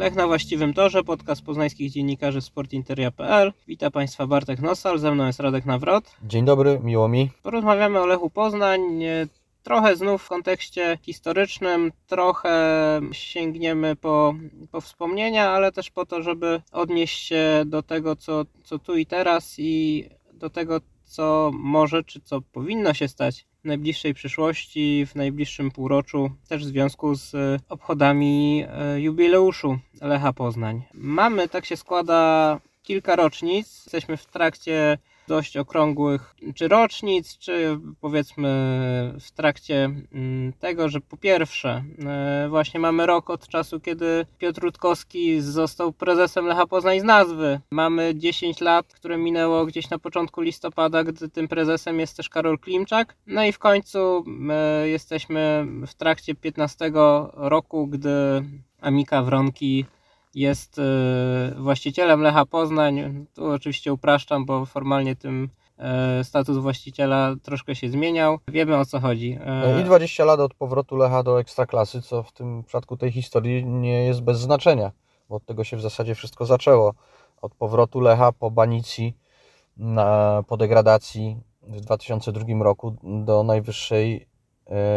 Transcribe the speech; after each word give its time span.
Lech 0.00 0.14
na 0.14 0.26
właściwym 0.26 0.74
torze, 0.74 1.04
podcast 1.04 1.42
poznańskich 1.42 1.90
dziennikarzy 1.90 2.40
sportinteria.pl. 2.40 3.52
Witam 3.68 3.92
Państwa 3.92 4.26
Bartek 4.26 4.60
Nosal, 4.60 4.98
ze 4.98 5.14
mną 5.14 5.26
jest 5.26 5.40
Radek 5.40 5.66
Nawrot. 5.66 6.16
Dzień 6.22 6.44
dobry, 6.44 6.80
miło 6.82 7.08
mi. 7.08 7.30
Porozmawiamy 7.42 8.00
o 8.00 8.06
Lechu 8.06 8.30
Poznań, 8.30 8.80
trochę 9.62 9.96
znów 9.96 10.22
w 10.22 10.28
kontekście 10.28 10.98
historycznym, 11.02 11.92
trochę 12.06 12.50
sięgniemy 13.12 13.96
po, 13.96 14.34
po 14.70 14.80
wspomnienia, 14.80 15.50
ale 15.50 15.72
też 15.72 15.90
po 15.90 16.06
to, 16.06 16.22
żeby 16.22 16.62
odnieść 16.72 17.26
się 17.26 17.62
do 17.66 17.82
tego, 17.82 18.16
co, 18.16 18.44
co 18.64 18.78
tu 18.78 18.96
i 18.96 19.06
teraz 19.06 19.54
i 19.58 20.04
do 20.32 20.50
tego, 20.50 20.80
co 21.04 21.50
może, 21.54 22.04
czy 22.04 22.20
co 22.20 22.40
powinno 22.40 22.94
się 22.94 23.08
stać 23.08 23.46
w 23.62 23.64
najbliższej 23.64 24.14
przyszłości, 24.14 25.06
w 25.06 25.14
najbliższym 25.14 25.70
półroczu, 25.70 26.30
też 26.48 26.64
w 26.64 26.68
związku 26.68 27.14
z 27.14 27.32
obchodami 27.68 28.64
e, 28.68 29.00
jubileuszu 29.00 29.78
Lecha 30.00 30.32
Poznań. 30.32 30.82
Mamy, 30.94 31.48
tak 31.48 31.66
się 31.66 31.76
składa, 31.76 32.60
kilka 32.82 33.16
rocznic. 33.16 33.82
Jesteśmy 33.84 34.16
w 34.16 34.26
trakcie 34.26 34.98
dość 35.30 35.56
okrągłych 35.56 36.34
czy 36.54 36.68
rocznic, 36.68 37.38
czy 37.38 37.78
powiedzmy 38.00 38.48
w 39.20 39.30
trakcie 39.30 39.90
mm, 40.12 40.52
tego, 40.52 40.88
że 40.88 41.00
po 41.00 41.16
pierwsze 41.16 41.84
e, 42.06 42.46
właśnie 42.48 42.80
mamy 42.80 43.06
rok 43.06 43.30
od 43.30 43.48
czasu, 43.48 43.80
kiedy 43.80 44.26
Piotr 44.38 44.62
Rutkowski 44.62 45.40
został 45.40 45.92
prezesem 45.92 46.46
Lecha 46.46 46.66
Poznań 46.66 47.00
z 47.00 47.04
nazwy. 47.04 47.60
Mamy 47.70 48.14
10 48.14 48.60
lat, 48.60 48.86
które 48.86 49.18
minęło 49.18 49.66
gdzieś 49.66 49.90
na 49.90 49.98
początku 49.98 50.40
listopada, 50.40 51.04
gdy 51.04 51.28
tym 51.28 51.48
prezesem 51.48 52.00
jest 52.00 52.16
też 52.16 52.28
Karol 52.28 52.58
Klimczak. 52.58 53.16
No 53.26 53.44
i 53.44 53.52
w 53.52 53.58
końcu 53.58 54.24
e, 54.50 54.88
jesteśmy 54.88 55.66
w 55.86 55.94
trakcie 55.94 56.34
15 56.34 56.92
roku, 57.34 57.86
gdy 57.86 58.44
Amika 58.80 59.22
Wronki 59.22 59.84
jest 60.34 60.78
y, 60.78 60.82
właścicielem 61.58 62.20
Lecha 62.20 62.46
Poznań. 62.46 63.26
Tu 63.34 63.46
oczywiście 63.46 63.92
upraszczam, 63.92 64.46
bo 64.46 64.66
formalnie 64.66 65.16
tym 65.16 65.48
y, 66.20 66.24
status 66.24 66.56
właściciela 66.56 67.34
troszkę 67.42 67.74
się 67.74 67.88
zmieniał. 67.88 68.38
Wiemy 68.48 68.76
o 68.76 68.84
co 68.84 69.00
chodzi. 69.00 69.38
Y, 69.76 69.80
I 69.80 69.84
20 69.84 70.24
lat 70.24 70.40
od 70.40 70.54
powrotu 70.54 70.96
Lecha 70.96 71.22
do 71.22 71.40
Ekstraklasy, 71.40 72.02
co 72.02 72.22
w 72.22 72.32
tym 72.32 72.64
przypadku 72.64 72.96
tej 72.96 73.12
historii 73.12 73.64
nie 73.64 74.04
jest 74.04 74.20
bez 74.20 74.38
znaczenia, 74.38 74.92
bo 75.28 75.36
od 75.36 75.44
tego 75.44 75.64
się 75.64 75.76
w 75.76 75.80
zasadzie 75.80 76.14
wszystko 76.14 76.46
zaczęło. 76.46 76.94
Od 77.42 77.54
powrotu 77.54 78.00
Lecha 78.00 78.32
po 78.32 78.50
banicji, 78.50 79.16
po 80.46 80.56
degradacji 80.56 81.36
w 81.62 81.80
2002 81.80 82.64
roku 82.64 82.96
do 83.02 83.42
najwyższej 83.42 84.26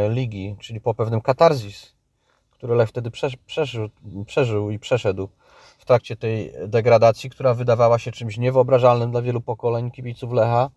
ligi, 0.09 0.55
czyli 0.59 0.81
po 0.81 0.93
pewnym 0.93 1.21
katarzis 1.21 1.92
który 2.63 2.75
Lech 2.75 2.89
wtedy 2.89 3.11
przeżył, 3.45 3.89
przeżył 4.25 4.71
i 4.71 4.79
przeszedł 4.79 5.29
w 5.77 5.85
trakcie 5.85 6.15
tej 6.15 6.53
degradacji, 6.67 7.29
która 7.29 7.53
wydawała 7.53 7.99
się 7.99 8.11
czymś 8.11 8.37
niewyobrażalnym 8.37 9.11
dla 9.11 9.21
wielu 9.21 9.41
pokoleń 9.41 9.91
kibiców 9.91 10.33
Lecha, 10.33 10.69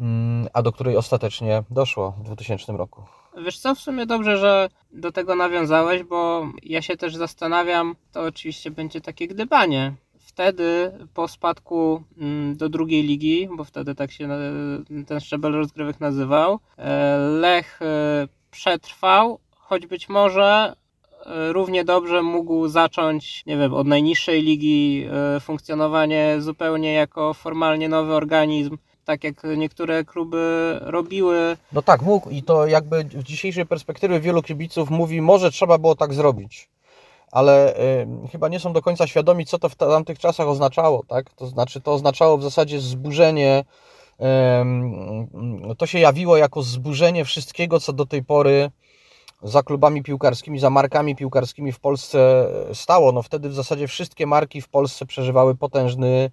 mm, 0.00 0.48
a 0.52 0.62
do 0.62 0.72
której 0.72 0.96
ostatecznie 0.96 1.62
doszło 1.70 2.10
w 2.10 2.22
2000 2.22 2.72
roku. 2.72 3.02
Wiesz 3.44 3.58
co, 3.58 3.74
w 3.74 3.78
sumie 3.78 4.06
dobrze, 4.06 4.36
że 4.36 4.68
do 4.92 5.12
tego 5.12 5.34
nawiązałeś, 5.34 6.02
bo 6.02 6.46
ja 6.62 6.82
się 6.82 6.96
też 6.96 7.16
zastanawiam, 7.16 7.96
to 8.12 8.22
oczywiście 8.22 8.70
będzie 8.70 9.00
takie 9.00 9.28
gdybanie. 9.28 9.94
Wtedy 10.18 10.92
po 11.14 11.28
spadku 11.28 12.02
mm, 12.18 12.56
do 12.56 12.68
drugiej 12.68 13.02
ligi, 13.02 13.48
bo 13.56 13.64
wtedy 13.64 13.94
tak 13.94 14.12
się 14.12 14.28
ten 15.06 15.20
szczebel 15.20 15.52
rozgrywek 15.52 16.00
nazywał, 16.00 16.58
e, 16.78 17.18
Lech 17.18 17.82
e, 17.82 18.28
przetrwał, 18.50 19.38
choć 19.70 19.86
być 19.86 20.08
może 20.08 20.76
równie 21.52 21.84
dobrze 21.84 22.22
mógł 22.22 22.68
zacząć, 22.68 23.42
nie 23.46 23.56
wiem, 23.56 23.74
od 23.74 23.86
najniższej 23.86 24.42
ligi 24.42 25.06
e, 25.36 25.40
funkcjonowanie 25.40 26.36
zupełnie 26.38 26.92
jako 26.92 27.34
formalnie 27.34 27.88
nowy 27.88 28.14
organizm, 28.14 28.78
tak 29.04 29.24
jak 29.24 29.42
niektóre 29.56 30.04
kluby 30.04 30.78
robiły. 30.82 31.56
No 31.72 31.82
tak, 31.82 32.02
mógł 32.02 32.30
i 32.30 32.42
to 32.42 32.66
jakby 32.66 33.04
w 33.04 33.22
dzisiejszej 33.22 33.66
perspektywie 33.66 34.20
wielu 34.20 34.42
kibiców 34.42 34.90
mówi, 34.90 35.20
może 35.20 35.50
trzeba 35.50 35.78
było 35.78 35.94
tak 35.94 36.14
zrobić. 36.14 36.70
Ale 37.32 37.76
y, 38.24 38.28
chyba 38.32 38.48
nie 38.48 38.60
są 38.60 38.72
do 38.72 38.82
końca 38.82 39.06
świadomi, 39.06 39.46
co 39.46 39.58
to 39.58 39.68
w 39.68 39.74
tamtych 39.74 40.18
czasach 40.18 40.48
oznaczało, 40.48 41.04
tak? 41.08 41.30
To 41.34 41.46
znaczy, 41.46 41.80
to 41.80 41.92
oznaczało 41.92 42.38
w 42.38 42.42
zasadzie 42.42 42.80
zburzenie, 42.80 43.64
y, 45.70 45.74
to 45.78 45.86
się 45.86 45.98
jawiło 45.98 46.36
jako 46.36 46.62
zburzenie 46.62 47.24
wszystkiego, 47.24 47.80
co 47.80 47.92
do 47.92 48.06
tej 48.06 48.24
pory 48.24 48.70
za 49.42 49.62
klubami 49.62 50.02
piłkarskimi, 50.02 50.58
za 50.58 50.70
markami 50.70 51.16
piłkarskimi 51.16 51.72
w 51.72 51.80
Polsce 51.80 52.48
stało. 52.72 53.12
No 53.12 53.22
wtedy 53.22 53.48
w 53.48 53.54
zasadzie 53.54 53.88
wszystkie 53.88 54.26
marki 54.26 54.60
w 54.60 54.68
Polsce 54.68 55.06
przeżywały 55.06 55.54
potężny 55.54 56.30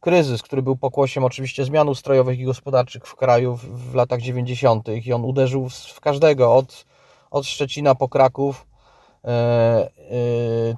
kryzys, 0.00 0.42
który 0.42 0.62
był 0.62 0.76
pokłosiem 0.76 1.24
oczywiście 1.24 1.64
zmian 1.64 1.88
ustrojowych 1.88 2.38
i 2.38 2.44
gospodarczych 2.44 3.06
w 3.06 3.16
kraju 3.16 3.56
w, 3.56 3.90
w 3.90 3.94
latach 3.94 4.20
90. 4.20 4.88
i 5.06 5.12
on 5.12 5.24
uderzył 5.24 5.68
w, 5.68 5.74
w 5.74 6.00
każdego, 6.00 6.54
od, 6.54 6.84
od 7.30 7.46
Szczecina 7.46 7.94
po 7.94 8.08
Kraków. 8.08 8.66
E, 9.24 9.28
e, 9.28 9.90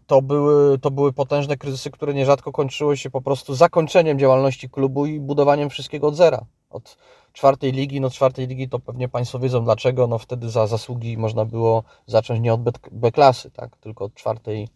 to 0.06 0.22
były, 0.22 0.78
to 0.78 0.90
były 0.90 1.12
potężne 1.12 1.56
kryzysy, 1.56 1.90
które 1.90 2.14
nierzadko 2.14 2.52
kończyły 2.52 2.96
się 2.96 3.10
po 3.10 3.20
prostu 3.20 3.54
zakończeniem 3.54 4.18
działalności 4.18 4.70
klubu 4.70 5.06
i 5.06 5.20
budowaniem 5.20 5.70
wszystkiego 5.70 6.06
od 6.06 6.16
zera. 6.16 6.44
Od, 6.70 6.96
czwartej 7.36 7.72
ligi, 7.72 8.00
no 8.00 8.10
czwartej 8.10 8.46
ligi 8.46 8.68
to 8.68 8.78
pewnie 8.78 9.08
Państwo 9.08 9.38
wiedzą 9.38 9.64
dlaczego, 9.64 10.06
no 10.06 10.18
wtedy 10.18 10.50
za 10.50 10.66
zasługi 10.66 11.18
można 11.18 11.44
było 11.44 11.82
zacząć 12.06 12.40
nie 12.40 12.54
od 12.54 12.60
B 12.92 13.12
klasy, 13.12 13.50
tak, 13.50 13.76
tylko 13.76 14.04
od 14.04 14.14
czwartej, 14.14 14.68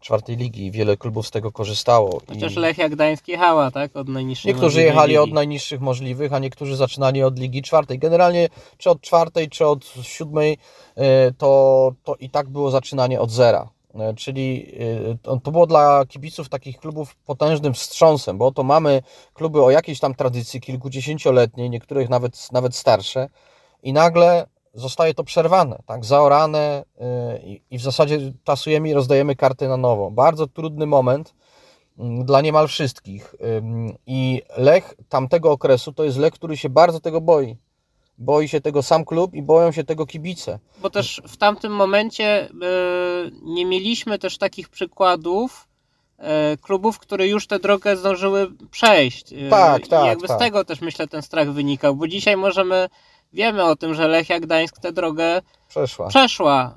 czwartej 0.00 0.36
ligi 0.36 0.70
wiele 0.70 0.96
klubów 0.96 1.26
z 1.26 1.30
tego 1.30 1.52
korzystało. 1.52 2.20
Chociaż 2.28 2.56
I... 2.56 2.58
Lechia 2.58 2.88
Gdańsk 2.88 3.28
jechała, 3.28 3.70
tak, 3.70 3.96
od 3.96 4.08
najniższych 4.08 4.46
Niektórzy 4.46 4.82
jechali 4.82 5.12
ligi. 5.12 5.18
od 5.18 5.32
najniższych 5.32 5.80
możliwych, 5.80 6.32
a 6.32 6.38
niektórzy 6.38 6.76
zaczynali 6.76 7.22
od 7.22 7.38
ligi 7.38 7.62
czwartej. 7.62 7.98
Generalnie 7.98 8.48
czy 8.78 8.90
od 8.90 9.00
czwartej, 9.00 9.48
czy 9.48 9.66
od 9.66 9.84
siódmej, 10.02 10.58
e, 10.96 11.32
to, 11.32 11.92
to 12.04 12.14
i 12.14 12.30
tak 12.30 12.48
było 12.48 12.70
zaczynanie 12.70 13.20
od 13.20 13.30
zera. 13.30 13.68
E, 14.00 14.14
czyli 14.14 14.74
e, 15.24 15.38
to 15.38 15.50
było 15.50 15.66
dla 15.66 16.04
kibiców 16.08 16.48
takich 16.48 16.78
klubów 16.78 17.16
potężnym 17.16 17.74
wstrząsem, 17.74 18.38
bo 18.38 18.52
to 18.52 18.62
mamy 18.62 19.02
kluby 19.34 19.62
o 19.62 19.70
jakiejś 19.70 20.00
tam 20.00 20.14
tradycji 20.14 20.60
kilkudziesięcioletniej, 20.60 21.70
niektórych 21.70 22.08
nawet, 22.08 22.52
nawet 22.52 22.76
starsze 22.76 23.28
i 23.82 23.92
nagle 23.92 24.46
zostaje 24.74 25.14
to 25.14 25.24
przerwane, 25.24 25.82
tak, 25.86 26.04
zaorane 26.04 26.84
e, 27.00 27.38
i 27.70 27.78
w 27.78 27.82
zasadzie 27.82 28.32
tasujemy 28.44 28.88
i 28.88 28.94
rozdajemy 28.94 29.36
karty 29.36 29.68
na 29.68 29.76
nowo. 29.76 30.10
Bardzo 30.10 30.46
trudny 30.46 30.86
moment 30.86 31.34
dla 32.24 32.40
niemal 32.40 32.68
wszystkich. 32.68 33.34
I 34.06 34.42
Lech 34.56 34.94
tamtego 35.08 35.52
okresu 35.52 35.92
to 35.92 36.04
jest 36.04 36.18
Lech, 36.18 36.34
który 36.34 36.56
się 36.56 36.68
bardzo 36.68 37.00
tego 37.00 37.20
boi 37.20 37.56
boi 38.18 38.48
się 38.48 38.60
tego 38.60 38.82
sam 38.82 39.04
klub 39.04 39.34
i 39.34 39.42
boją 39.42 39.72
się 39.72 39.84
tego 39.84 40.06
kibice. 40.06 40.58
Bo 40.78 40.90
też 40.90 41.22
w 41.28 41.36
tamtym 41.36 41.72
momencie 41.72 42.48
yy, 42.60 43.32
nie 43.42 43.66
mieliśmy 43.66 44.18
też 44.18 44.38
takich 44.38 44.68
przykładów 44.68 45.68
yy, 46.18 46.24
klubów, 46.62 46.98
które 46.98 47.28
już 47.28 47.46
tę 47.46 47.58
drogę 47.58 47.96
zdążyły 47.96 48.52
przejść. 48.70 49.32
Yy, 49.32 49.50
tak, 49.50 49.88
tak. 49.88 50.04
I 50.04 50.06
jakby 50.06 50.28
tak. 50.28 50.36
z 50.36 50.40
tego 50.40 50.64
też 50.64 50.80
myślę 50.80 51.08
ten 51.08 51.22
strach 51.22 51.52
wynikał, 51.52 51.96
bo 51.96 52.08
dzisiaj 52.08 52.36
możemy 52.36 52.88
wiemy 53.32 53.64
o 53.64 53.76
tym, 53.76 53.94
że 53.94 54.08
Lechia 54.08 54.40
Gdańsk 54.40 54.78
tę 54.78 54.92
drogę 54.92 55.42
przeszła. 55.68 56.08
przeszła. 56.08 56.74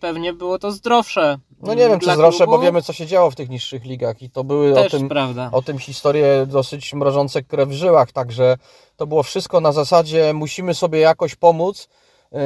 Pewnie 0.00 0.32
było 0.32 0.58
to 0.58 0.72
zdrowsze. 0.72 1.38
No 1.62 1.74
nie 1.74 1.88
wiem, 1.88 2.00
czy 2.00 2.12
zdrowsze, 2.12 2.44
klubu. 2.44 2.52
bo 2.52 2.58
wiemy, 2.62 2.82
co 2.82 2.92
się 2.92 3.06
działo 3.06 3.30
w 3.30 3.34
tych 3.34 3.48
niższych 3.48 3.84
ligach 3.84 4.22
i 4.22 4.30
to 4.30 4.44
były 4.44 4.74
Też 4.74 4.94
o 4.94 4.98
tym, 4.98 5.08
prawda. 5.08 5.48
o 5.52 5.62
tym 5.62 5.78
historie 5.78 6.46
dosyć 6.46 6.94
mrożące 6.94 7.42
krew 7.42 7.68
w 7.68 7.72
żyłach, 7.72 8.12
także 8.12 8.56
to 8.96 9.06
było 9.06 9.22
wszystko 9.22 9.60
na 9.60 9.72
zasadzie 9.72 10.32
musimy 10.34 10.74
sobie 10.74 10.98
jakoś 10.98 11.34
pomóc 11.34 11.88
yy, 12.32 12.38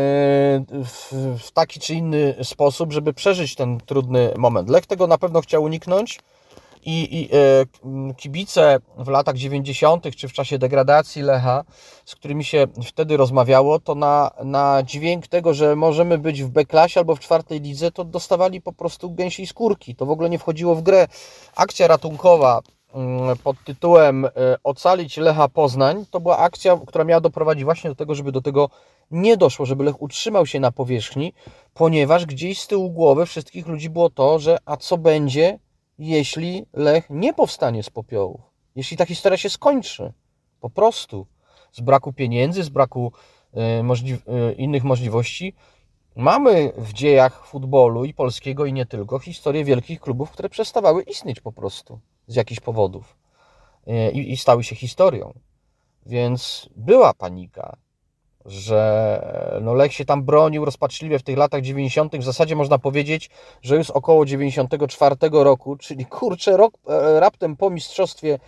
w 1.39 1.51
taki 1.55 1.81
czy 1.81 1.95
inny 1.95 2.35
sposób, 2.43 2.93
żeby 2.93 3.13
przeżyć 3.15 3.55
ten 3.55 3.81
trudny 3.81 4.35
moment. 4.37 4.71
Lech 4.71 4.87
tego 4.87 5.07
na 5.07 5.19
pewno 5.19 5.41
chciał 5.41 5.63
uniknąć 5.63 6.19
i, 6.85 7.21
i 7.21 7.29
e, 7.33 8.15
kibice 8.15 8.79
w 8.99 9.09
latach 9.09 9.37
90., 9.37 10.17
czy 10.17 10.29
w 10.29 10.33
czasie 10.33 10.59
degradacji 10.59 11.23
Lecha, 11.23 11.65
z 12.05 12.15
którymi 12.15 12.45
się 12.45 12.67
wtedy 12.87 13.17
rozmawiało, 13.17 13.79
to 13.79 13.95
na, 13.95 14.31
na 14.45 14.83
dźwięk 14.83 15.29
tego, 15.29 15.55
że 15.55 15.77
możemy 15.77 16.19
być 16.19 16.43
w 16.43 16.49
B-klasie 16.49 17.01
albo 17.01 17.17
w 17.17 17.21
czwartej 17.21 17.61
lidze, 17.61 17.91
to 17.91 18.05
dostawali 18.05 18.61
po 18.61 18.73
prostu 18.73 19.11
gęsiej 19.11 19.47
skórki. 19.47 19.95
To 19.95 20.07
w 20.07 20.11
ogóle 20.11 20.31
nie 20.31 20.39
wchodziło 20.39 20.75
w 20.75 20.83
grę. 20.83 21.09
Akcja 21.57 21.87
ratunkowa 21.87 22.61
pod 23.45 23.57
tytułem 23.65 24.25
e, 24.25 24.31
Ocalić 24.65 25.17
Lecha 25.17 25.49
Poznań 25.49 26.05
to 26.11 26.21
była 26.21 26.39
akcja, 26.39 26.81
która 26.87 27.05
miała 27.05 27.21
doprowadzić 27.21 27.65
właśnie 27.65 27.91
do 27.91 27.97
tego, 27.97 28.15
żeby 28.15 28.33
do 28.33 28.43
tego 28.43 28.71
nie 29.11 29.37
doszło, 29.37 29.67
żeby 29.67 29.85
Lech 29.85 30.03
utrzymał 30.03 30.47
się 30.47 30.61
na 30.61 30.73
powierzchni, 30.73 31.33
ponieważ 31.75 32.27
gdzieś 32.27 32.61
z 32.61 32.67
tyłu 32.67 32.91
głowy 32.91 33.27
wszystkich 33.27 33.67
ludzi 33.67 33.91
było 33.91 34.11
to, 34.11 34.39
że 34.39 34.59
a 34.65 34.77
co 34.77 34.99
będzie, 34.99 35.59
jeśli 36.01 36.67
Lech 36.73 37.11
nie 37.11 37.35
powstanie 37.35 37.83
z 37.83 37.91
popiołów. 37.91 38.41
Jeśli 38.77 38.97
ta 38.97 39.07
historia 39.07 39.37
się 39.37 39.51
skończy. 39.51 40.13
Po 40.61 40.71
prostu. 40.71 41.27
Z 41.73 41.81
braku 41.81 42.13
pieniędzy, 42.13 42.63
z 42.63 42.69
braku 42.69 43.13
e, 43.53 43.83
możli 43.83 44.13
e, 44.13 44.53
innych 44.53 44.85
możliwości. 44.85 45.55
mamy 46.17 46.73
w 46.77 46.93
dziejach 46.93 47.47
futbolu 47.47 48.05
i 48.05 48.15
polskiego 48.15 48.67
i 48.67 48.73
nie 48.73 48.87
tylko 48.87 49.19
historię 49.19 49.65
wielkich 49.65 50.01
klubów, 50.01 50.31
które 50.31 50.49
przestawały 50.49 51.03
istnieć 51.03 51.41
po 51.41 51.53
prostu 51.53 52.01
z 52.27 52.35
jakichś 52.35 52.61
powodów 52.61 53.17
e, 53.87 54.11
i, 54.11 54.33
i 54.33 54.37
stały 54.37 54.65
się 54.65 54.77
historią. 54.77 55.33
Więc 56.07 56.69
była 56.77 57.15
panika, 57.15 57.77
że 58.51 59.61
no 59.63 59.75
Lech 59.75 59.93
się 59.93 60.05
tam 60.05 60.23
bronił 60.23 60.65
rozpaczliwie 60.65 61.19
w 61.19 61.23
tych 61.23 61.37
latach 61.37 61.63
90. 61.63 62.17
W 62.17 62.23
zasadzie 62.23 62.57
można 62.57 62.79
powiedzieć, 62.79 63.31
że 63.63 63.77
już 63.77 63.91
około 63.91 64.27
94 64.27 65.17
roku, 65.33 65.77
czyli 65.77 66.07
kurczę, 66.07 66.57
rok 66.57 66.75
e, 66.89 67.21
raptem 67.21 67.57
po 67.57 67.71
mistrzostwie 67.71 68.39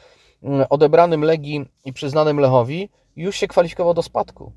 odebranym 0.71 1.25
Legii 1.25 1.65
i 1.85 1.93
przyznanym 1.93 2.41
Lechowi, 2.41 2.89
już 3.17 3.37
się 3.37 3.49
kwalifikował 3.49 3.95
do 3.95 4.03
spadku. 4.03 4.53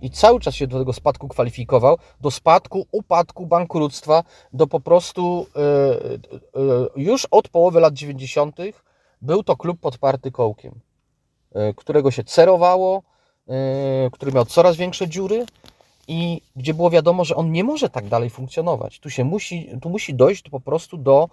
I 0.00 0.10
cały 0.10 0.40
czas 0.40 0.54
się 0.54 0.66
do 0.66 0.78
tego 0.78 0.92
spadku 0.92 1.28
kwalifikował, 1.28 1.98
do 2.20 2.30
spadku, 2.30 2.86
upadku, 2.92 3.46
bankructwa, 3.46 4.22
do 4.52 4.66
po 4.66 4.80
prostu 4.80 5.46
yy, 5.56 6.20
yy, 6.62 6.88
już 6.96 7.26
od 7.30 7.48
połowy 7.48 7.80
lat 7.80 7.94
90. 7.94 8.56
był 9.22 9.42
to 9.42 9.56
klub 9.56 9.80
podparty 9.80 10.30
kołkiem, 10.30 10.80
yy, 11.54 11.74
którego 11.74 12.10
się 12.10 12.24
cerowało, 12.24 13.02
który 14.12 14.32
miał 14.32 14.44
coraz 14.44 14.76
większe 14.76 15.08
dziury 15.08 15.46
i 16.08 16.40
gdzie 16.56 16.74
było 16.74 16.90
wiadomo, 16.90 17.24
że 17.24 17.36
on 17.36 17.52
nie 17.52 17.64
może 17.64 17.90
tak 17.90 18.08
dalej 18.08 18.30
funkcjonować. 18.30 19.00
Tu 19.00 19.10
się 19.10 19.24
musi, 19.24 19.70
tu 19.82 19.90
musi 19.90 20.14
dojść 20.14 20.50
po 20.50 20.60
prostu 20.60 20.96
do 20.96 21.28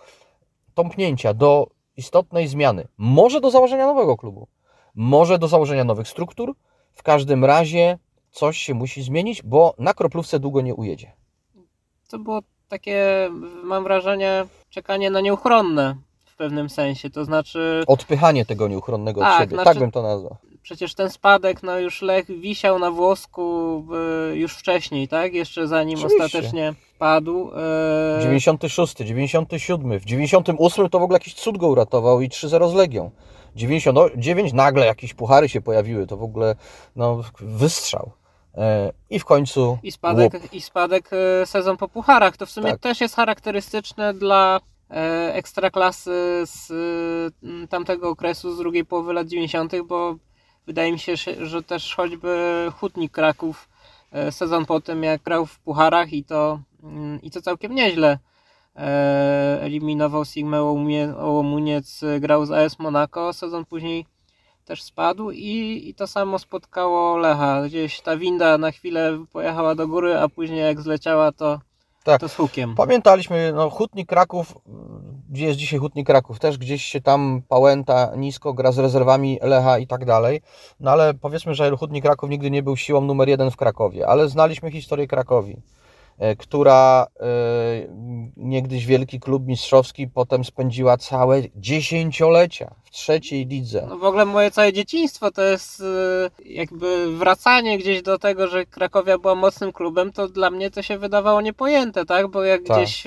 tąpnięcia, 0.74 1.34
do 1.34 1.68
istotnej 1.98 2.48
zmiany. 2.48 2.88
Może 2.98 3.42
do 3.42 3.52
założenia 3.52 3.88
nowego 3.88 4.18
klubu, 4.18 4.48
może 4.96 5.40
do 5.40 5.48
założenia 5.48 5.84
nowych 5.84 6.08
struktur. 6.08 6.56
W 6.92 7.04
każdym 7.04 7.46
razie 7.46 7.98
coś 8.32 8.58
się 8.58 8.74
musi 8.74 9.04
zmienić, 9.04 9.44
bo 9.44 9.74
na 9.78 9.94
kroplówce 9.94 10.40
długo 10.40 10.62
nie 10.62 10.76
ujedzie. 10.76 11.12
To 12.10 12.20
było 12.20 12.40
takie, 12.68 13.30
mam 13.64 13.84
wrażenie, 13.84 14.46
czekanie 14.70 15.10
na 15.10 15.22
nieuchronne 15.22 15.96
w 16.26 16.36
pewnym 16.36 16.70
sensie, 16.70 17.10
to 17.10 17.26
znaczy... 17.26 17.84
Odpychanie 17.88 18.46
tego 18.46 18.68
nieuchronnego 18.68 19.22
tak, 19.22 19.34
od 19.34 19.40
siebie, 19.40 19.56
znaczy, 19.56 19.70
tak 19.70 19.80
bym 19.80 19.92
to 19.92 20.02
nazwał. 20.02 20.38
Przecież 20.62 20.96
ten 20.96 21.10
spadek, 21.10 21.64
no 21.64 21.80
już 21.80 22.02
Lech 22.02 22.40
wisiał 22.40 22.80
na 22.80 22.92
włosku 22.92 23.86
już 24.34 24.54
wcześniej, 24.54 25.08
tak? 25.08 25.34
Jeszcze 25.34 25.68
zanim 25.68 26.00
Oczywiście. 26.00 26.24
ostatecznie 26.26 26.74
padł. 27.00 27.52
E... 28.18 28.22
96, 28.22 28.96
97, 28.96 30.00
w 30.00 30.06
98 30.06 30.90
to 30.90 31.00
w 31.00 31.04
ogóle 31.04 31.16
jakiś 31.16 31.34
cud 31.34 31.58
go 31.58 31.68
uratował 31.68 32.22
i 32.22 32.30
3-0 32.30 32.72
z 32.72 32.74
Legią. 32.74 33.12
99 33.56 34.54
nagle 34.54 34.86
jakieś 34.86 35.14
puchary 35.14 35.50
się 35.50 35.62
pojawiły, 35.62 36.08
to 36.08 36.18
w 36.18 36.24
ogóle 36.24 36.56
no, 36.96 37.22
wystrzał. 37.40 38.12
E, 38.58 38.92
I 39.10 39.20
w 39.20 39.26
końcu. 39.26 39.78
I 39.84 39.92
spadek, 39.92 40.54
i 40.54 40.62
spadek 40.62 41.10
e, 41.14 41.46
sezon 41.46 41.78
po 41.78 41.88
pucharach. 41.88 42.38
To 42.38 42.46
w 42.46 42.52
sumie 42.52 42.72
tak. 42.72 42.80
też 42.80 43.02
jest 43.02 43.16
charakterystyczne 43.16 44.14
dla 44.14 44.60
e, 44.92 45.34
ekstraklasy 45.34 46.44
z 46.46 46.72
tamtego 47.70 48.10
okresu, 48.10 48.56
z 48.56 48.58
drugiej 48.58 48.86
połowy 48.86 49.14
lat 49.14 49.28
90., 49.28 49.74
bo 49.88 50.16
wydaje 50.68 50.92
mi 50.92 51.00
się, 51.00 51.16
że 51.42 51.64
też 51.64 51.96
choćby 51.96 52.66
Hutnik 52.80 53.12
Kraków 53.12 53.70
sezon 54.32 54.66
po 54.66 54.82
tym, 54.82 55.04
jak 55.04 55.22
grał 55.22 55.46
w 55.46 55.60
pucharach 55.60 56.14
i 56.14 56.24
to, 56.24 56.60
mm, 56.84 57.22
i 57.22 57.32
to 57.32 57.42
całkiem 57.42 57.76
nieźle 57.76 58.20
eliminował 59.62 60.26
Sigmę 60.26 60.62
Ołomuniec, 61.18 62.02
grał 62.20 62.46
z 62.46 62.52
AS 62.52 62.80
Monaco, 62.80 63.34
sezon 63.34 63.66
później 63.66 64.06
też 64.70 64.84
spadł 64.84 65.32
i, 65.32 65.82
i 65.90 65.94
to 65.94 66.08
samo 66.08 66.40
spotkało 66.40 67.18
Lecha. 67.18 67.62
Gdzieś 67.66 68.02
ta 68.02 68.18
winda 68.18 68.58
na 68.58 68.72
chwilę 68.72 69.26
pojechała 69.32 69.76
do 69.76 69.88
góry, 69.88 70.20
a 70.20 70.30
później 70.30 70.60
jak 70.60 70.82
zleciała 70.82 71.32
to, 71.32 71.60
tak. 72.12 72.22
to 72.22 72.30
z 72.30 72.36
hukiem. 72.36 72.76
Pamiętaliśmy, 72.76 73.54
no 73.56 73.70
Hutnik 73.70 74.10
Kraków, 74.10 74.58
gdzie 75.30 75.46
jest 75.46 75.60
dzisiaj 75.60 75.80
Hutnik 75.80 76.08
Kraków, 76.08 76.40
też 76.40 76.58
gdzieś 76.58 76.84
się 76.84 77.02
tam 77.02 77.42
pałęta 77.48 78.12
nisko, 78.18 78.54
gra 78.54 78.72
z 78.72 78.80
rezerwami 78.80 79.40
Lecha 79.42 79.80
i 79.80 79.88
tak 79.88 80.06
dalej. 80.06 80.42
No 80.80 80.92
ale 80.92 81.14
powiedzmy, 81.14 81.56
że 81.56 81.78
Hutnik 81.78 82.04
Kraków 82.04 82.30
nigdy 82.30 82.52
nie 82.52 82.64
był 82.64 82.78
siłą 82.78 83.02
numer 83.02 83.30
jeden 83.30 83.52
w 83.52 83.58
Krakowie, 83.58 84.08
ale 84.08 84.30
znaliśmy 84.30 84.72
historię 84.72 85.08
Krakowi. 85.08 85.62
E, 86.20 86.36
która 86.36 87.08
e, 87.20 87.26
niegdyś 88.38 88.86
wielki 88.86 89.20
klub 89.20 89.48
mistrzowski 89.48 90.08
potem 90.08 90.44
spędziła 90.44 90.98
całe 90.98 91.42
dziesięciolecia 91.56 92.76
w 92.84 92.90
trzeciej 92.92 93.46
lidze. 93.46 93.86
No 93.90 93.98
w 93.98 94.04
ogóle 94.04 94.26
moje 94.26 94.52
całe 94.52 94.74
dzieciństwo 94.74 95.32
to 95.32 95.42
jest 95.42 95.82
e, 95.82 95.84
jakby 96.46 97.18
wracanie 97.18 97.78
gdzieś 97.78 98.02
do 98.02 98.20
tego, 98.20 98.48
że 98.48 98.66
Krakowia 98.66 99.18
była 99.18 99.36
mocnym 99.36 99.72
klubem, 99.72 100.12
to 100.12 100.28
dla 100.28 100.50
mnie 100.50 100.72
to 100.72 100.82
się 100.82 100.98
wydawało 100.98 101.42
niepojęte, 101.42 102.06
tak? 102.06 102.28
Bo 102.28 102.44
jak 102.44 102.64
tak. 102.64 102.78
gdzieś 102.78 103.04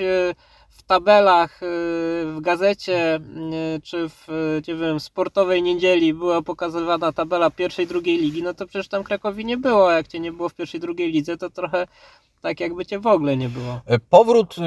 w 0.69 0.83
tabelach, 0.83 1.59
w 2.25 2.37
gazecie 2.41 3.19
czy 3.83 4.09
w 4.09 4.27
nie 4.67 4.75
wiem, 4.75 4.99
sportowej 4.99 5.63
niedzieli 5.63 6.13
była 6.13 6.41
pokazywana 6.41 7.11
tabela 7.11 7.49
pierwszej, 7.49 7.87
drugiej 7.87 8.17
ligi, 8.17 8.43
no 8.43 8.53
to 8.53 8.67
przecież 8.67 8.87
tam 8.87 9.03
Krakowi 9.03 9.45
nie 9.45 9.57
było. 9.57 9.91
Jak 9.91 10.07
cię 10.07 10.19
nie 10.19 10.31
było 10.31 10.49
w 10.49 10.53
pierwszej, 10.53 10.79
drugiej 10.79 11.11
lidze, 11.11 11.37
to 11.37 11.49
trochę 11.49 11.87
tak 12.43 12.59
jakby 12.59 12.85
cię 12.85 12.99
w 12.99 13.07
ogóle 13.07 13.37
nie 13.37 13.49
było. 13.49 13.81
E, 13.85 13.99
powrót 13.99 14.55
e, 14.57 14.61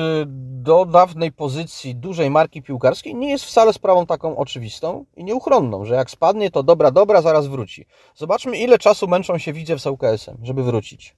do 0.63 0.85
dawnej 0.85 1.33
pozycji 1.33 1.95
dużej 1.95 2.31
marki 2.31 2.63
piłkarskiej 2.63 3.15
nie 3.15 3.31
jest 3.31 3.45
wcale 3.45 3.73
sprawą 3.73 4.07
taką 4.07 4.37
oczywistą 4.37 5.05
i 5.17 5.25
nieuchronną, 5.25 5.85
że 5.85 5.95
jak 5.95 6.11
spadnie, 6.11 6.51
to 6.51 6.63
dobra, 6.63 6.91
dobra, 6.91 7.23
zaraz 7.23 7.47
wróci. 7.47 7.87
Zobaczmy, 8.15 8.57
ile 8.59 8.79
czasu 8.79 9.09
męczą 9.09 9.39
się 9.39 9.53
widzę 9.53 9.79
z 9.79 9.87
UKS-em, 9.87 10.37
żeby 10.43 10.63
wrócić. 10.63 11.17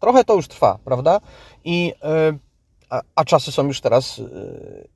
Trochę 0.00 0.24
to 0.24 0.34
już 0.34 0.48
trwa, 0.48 0.78
prawda? 0.84 1.20
I, 1.64 1.92
e, 2.02 2.38
a, 2.90 3.00
a 3.14 3.24
czasy 3.24 3.52
są 3.52 3.66
już 3.66 3.80
teraz 3.80 4.20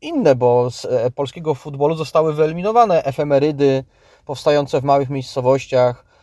inne, 0.00 0.35
bo 0.35 0.70
z 0.70 0.87
polskiego 1.14 1.55
futbolu 1.55 1.94
zostały 1.94 2.35
wyeliminowane 2.35 3.05
efemerydy 3.05 3.85
powstające 4.25 4.81
w 4.81 4.85
małych 4.85 5.11
miejscowościach, 5.11 6.13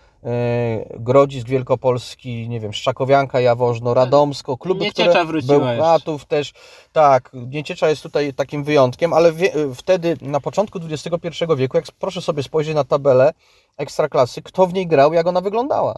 Grodzisk 1.00 1.48
Wielkopolski, 1.48 2.50
nie 2.50 2.60
wiem, 2.60 2.74
Szczakowianka 2.74 3.40
Jawożno, 3.40 3.94
Radomsko, 3.94 4.58
kluby, 4.58 4.86
Nieciecza 4.86 5.24
które 5.26 5.42
Bełchatów 5.42 6.26
też, 6.26 6.54
tak, 6.92 7.32
Nieciecza 7.34 7.90
jest 7.90 8.04
tutaj 8.04 8.34
takim 8.34 8.64
wyjątkiem, 8.64 9.14
ale 9.14 9.32
wie, 9.32 9.52
wtedy, 9.76 10.18
na 10.22 10.40
początku 10.40 10.80
XXI 10.90 11.46
wieku, 11.58 11.78
jak 11.78 11.86
proszę 12.00 12.22
sobie 12.22 12.44
spojrzeć 12.44 12.76
na 12.76 12.84
tabelę 12.84 13.34
Ekstraklasy, 13.78 14.42
kto 14.42 14.68
w 14.68 14.74
niej 14.74 14.88
grał, 14.88 15.14
jak 15.14 15.28
ona 15.28 15.42
wyglądała. 15.42 15.96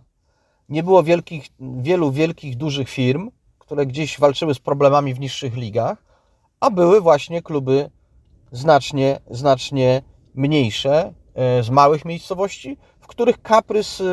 Nie 0.69 0.83
było 0.83 1.03
wielkich, 1.03 1.47
wielu 1.59 2.11
wielkich, 2.11 2.57
dużych 2.57 2.89
firm, 2.89 3.31
które 3.59 3.85
gdzieś 3.85 4.19
walczyły 4.19 4.53
z 4.53 4.59
problemami 4.59 5.13
w 5.13 5.19
niższych 5.19 5.55
ligach, 5.55 6.03
a 6.59 6.69
były 6.69 7.01
właśnie 7.01 7.41
kluby 7.41 7.89
znacznie, 8.51 9.19
znacznie 9.29 10.01
mniejsze, 10.35 11.13
e, 11.35 11.63
z 11.63 11.69
małych 11.69 12.05
miejscowości, 12.05 12.77
których 13.13 13.41
kaprys 13.41 14.01
y, 14.01 14.05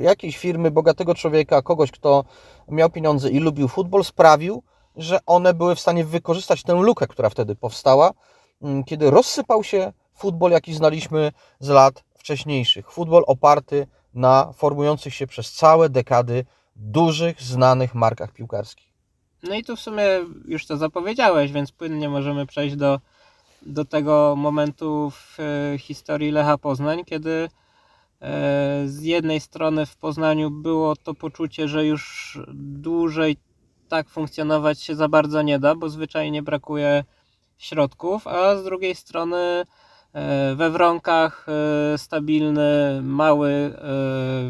jakiejś 0.00 0.36
firmy, 0.36 0.70
bogatego 0.70 1.14
człowieka, 1.14 1.62
kogoś, 1.62 1.90
kto 1.90 2.24
miał 2.68 2.90
pieniądze 2.90 3.30
i 3.30 3.38
lubił 3.38 3.68
futbol, 3.68 4.04
sprawił, 4.04 4.62
że 4.96 5.18
one 5.26 5.54
były 5.54 5.74
w 5.74 5.80
stanie 5.80 6.04
wykorzystać 6.04 6.62
tę 6.62 6.74
lukę, 6.74 7.06
która 7.06 7.30
wtedy 7.30 7.56
powstała, 7.56 8.10
mm, 8.62 8.84
kiedy 8.84 9.10
rozsypał 9.10 9.64
się 9.64 9.92
futbol, 10.14 10.50
jaki 10.50 10.74
znaliśmy 10.74 11.32
z 11.60 11.68
lat 11.68 12.04
wcześniejszych. 12.18 12.90
Futbol 12.90 13.24
oparty 13.26 13.86
na 14.14 14.52
formujących 14.52 15.14
się 15.14 15.26
przez 15.26 15.52
całe 15.52 15.88
dekady 15.88 16.44
dużych, 16.76 17.42
znanych 17.42 17.94
markach 17.94 18.32
piłkarskich. 18.32 18.92
No 19.42 19.54
i 19.54 19.64
tu 19.64 19.76
w 19.76 19.80
sumie 19.80 20.04
już 20.44 20.66
to 20.66 20.76
zapowiedziałeś, 20.76 21.52
więc 21.52 21.72
płynnie 21.72 22.08
możemy 22.08 22.46
przejść 22.46 22.76
do, 22.76 23.00
do 23.62 23.84
tego 23.84 24.34
momentu 24.36 25.10
w 25.10 25.40
y, 25.74 25.78
historii 25.78 26.30
Lecha 26.30 26.58
Poznań, 26.58 27.04
kiedy 27.04 27.48
z 28.86 29.02
jednej 29.02 29.40
strony 29.40 29.86
w 29.86 29.96
Poznaniu 29.96 30.50
było 30.50 30.96
to 30.96 31.14
poczucie, 31.14 31.68
że 31.68 31.86
już 31.86 32.38
dłużej 32.54 33.36
tak 33.88 34.08
funkcjonować 34.08 34.82
się 34.82 34.94
za 34.94 35.08
bardzo 35.08 35.42
nie 35.42 35.58
da, 35.58 35.74
bo 35.74 35.88
zwyczajnie 35.88 36.42
brakuje 36.42 37.04
środków, 37.58 38.26
a 38.26 38.56
z 38.56 38.64
drugiej 38.64 38.94
strony 38.94 39.64
e, 40.12 40.54
we 40.54 40.70
Wronkach 40.70 41.46
e, 41.48 41.98
stabilny, 41.98 43.00
mały, 43.02 43.74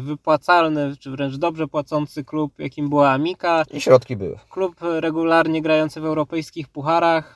wypłacalny, 0.01 0.97
czy 0.99 1.11
wręcz 1.11 1.35
dobrze 1.35 1.67
płacący 1.67 2.23
klub, 2.23 2.59
jakim 2.59 2.89
była 2.89 3.11
Amika. 3.11 3.63
I 3.71 3.81
środki 3.81 4.15
były. 4.15 4.39
Klub 4.49 4.75
regularnie 4.81 5.61
grający 5.61 6.01
w 6.01 6.05
europejskich 6.05 6.67
pucharach, 6.67 7.35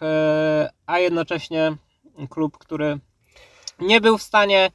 a 0.85 0.99
jednocześnie 0.99 1.75
klub, 2.29 2.57
który 2.57 2.99
nie 3.79 4.01
był 4.01 4.17
w 4.17 4.23
stanie 4.23 4.71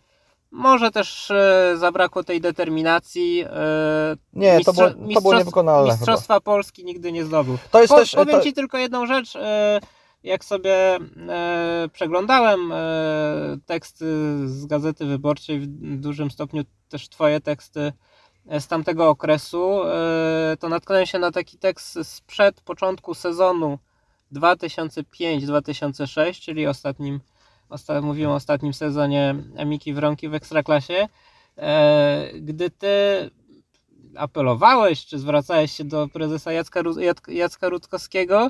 może 0.51 0.91
też 0.91 1.31
e, 1.31 1.75
zabrakło 1.77 2.25
tej 2.25 2.41
determinacji. 2.41 3.45
E, 3.47 4.17
nie, 4.33 4.65
to 4.65 4.73
było, 4.73 4.91
to 5.15 5.21
było 5.21 5.39
niewykonalne. 5.39 5.93
Mistrzostwa 5.93 6.35
chyba. 6.35 6.41
Polski 6.41 6.85
nigdy 6.85 7.13
nie 7.13 7.25
zdobył. 7.25 7.59
To 7.71 7.81
jest 7.81 7.93
po, 7.93 8.01
też, 8.01 8.15
powiem 8.15 8.39
to... 8.39 8.45
Ci 8.45 8.53
tylko 8.53 8.79
jedną 8.79 9.07
rzecz. 9.07 9.37
E, 9.37 9.81
jak 10.23 10.45
sobie 10.45 10.99
przeglądałem 11.93 12.73
teksty 13.67 14.05
z 14.49 14.67
Gazety 14.67 15.07
Wyborczej, 15.07 15.61
w 15.61 16.01
dużym 16.01 16.31
stopniu 16.31 16.63
też 16.89 17.09
Twoje 17.09 17.41
teksty 17.41 17.93
z 18.61 18.67
tamtego 18.67 19.09
okresu, 19.09 19.81
to 20.61 20.69
natknąłem 20.69 21.07
się 21.07 21.19
na 21.19 21.33
taki 21.33 21.59
tekst 21.59 21.99
sprzed 22.03 22.61
początku 22.61 23.15
sezonu 23.15 23.79
2005-2006, 24.33 26.41
czyli 26.41 26.67
ostatnim, 26.67 27.21
osta, 27.69 28.01
mówiłem 28.01 28.31
o 28.31 28.35
ostatnim 28.35 28.75
sezonie 28.75 29.35
Amiki 29.59 29.95
Wronki 29.95 30.29
w 30.29 30.35
Ekstraklasie, 30.35 31.09
gdy 32.41 32.71
ty 32.71 33.31
apelowałeś, 34.17 35.07
czy 35.07 35.19
zwracałeś 35.19 35.73
się 35.73 35.85
do 35.85 36.09
prezesa 36.09 36.53
Jacka, 36.53 36.81
Jacka 37.29 37.69
Rutkowskiego, 37.69 38.49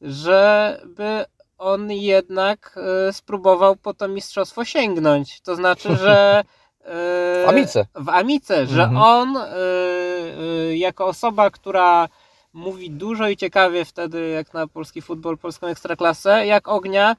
żeby 0.00 1.24
on 1.58 1.92
jednak 1.92 2.78
e, 3.08 3.12
spróbował 3.12 3.76
po 3.76 3.94
to 3.94 4.08
mistrzostwo 4.08 4.64
sięgnąć. 4.64 5.40
To 5.40 5.56
znaczy, 5.56 5.96
że 5.96 6.44
e, 6.84 7.44
w 7.46 7.48
Amice. 7.48 7.86
W 7.94 8.08
Amice, 8.08 8.66
że 8.66 8.82
mhm. 8.82 9.02
on 9.02 9.36
e, 9.36 10.76
jako 10.76 11.06
osoba, 11.06 11.50
która 11.50 12.08
mówi 12.52 12.90
dużo 12.90 13.28
i 13.28 13.36
ciekawie 13.36 13.84
wtedy, 13.84 14.28
jak 14.28 14.54
na 14.54 14.66
polski 14.66 15.02
futbol, 15.02 15.38
polską 15.38 15.66
ekstraklasę, 15.66 16.46
jak 16.46 16.68
ognia, 16.68 17.16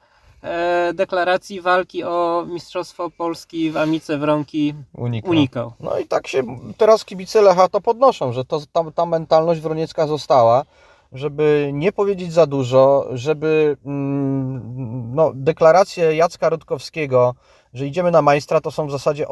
deklaracji 0.94 1.60
walki 1.60 2.04
o 2.04 2.44
Mistrzostwo 2.48 3.10
Polski 3.10 3.70
w 3.70 3.76
Amice 3.76 4.18
Wronki 4.18 4.74
unikał. 4.94 5.30
unikał. 5.30 5.72
No 5.80 5.98
i 5.98 6.06
tak 6.06 6.28
się 6.28 6.42
teraz 6.76 7.04
kibice 7.04 7.42
Lecha 7.42 7.68
to 7.68 7.80
podnoszą, 7.80 8.32
że 8.32 8.44
to, 8.44 8.60
ta, 8.72 8.90
ta 8.94 9.06
mentalność 9.06 9.60
wroniecka 9.60 10.06
została 10.06 10.64
żeby 11.12 11.70
nie 11.72 11.92
powiedzieć 11.92 12.32
za 12.32 12.46
dużo, 12.46 13.08
żeby 13.12 13.76
mm, 13.86 15.14
no, 15.14 15.32
deklaracje 15.34 16.16
Jacka 16.16 16.48
Rutkowskiego, 16.48 17.34
że 17.74 17.86
idziemy 17.86 18.10
na 18.10 18.22
majstra, 18.22 18.60
to 18.60 18.70
są 18.70 18.86
w 18.86 18.90
zasadzie 18.90 19.26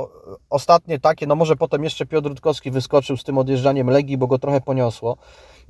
ostatnie 0.51 1.01
takie, 1.01 1.27
no 1.27 1.35
może 1.35 1.57
potem 1.57 1.85
jeszcze 1.85 2.07
Piotr 2.07 2.29
Rutkowski 2.29 2.71
wyskoczył 2.71 3.17
z 3.17 3.25
tym 3.25 3.39
odjeżdżaniem 3.39 3.91
Legii, 3.91 4.17
bo 4.17 4.27
go 4.27 4.39
trochę 4.39 4.61
poniosło, 4.61 5.17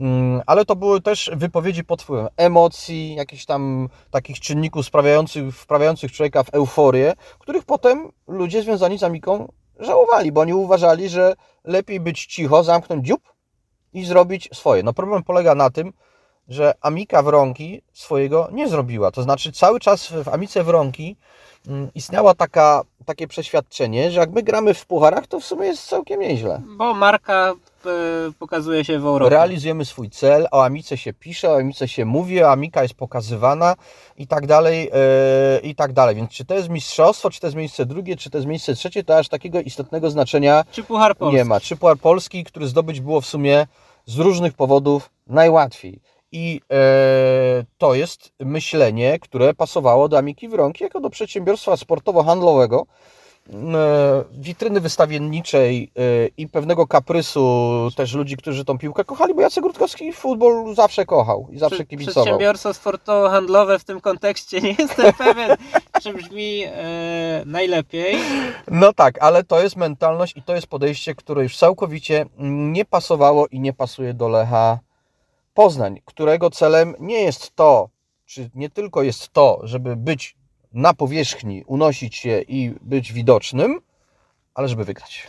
mm, 0.00 0.42
ale 0.46 0.64
to 0.64 0.76
były 0.76 1.00
też 1.00 1.30
wypowiedzi 1.36 1.84
pod 1.84 2.02
wpływem 2.02 2.28
emocji, 2.36 3.14
jakichś 3.14 3.44
tam 3.44 3.88
takich 4.10 4.40
czynników 4.40 4.86
sprawiających, 4.86 5.56
wprawiających 5.56 6.12
człowieka 6.12 6.42
w 6.42 6.54
euforię, 6.54 7.14
których 7.38 7.64
potem 7.64 8.12
ludzie 8.26 8.62
związani 8.62 8.98
z 8.98 9.02
Amiką 9.02 9.52
żałowali, 9.80 10.32
bo 10.32 10.40
oni 10.40 10.54
uważali, 10.54 11.08
że 11.08 11.34
lepiej 11.64 12.00
być 12.00 12.26
cicho, 12.26 12.64
zamknąć 12.64 13.06
dziób, 13.06 13.36
i 13.96 14.04
zrobić 14.04 14.48
swoje. 14.52 14.82
No 14.82 14.92
problem 14.92 15.22
polega 15.22 15.54
na 15.54 15.70
tym, 15.70 15.92
że 16.48 16.74
Amika 16.80 17.22
Wronki 17.22 17.82
swojego 17.92 18.48
nie 18.52 18.68
zrobiła. 18.68 19.10
To 19.10 19.22
znaczy 19.22 19.52
cały 19.52 19.80
czas 19.80 20.06
w 20.06 20.28
Amice 20.28 20.64
Wronki 20.64 21.16
istniała 21.94 22.34
taka, 22.34 22.82
takie 23.04 23.28
przeświadczenie, 23.28 24.10
że 24.10 24.20
jak 24.20 24.30
my 24.30 24.42
gramy 24.42 24.74
w 24.74 24.86
pucharach, 24.86 25.26
to 25.26 25.40
w 25.40 25.44
sumie 25.44 25.66
jest 25.66 25.88
całkiem 25.88 26.20
nieźle. 26.20 26.62
Bo 26.66 26.94
marka 26.94 27.54
e, 27.86 27.88
pokazuje 28.38 28.84
się 28.84 28.98
w 28.98 29.06
Europie. 29.06 29.30
Realizujemy 29.30 29.84
swój 29.84 30.10
cel, 30.10 30.46
o 30.50 30.64
Amice 30.64 30.96
się 30.96 31.12
pisze, 31.12 31.50
o 31.50 31.56
Amice 31.56 31.88
się 31.88 32.04
mówi, 32.04 32.42
o 32.42 32.50
Amika 32.50 32.82
jest 32.82 32.94
pokazywana 32.94 33.74
i 34.16 34.26
tak 34.26 34.46
dalej, 34.46 34.90
yy, 35.62 35.70
i 35.70 35.74
tak 35.74 35.92
dalej. 35.92 36.16
Więc 36.16 36.30
czy 36.30 36.44
to 36.44 36.54
jest 36.54 36.68
mistrzostwo, 36.68 37.30
czy 37.30 37.40
to 37.40 37.46
jest 37.46 37.56
miejsce 37.56 37.86
drugie, 37.86 38.16
czy 38.16 38.30
to 38.30 38.38
jest 38.38 38.48
miejsce 38.48 38.74
trzecie, 38.74 39.04
to 39.04 39.18
aż 39.18 39.28
takiego 39.28 39.60
istotnego 39.60 40.10
znaczenia 40.10 40.64
czy 40.70 40.84
Puchar 40.84 41.16
Polski. 41.16 41.36
nie 41.36 41.44
ma. 41.44 41.60
Czy 41.60 41.76
Puchar 41.76 41.98
Polski, 41.98 42.44
który 42.44 42.68
zdobyć 42.68 43.00
było 43.00 43.20
w 43.20 43.26
sumie 43.26 43.66
z 44.06 44.18
różnych 44.18 44.52
powodów 44.52 45.10
najłatwiej. 45.26 46.00
I 46.32 46.60
e, 46.72 47.64
to 47.78 47.94
jest 47.94 48.32
myślenie, 48.40 49.18
które 49.18 49.54
pasowało 49.54 50.08
do 50.08 50.18
Amiki 50.18 50.48
Wronki 50.48 50.84
jako 50.84 51.00
do 51.00 51.10
przedsiębiorstwa 51.10 51.76
sportowo-handlowego, 51.76 52.86
e, 53.50 54.24
witryny 54.32 54.80
wystawienniczej 54.80 55.92
e, 55.96 56.00
i 56.36 56.48
pewnego 56.48 56.86
kaprysu 56.86 57.88
też 57.96 58.14
ludzi, 58.14 58.36
którzy 58.36 58.64
tą 58.64 58.78
piłkę 58.78 59.04
kochali, 59.04 59.34
bo 59.34 59.40
Jacek 59.40 59.64
Rutkowski 59.64 60.12
futbol 60.12 60.74
zawsze 60.74 61.06
kochał 61.06 61.48
i 61.50 61.58
zawsze 61.58 61.86
kibicował. 61.86 62.24
Przedsiębiorstwo 62.24 62.70
sportowo-handlowe 62.70 63.78
w 63.78 63.84
tym 63.84 64.00
kontekście 64.00 64.60
nie 64.66 64.74
jestem 64.78 65.12
pewien, 65.12 65.56
czy 66.02 66.12
brzmi 66.12 66.62
e, 66.64 67.42
najlepiej. 67.46 68.16
No 68.70 68.92
tak, 68.92 69.22
ale 69.22 69.44
to 69.44 69.62
jest 69.62 69.76
mentalność 69.76 70.36
i 70.36 70.42
to 70.42 70.54
jest 70.54 70.66
podejście, 70.66 71.14
które 71.14 71.42
już 71.42 71.56
całkowicie 71.56 72.26
nie 72.38 72.84
pasowało 72.84 73.46
i 73.46 73.60
nie 73.60 73.72
pasuje 73.72 74.14
do 74.14 74.28
Lecha 74.28 74.85
Poznań, 75.56 76.00
którego 76.04 76.50
celem 76.50 76.94
nie 77.00 77.20
jest 77.22 77.56
to, 77.56 77.88
czy 78.26 78.50
nie 78.54 78.70
tylko 78.70 79.02
jest 79.02 79.28
to, 79.28 79.60
żeby 79.62 79.96
być 79.96 80.36
na 80.72 80.94
powierzchni, 80.94 81.64
unosić 81.66 82.16
się 82.16 82.40
i 82.48 82.74
być 82.80 83.12
widocznym, 83.12 83.80
ale 84.54 84.68
żeby 84.68 84.84
wygrać. 84.84 85.26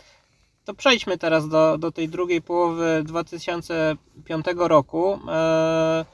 To 0.64 0.74
przejdźmy 0.74 1.18
teraz 1.18 1.48
do, 1.48 1.78
do 1.78 1.92
tej 1.92 2.08
drugiej 2.08 2.42
połowy 2.42 3.02
2005 3.04 4.46
roku. 4.56 5.18
E, 5.28 6.04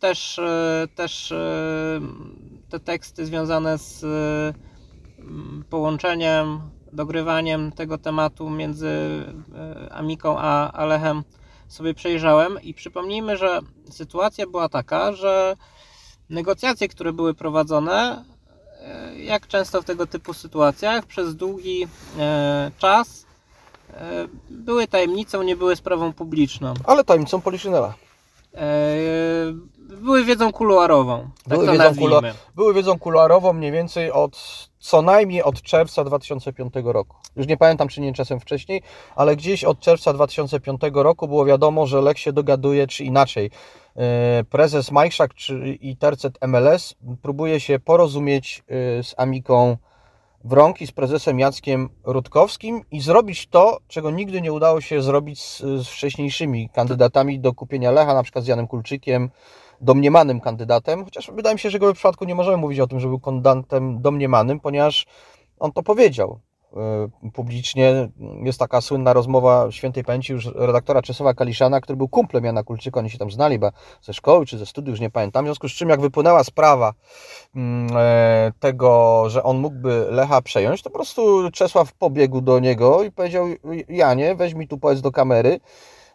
też, 0.00 0.38
e, 0.38 0.88
też 0.94 1.32
e, 1.32 2.00
te 2.68 2.80
teksty 2.80 3.26
związane 3.26 3.78
z 3.78 4.04
połączeniem, 5.70 6.60
dogrywaniem 6.92 7.72
tego 7.72 7.98
tematu 7.98 8.50
między 8.50 8.90
Amiką 9.90 10.38
a 10.38 10.72
Alechem 10.72 11.22
sobie 11.74 11.94
przejrzałem 11.94 12.62
i 12.62 12.74
przypomnijmy, 12.74 13.36
że 13.36 13.60
sytuacja 13.90 14.46
była 14.46 14.68
taka, 14.68 15.12
że 15.12 15.56
negocjacje, 16.30 16.88
które 16.88 17.12
były 17.12 17.34
prowadzone, 17.34 18.24
e, 18.80 19.18
jak 19.18 19.46
często 19.46 19.82
w 19.82 19.84
tego 19.84 20.06
typu 20.06 20.34
sytuacjach, 20.34 21.06
przez 21.06 21.36
długi 21.36 21.86
e, 22.18 22.70
czas 22.78 23.26
e, 23.90 24.28
były 24.50 24.86
tajemnicą, 24.86 25.42
nie 25.42 25.56
były 25.56 25.76
sprawą 25.76 26.12
publiczną. 26.12 26.74
Ale 26.84 27.04
tajemnicą 27.04 27.40
Poliszynela. 27.40 27.94
Były 30.04 30.24
wiedzą 30.24 30.52
kuluarową. 30.52 31.30
Tak 31.48 31.58
były, 31.58 31.72
wiedzą 31.72 31.94
kulu... 31.94 32.20
były 32.54 32.74
wiedzą 32.74 32.98
kuluarową 32.98 33.52
mniej 33.52 33.72
więcej 33.72 34.10
od 34.10 34.38
co 34.78 35.02
najmniej 35.02 35.42
od 35.42 35.62
czerwca 35.62 36.04
2005 36.04 36.74
roku. 36.84 37.16
Już 37.36 37.46
nie 37.46 37.56
pamiętam, 37.56 37.88
czy 37.88 38.00
nie 38.00 38.12
czasem 38.12 38.40
wcześniej, 38.40 38.82
ale 39.16 39.36
gdzieś 39.36 39.64
od 39.64 39.80
czerwca 39.80 40.12
2005 40.12 40.80
roku 40.92 41.28
było 41.28 41.44
wiadomo, 41.44 41.86
że 41.86 42.00
Lech 42.00 42.18
się 42.18 42.32
dogaduje, 42.32 42.86
czy 42.86 43.04
inaczej. 43.04 43.50
E, 43.96 44.44
prezes 44.50 44.90
Majszak 44.90 45.30
i 45.80 45.96
tercet 45.96 46.38
MLS 46.46 46.94
próbuje 47.22 47.60
się 47.60 47.78
porozumieć 47.78 48.64
e, 48.68 49.02
z 49.02 49.14
Amiką 49.16 49.76
Wronki, 50.44 50.86
z 50.86 50.92
prezesem 50.92 51.38
Jackiem 51.38 51.88
Rutkowskim 52.04 52.82
i 52.90 53.00
zrobić 53.00 53.46
to, 53.46 53.78
czego 53.88 54.10
nigdy 54.10 54.40
nie 54.40 54.52
udało 54.52 54.80
się 54.80 55.02
zrobić 55.02 55.42
z, 55.42 55.60
z 55.60 55.88
wcześniejszymi 55.88 56.68
kandydatami 56.68 57.40
do 57.40 57.52
kupienia 57.52 57.90
Lecha, 57.90 58.14
na 58.14 58.22
przykład 58.22 58.44
z 58.44 58.48
Janem 58.48 58.66
Kulczykiem, 58.66 59.30
domniemanym 59.84 60.40
kandydatem, 60.40 61.04
chociaż 61.04 61.30
wydaje 61.34 61.54
mi 61.54 61.60
się, 61.60 61.70
że 61.70 61.78
w 61.78 61.82
jego 61.82 61.94
przypadku 61.94 62.24
nie 62.24 62.34
możemy 62.34 62.56
mówić 62.56 62.80
o 62.80 62.86
tym, 62.86 63.00
że 63.00 63.08
był 63.08 63.20
kandydatem 63.20 64.02
domniemanym, 64.02 64.60
ponieważ 64.60 65.06
on 65.58 65.72
to 65.72 65.82
powiedział 65.82 66.40
e, 66.76 67.30
publicznie. 67.32 68.08
Jest 68.44 68.58
taka 68.58 68.80
słynna 68.80 69.12
rozmowa 69.12 69.70
świętej 69.70 70.04
pamięci 70.04 70.32
już 70.32 70.46
redaktora 70.54 71.02
Czesława 71.02 71.34
Kaliszana, 71.34 71.80
który 71.80 71.96
był 71.96 72.08
kumplem 72.08 72.44
Jana 72.44 72.62
Kulczyka, 72.62 73.00
oni 73.00 73.10
się 73.10 73.18
tam 73.18 73.30
znali 73.30 73.54
chyba 73.54 73.70
ze 74.02 74.14
szkoły 74.14 74.46
czy 74.46 74.58
ze 74.58 74.66
studiów, 74.66 74.92
już 74.92 75.00
nie 75.00 75.10
pamiętam. 75.10 75.44
W 75.44 75.48
związku 75.48 75.68
z 75.68 75.72
czym 75.72 75.88
jak 75.88 76.00
wypłynęła 76.00 76.44
sprawa 76.44 76.92
mm, 77.56 77.96
e, 77.96 78.52
tego, 78.60 79.24
że 79.30 79.42
on 79.42 79.58
mógłby 79.58 80.06
Lecha 80.10 80.42
przejąć, 80.42 80.82
to 80.82 80.90
po 80.90 80.98
prostu 80.98 81.50
Czesław 81.52 81.92
pobiegł 81.92 82.40
do 82.40 82.58
niego 82.58 83.02
i 83.02 83.10
powiedział 83.10 83.46
Janie, 83.88 84.34
weź 84.34 84.54
mi 84.54 84.68
tu 84.68 84.78
powiedz 84.78 85.00
do 85.00 85.12
kamery, 85.12 85.60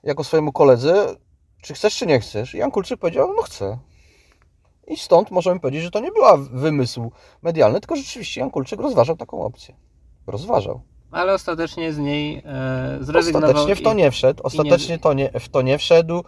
jako 0.04 0.24
swojemu 0.24 0.52
koledze, 0.52 1.16
czy 1.62 1.74
chcesz, 1.74 1.98
czy 1.98 2.06
nie 2.06 2.20
chcesz? 2.20 2.56
I 2.56 2.58
Jan 2.58 2.72
Kulczyk 2.72 3.00
powiedział, 3.00 3.34
no 3.36 3.42
chcę. 3.42 3.78
I 4.88 4.98
stąd 4.98 5.32
możemy 5.32 5.60
powiedzieć, 5.60 5.84
że 5.84 5.92
to 5.92 6.00
nie 6.00 6.12
była 6.12 6.38
wymysł 6.38 7.12
medialny, 7.42 7.80
tylko 7.80 7.96
rzeczywiście 7.96 8.42
Jan 8.42 8.52
Kulczyk 8.52 8.80
rozważał 8.80 9.18
taką 9.18 9.42
opcję. 9.42 9.76
Rozważał. 10.28 10.82
Ale 11.12 11.34
ostatecznie 11.34 11.94
z 11.94 11.98
niej 11.98 12.44
e, 12.46 12.98
zrezygnował. 13.02 13.50
Ostatecznie 13.50 13.76
w 13.76 13.82
to 13.82 13.94
nie 13.94 14.12
wszedł. 14.12 14.44
Ostatecznie 14.44 14.96
nie... 14.96 15.00
To 15.00 15.14
nie, 15.14 15.32
w 15.40 15.50
to 15.50 15.62
nie 15.62 15.78
wszedł. 15.78 16.24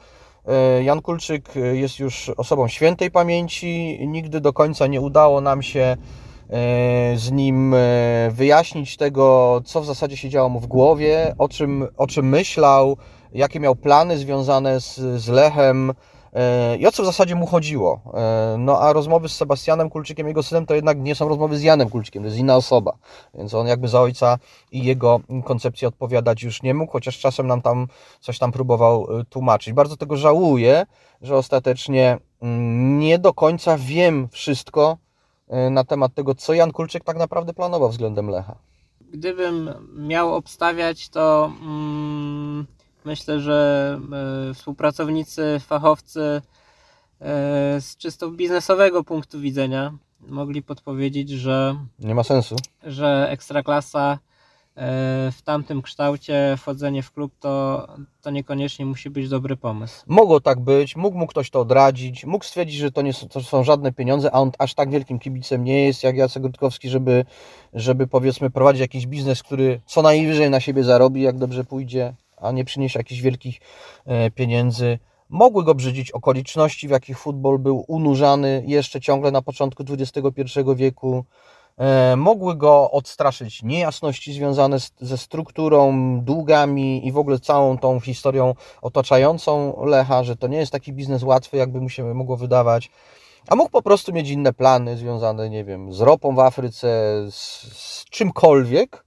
E, 0.48 0.84
Jan 0.84 1.02
Kulczyk 1.02 1.50
jest 1.74 2.00
już 2.00 2.30
osobą 2.30 2.68
świętej 2.68 3.12
pamięci. 3.12 4.00
Nigdy 4.08 4.42
do 4.42 4.54
końca 4.54 4.88
nie 4.88 5.02
udało 5.02 5.42
nam 5.42 5.64
się 5.64 5.80
e, 5.80 5.98
z 7.16 7.32
nim 7.32 7.74
e, 7.74 7.78
wyjaśnić 8.32 8.98
tego, 8.98 9.62
co 9.66 9.82
w 9.82 9.86
zasadzie 9.86 10.18
się 10.18 10.30
działo 10.30 10.50
mu 10.50 10.60
w 10.60 10.68
głowie, 10.68 11.36
o 11.38 11.50
czym, 11.50 11.88
o 11.98 12.08
czym 12.08 12.30
myślał, 12.30 12.98
jakie 13.34 13.60
miał 13.60 13.76
plany 13.76 14.18
związane 14.18 14.82
z, 14.82 14.96
z 14.96 15.28
Lechem 15.28 15.94
e, 16.34 16.78
i 16.78 16.88
o 16.88 16.92
co 16.92 17.04
w 17.04 17.06
zasadzie 17.06 17.36
mu 17.36 17.46
chodziło. 17.46 18.02
E, 18.14 18.56
no 18.60 18.80
a 18.80 18.94
rozmowy 18.94 19.30
z 19.30 19.36
Sebastianem 19.36 19.90
Kulczykiem, 19.90 20.28
jego 20.28 20.44
synem, 20.44 20.66
to 20.66 20.76
jednak 20.76 21.00
nie 21.00 21.16
są 21.16 21.28
rozmowy 21.28 21.58
z 21.58 21.64
Janem 21.64 21.90
Kulczykiem, 21.90 22.24
to 22.24 22.28
jest 22.28 22.38
inna 22.38 22.56
osoba. 22.56 22.94
Więc 23.34 23.54
on 23.54 23.68
jakby 23.68 23.88
za 23.88 24.02
ojca 24.02 24.38
i 24.72 24.84
jego 24.84 25.20
koncepcję 25.46 25.88
odpowiadać 25.88 26.44
już 26.44 26.64
nie 26.64 26.74
mógł, 26.74 26.92
chociaż 26.92 27.20
czasem 27.20 27.48
nam 27.48 27.62
tam 27.62 27.88
coś 28.20 28.40
tam 28.40 28.52
próbował 28.52 29.20
e, 29.20 29.24
tłumaczyć. 29.26 29.74
Bardzo 29.74 29.98
tego 29.98 30.18
żałuję, 30.18 30.86
że 31.22 31.38
ostatecznie 31.38 32.18
mm, 32.42 33.00
nie 33.00 33.20
do 33.20 33.34
końca 33.34 33.78
wiem 33.78 34.28
wszystko 34.32 34.98
na 35.72 35.84
temat 35.84 36.14
tego, 36.14 36.36
co 36.36 36.54
Jan 36.54 36.72
Kulczyk 36.72 37.04
tak 37.04 37.18
naprawdę 37.18 37.54
planował 37.54 37.90
względem 37.90 38.30
Lecha. 38.30 38.56
Gdybym 39.02 39.70
miał 39.96 40.36
obstawiać, 40.36 41.10
to... 41.10 41.52
Mm 41.62 42.68
Myślę, 43.06 43.40
że 43.40 44.00
e, 44.50 44.54
współpracownicy, 44.54 45.60
fachowcy 45.60 46.22
e, 46.22 46.42
z 47.82 47.98
czysto 47.98 48.32
biznesowego 48.32 49.04
punktu 49.04 49.40
widzenia 49.40 49.94
mogli 50.20 50.64
podpowiedzieć, 50.64 51.30
że, 51.30 51.76
Nie 52.00 52.16
ma 52.16 52.24
sensu. 52.24 52.56
że 52.84 53.28
ekstraklasa 53.30 54.12
e, 54.12 54.18
w 55.32 55.42
tamtym 55.42 55.82
kształcie, 55.82 56.56
wchodzenie 56.58 57.04
w 57.04 57.12
klub 57.12 57.34
to, 57.40 57.88
to 58.22 58.30
niekoniecznie 58.32 58.86
musi 58.86 59.10
być 59.10 59.30
dobry 59.30 59.58
pomysł. 59.58 60.04
Mogło 60.08 60.40
tak 60.40 60.60
być, 60.60 60.96
mógł 60.96 61.18
mu 61.18 61.28
ktoś 61.28 61.50
to 61.50 61.60
odradzić, 61.60 62.26
mógł 62.26 62.46
stwierdzić, 62.46 62.76
że 62.78 62.92
to 62.92 63.02
nie 63.02 63.14
są, 63.14 63.28
to 63.28 63.42
są 63.42 63.64
żadne 63.64 63.92
pieniądze, 63.92 64.32
a 64.32 64.40
on 64.40 64.52
aż 64.60 64.74
tak 64.74 64.90
wielkim 64.90 65.20
kibicem 65.20 65.64
nie 65.64 65.86
jest 65.86 66.04
jak 66.04 66.18
Jacek 66.18 66.44
Rutkowski, 66.44 66.90
żeby, 66.90 67.26
żeby 67.74 68.08
powiedzmy 68.08 68.50
prowadzić 68.50 68.82
jakiś 68.82 69.08
biznes, 69.08 69.44
który 69.44 69.82
co 69.86 70.02
najwyżej 70.02 70.50
na 70.50 70.60
siebie 70.60 70.84
zarobi, 70.84 71.22
jak 71.22 71.38
dobrze 71.38 71.64
pójdzie, 71.64 72.14
a 72.42 72.52
nie 72.52 72.66
przyniesie 72.66 73.00
jakichś 73.00 73.22
wielkich 73.22 73.60
e, 74.06 74.32
pieniędzy. 74.32 75.00
Mogły 75.30 75.64
go 75.64 75.76
brzydzić 75.76 76.12
okoliczności, 76.12 76.88
w 76.88 76.92
jakich 76.92 77.20
futbol 77.20 77.60
był 77.60 77.86
unurzany 77.88 78.64
jeszcze 78.68 79.02
ciągle 79.02 79.32
na 79.32 79.42
początku 79.42 79.84
XXI 79.90 80.60
wieku. 80.76 81.26
E, 81.78 82.16
Mogły 82.16 82.56
go 82.56 82.92
odstraszyć 82.92 83.64
niejasności 83.64 84.34
związane 84.34 84.80
z, 84.80 84.92
ze 85.02 85.18
strukturą, 85.18 86.20
długami 86.22 87.08
i 87.08 87.12
w 87.12 87.18
ogóle 87.18 87.40
całą 87.40 87.78
tą 87.78 88.00
historią 88.00 88.56
otaczającą 88.82 89.84
Lecha, 89.86 90.24
że 90.24 90.36
to 90.36 90.48
nie 90.48 90.58
jest 90.58 90.72
taki 90.72 90.94
biznes 90.94 91.24
łatwy, 91.24 91.58
jakby 91.58 91.82
mu 91.82 91.90
się 91.90 92.14
mogło 92.14 92.38
wydawać. 92.38 92.90
A 93.48 93.56
mógł 93.56 93.70
po 93.70 93.82
prostu 93.82 94.14
mieć 94.14 94.30
inne 94.30 94.54
plany 94.54 94.98
związane, 94.98 95.50
nie 95.50 95.64
wiem, 95.64 95.94
z 95.94 96.02
ropą 96.02 96.36
w 96.36 96.40
Afryce, 96.40 96.88
z, 97.32 97.62
z 97.78 98.06
czymkolwiek, 98.06 99.04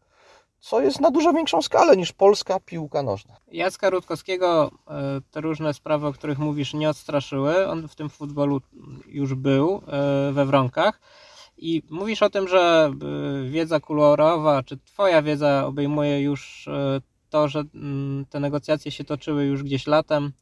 co 0.65 0.81
jest 0.81 1.01
na 1.01 1.11
dużo 1.11 1.33
większą 1.33 1.63
skalę 1.63 1.97
niż 1.97 2.13
polska 2.13 2.61
piłka 2.61 3.03
nożna. 3.03 3.37
Jacka 3.53 3.91
Rutkowskiego 3.91 4.71
e, 4.89 5.21
te 5.31 5.41
różne 5.41 5.75
sprawy, 5.75 6.07
o 6.07 6.13
których 6.13 6.39
mówisz, 6.39 6.75
nie 6.75 6.91
odstraszyły. 6.91 7.69
On 7.69 7.89
w 7.89 7.95
tym 7.95 8.11
futbolu 8.11 8.61
już 9.07 9.35
był 9.35 9.83
e, 9.87 10.33
we 10.33 10.47
wronkach. 10.47 11.01
I 11.59 11.83
mówisz 11.91 12.23
o 12.23 12.31
tym, 12.31 12.49
że 12.49 12.91
e, 12.93 13.49
wiedza 13.51 13.81
kolorowa, 13.81 14.63
czy 14.63 14.79
Twoja 14.79 15.23
wiedza 15.23 15.67
obejmuje 15.67 16.21
już 16.21 16.69
to, 17.31 17.49
że 17.49 17.65
mm, 17.75 18.27
te 18.31 18.41
negocjacje 18.41 18.93
się 18.93 19.05
toczyły 19.05 19.45
już 19.45 19.63
gdzieś 19.63 19.87
latem 19.87 20.33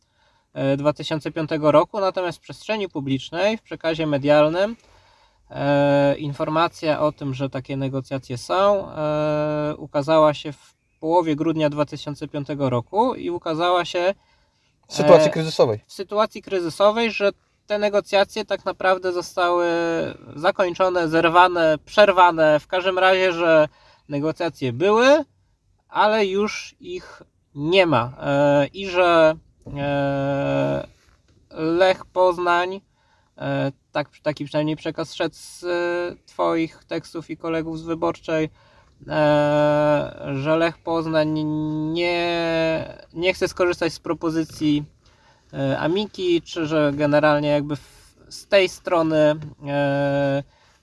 e, 0.55 0.77
2005 0.77 1.51
roku, 1.61 2.01
natomiast 2.01 2.39
w 2.39 2.41
przestrzeni 2.41 2.89
publicznej, 2.89 3.59
w 3.59 3.63
przekazie 3.63 4.07
medialnym, 4.07 4.77
informacja 6.19 7.01
o 7.01 7.13
tym, 7.13 7.35
że 7.35 7.51
takie 7.51 7.77
negocjacje 7.77 8.39
są, 8.39 8.89
e, 8.93 9.75
ukazała 9.77 10.35
się 10.35 10.53
w 10.53 10.75
połowie 11.01 11.37
grudnia 11.37 11.71
2005 11.71 12.49
roku 12.71 13.15
i 13.15 13.31
ukazała 13.31 13.85
się 13.85 14.15
W 14.89 14.95
sytuacji 14.95 15.29
E, 15.29 15.33
kryzysowej. 15.33 15.81
w 15.87 15.93
sytuacji 15.93 16.43
kryzysowej, 16.43 17.11
że 17.11 17.31
te 17.67 17.79
negocjacje 17.79 18.45
tak 18.45 18.65
naprawdę 18.65 19.13
zostały 19.13 19.67
zakończone, 20.37 21.09
zerwane, 21.09 21.79
przerwane. 21.85 22.61
W 22.61 22.67
każdym 22.67 22.99
razie, 22.99 23.33
że 23.33 23.69
negocjacje 24.09 24.73
były, 24.73 25.25
ale 25.89 26.27
już 26.27 26.75
ich 26.81 27.23
nie 27.55 27.87
ma. 27.87 28.13
E, 28.21 28.67
I 28.67 28.87
że 28.89 29.35
e, 29.77 30.87
Lech 31.51 32.05
Poznań, 32.07 32.81
e, 33.39 33.73
tak, 33.93 34.09
taki 34.23 34.45
przynajmniej 34.45 34.77
przekaz 34.77 35.15
szedł 35.15 35.35
z 35.35 35.65
e, 35.65 36.17
Twoich 36.27 36.85
tekstów 36.85 37.31
i 37.31 37.37
kolegów 37.37 37.79
z 37.79 37.83
wyborczej, 37.83 38.51
e, 39.09 40.33
że 40.35 40.57
Lech 40.57 40.79
Poznań 40.79 41.43
nie, 41.93 42.99
nie 43.13 43.35
chce 43.35 43.49
skorzystać 43.49 43.93
z 43.93 43.99
propozycji 43.99 44.85
e, 45.53 45.79
Amiki, 45.79 46.43
czy 46.43 46.67
że 46.67 46.93
generalnie 46.95 47.49
jakby 47.49 47.77
z 48.29 48.47
tej 48.47 48.69
strony 48.69 49.35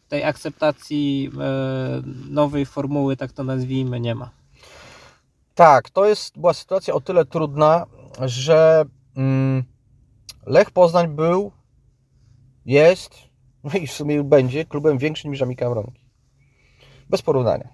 tej 0.07 0.23
akceptacji 0.23 1.31
nowej 2.29 2.65
formuły, 2.65 3.17
tak 3.17 3.31
to 3.31 3.43
nazwijmy, 3.43 3.99
nie 3.99 4.15
ma. 4.15 4.29
Tak, 5.55 5.89
to 5.89 6.05
jest, 6.05 6.39
była 6.39 6.53
sytuacja 6.53 6.93
o 6.93 7.01
tyle 7.01 7.25
trudna, 7.25 7.85
że 8.21 8.85
mm, 9.15 9.63
Lech 10.45 10.71
Poznań 10.71 11.07
był, 11.07 11.51
jest, 12.69 13.15
no 13.63 13.71
i 13.79 13.87
w 13.87 13.91
sumie 13.91 14.23
będzie 14.23 14.65
klubem 14.65 14.97
większym 14.97 15.31
niż 15.31 15.41
Amika 15.41 15.69
Mronki. 15.69 16.05
Bez 17.09 17.21
porównania. 17.21 17.67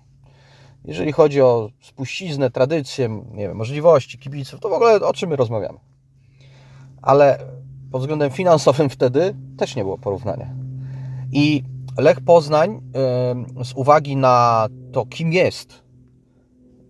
Jeżeli 0.86 1.12
chodzi 1.12 1.42
o 1.42 1.70
spuściznę, 1.82 2.52
tradycję, 2.52 3.24
nie 3.32 3.48
wiem, 3.48 3.58
możliwości 3.58 4.20
kibiców, 4.20 4.60
to 4.60 4.70
w 4.70 4.74
ogóle 4.74 4.96
o 4.96 5.14
czym 5.14 5.30
my 5.30 5.36
rozmawiamy. 5.36 5.80
Ale 7.02 7.40
pod 7.92 8.02
względem 8.02 8.32
finansowym 8.32 8.90
wtedy 8.90 9.36
też 9.58 9.76
nie 9.76 9.84
było 9.84 9.98
porównania. 9.98 10.56
I 11.32 11.64
Lech 11.98 12.22
Poznań 12.22 12.82
z 13.64 13.74
uwagi 13.74 14.16
na 14.16 14.68
to, 14.92 15.06
kim 15.06 15.34
jest, 15.34 15.84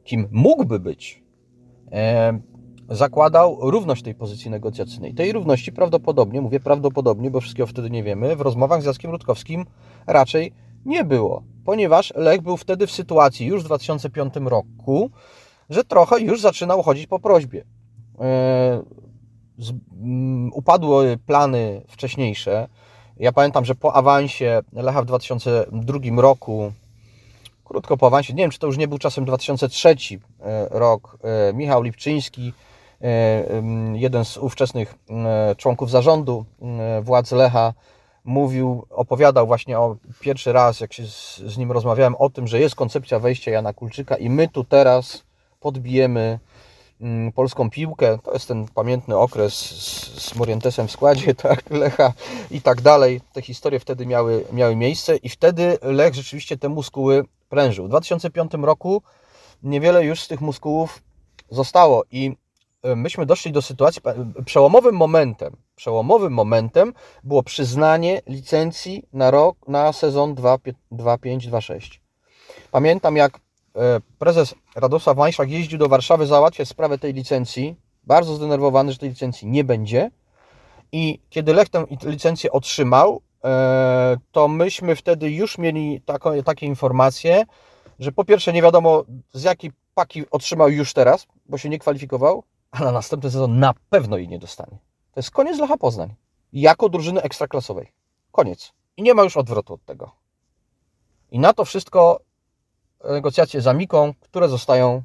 kim 0.04 0.28
mógłby 0.32 0.80
być, 0.80 1.24
zakładał 2.89 3.58
równość 3.62 4.04
tej 4.04 4.15
pozycji 4.15 4.52
negocjacyjnej. 4.52 5.13
Tej 5.13 5.32
równości 5.32 5.71
prawdopodobnie, 5.71 6.41
mówię 6.41 6.60
prawdopodobnie, 6.60 7.32
bo 7.32 7.41
wszystkiego 7.41 7.67
wtedy 7.67 7.89
nie 7.89 8.04
wiemy, 8.04 8.36
w 8.36 8.41
rozmowach 8.41 8.82
z 8.82 8.86
Jackiem 8.86 9.12
Rutkowskim 9.12 9.65
raczej 10.08 10.54
nie 10.86 11.04
było, 11.04 11.43
ponieważ 11.65 12.13
Lech 12.15 12.41
był 12.41 12.58
wtedy 12.58 12.88
w 12.88 12.91
sytuacji 12.91 13.48
już 13.48 13.63
w 13.63 13.65
2005 13.65 14.34
roku, 14.36 15.10
że 15.69 15.84
trochę 15.84 16.21
już 16.21 16.41
zaczynał 16.41 16.84
chodzić 16.84 17.08
po 17.08 17.19
prośbie. 17.19 17.65
E, 18.19 18.84
upadły 20.52 21.17
plany 21.26 21.82
wcześniejsze. 21.88 22.67
Ja 23.17 23.32
pamiętam, 23.32 23.65
że 23.65 23.76
po 23.76 23.93
awansie 23.93 24.62
Lecha 24.74 25.02
w 25.02 25.06
2002 25.06 26.21
roku, 26.21 26.71
krótko 27.65 27.98
po 27.98 28.08
awansie, 28.08 28.34
nie 28.34 28.43
wiem 28.43 28.52
czy 28.52 28.60
to 28.60 28.67
już 28.67 28.78
nie 28.78 28.88
był 28.88 28.98
czasem 28.98 29.26
2003 29.26 29.89
e, 29.89 30.67
rok, 30.69 31.17
e, 31.24 31.54
Michał 31.54 31.84
Lipczyński, 31.84 32.54
jeden 33.93 34.25
z 34.25 34.38
ówczesnych 34.38 34.95
e, 35.10 35.55
członków 35.55 35.91
zarządu 35.91 36.45
e, 36.62 37.01
władz 37.01 37.31
Lecha, 37.31 37.73
mówił, 38.23 38.86
opowiadał 38.89 39.47
właśnie 39.47 39.79
o 39.79 39.95
pierwszy 40.19 40.53
raz, 40.53 40.79
jak 40.79 40.93
się 40.93 41.03
z, 41.47 41.58
nim 41.58 41.71
rozmawiałem, 41.71 42.15
o 42.15 42.29
tym, 42.29 42.47
że 42.47 42.60
jest 42.60 42.75
koncepcja 42.75 43.19
wejścia 43.19 43.51
Jana 43.51 43.73
Kulczyka 43.73 44.15
i 44.15 44.29
my 44.29 44.47
tu 44.47 44.63
teraz 44.63 45.23
podbijemy 45.60 46.39
polską 47.36 47.69
piłkę. 47.69 48.17
To 48.23 48.34
jest 48.34 48.47
ten 48.47 48.65
pamiętny 48.75 49.17
okres 49.17 49.53
z, 49.53 50.21
z 50.21 50.36
Morientesem 50.36 50.88
w 50.88 50.91
składzie, 50.91 51.36
tak, 51.47 51.69
Lecha 51.69 52.13
i 52.51 52.62
tak 52.62 52.81
dalej. 52.81 53.21
Te 53.34 53.41
historie 53.41 53.79
wtedy 53.79 54.05
miały, 54.05 54.45
miały 54.53 54.75
miejsce 54.75 55.15
i 55.15 55.29
wtedy 55.29 55.77
Lech 55.81 56.15
rzeczywiście 56.15 56.58
te 56.58 56.69
muskuły 56.69 57.23
prężył. 57.49 57.86
W 57.86 57.89
2005 57.89 58.51
roku 58.53 59.01
niewiele 59.63 60.05
już 60.05 60.23
z 60.23 60.27
tych 60.27 60.41
muskułów 60.41 61.01
zostało 61.49 62.03
i 62.12 62.27
e, 62.27 62.44
myśmy 62.95 63.26
doszli 63.26 63.52
do 63.52 63.62
sytuacji, 63.62 64.02
przełomowym 64.45 64.95
momentem, 64.95 65.56
przełomowym 65.76 66.34
momentem 66.34 66.93
było 67.24 67.43
przyznanie 67.43 68.21
licencji 68.28 69.04
na 69.13 69.32
rok, 69.32 69.67
na 69.67 69.93
sezon 69.93 70.36
2-5-2-6. 70.91 72.00
Pamiętam 72.71 73.15
jak 73.15 73.39
e, 73.76 74.00
prezes 74.19 74.56
Radosław 74.76 75.17
Majszak 75.17 75.50
jeździł 75.50 75.80
do 75.80 75.89
Warszawy 75.89 76.28
załatwiać 76.28 76.67
sprawę 76.67 76.98
tej 76.98 77.13
licencji, 77.13 77.76
bardzo 78.04 78.36
zdenerwowany, 78.36 78.91
że 78.91 78.98
tej 78.98 79.10
licencji 79.10 79.48
nie 79.48 79.63
będzie 79.63 80.12
i 80.91 81.19
kiedy 81.30 81.54
Lech 81.54 81.69
tę 81.69 81.86
licencję 82.04 82.52
otrzymał, 82.52 83.21
e, 83.43 84.17
to 84.32 84.48
myśmy 84.48 84.95
wtedy 84.95 85.32
już 85.32 85.58
mieli 85.58 86.02
taką, 86.02 86.43
takie 86.43 86.65
informacje, 86.65 87.43
że 88.00 88.12
po 88.12 88.26
pierwsze 88.26 88.54
nie 88.54 88.62
wiadomo 88.62 89.04
z 89.34 89.43
jakiej 89.43 89.71
paki 89.93 90.24
otrzymał 90.32 90.69
już 90.69 90.93
teraz, 90.93 91.28
bo 91.45 91.58
się 91.58 91.69
nie 91.69 91.80
kwalifikował, 91.80 92.43
a 92.76 92.84
na 92.84 92.92
następny 92.92 93.32
sezon 93.32 93.60
na 93.60 93.74
pewno 93.90 94.18
jej 94.18 94.28
nie 94.28 94.40
dostanie. 94.40 94.78
To 95.12 95.20
jest 95.20 95.32
koniec 95.32 95.60
Lecha 95.60 95.78
Poznań. 95.78 96.16
Jako 96.54 96.90
drużyny 96.90 97.22
ekstraklasowej. 97.22 97.92
Koniec. 98.32 98.72
I 98.98 99.04
nie 99.04 99.14
ma 99.14 99.24
już 99.24 99.38
odwrotu 99.38 99.74
od 99.74 99.86
tego. 99.86 100.12
I 101.32 101.40
na 101.40 101.54
to 101.54 101.66
wszystko 101.66 102.20
negocjacje 103.04 103.62
z 103.62 103.68
Amiką, 103.68 104.14
które 104.22 104.50
zostają 104.50 105.04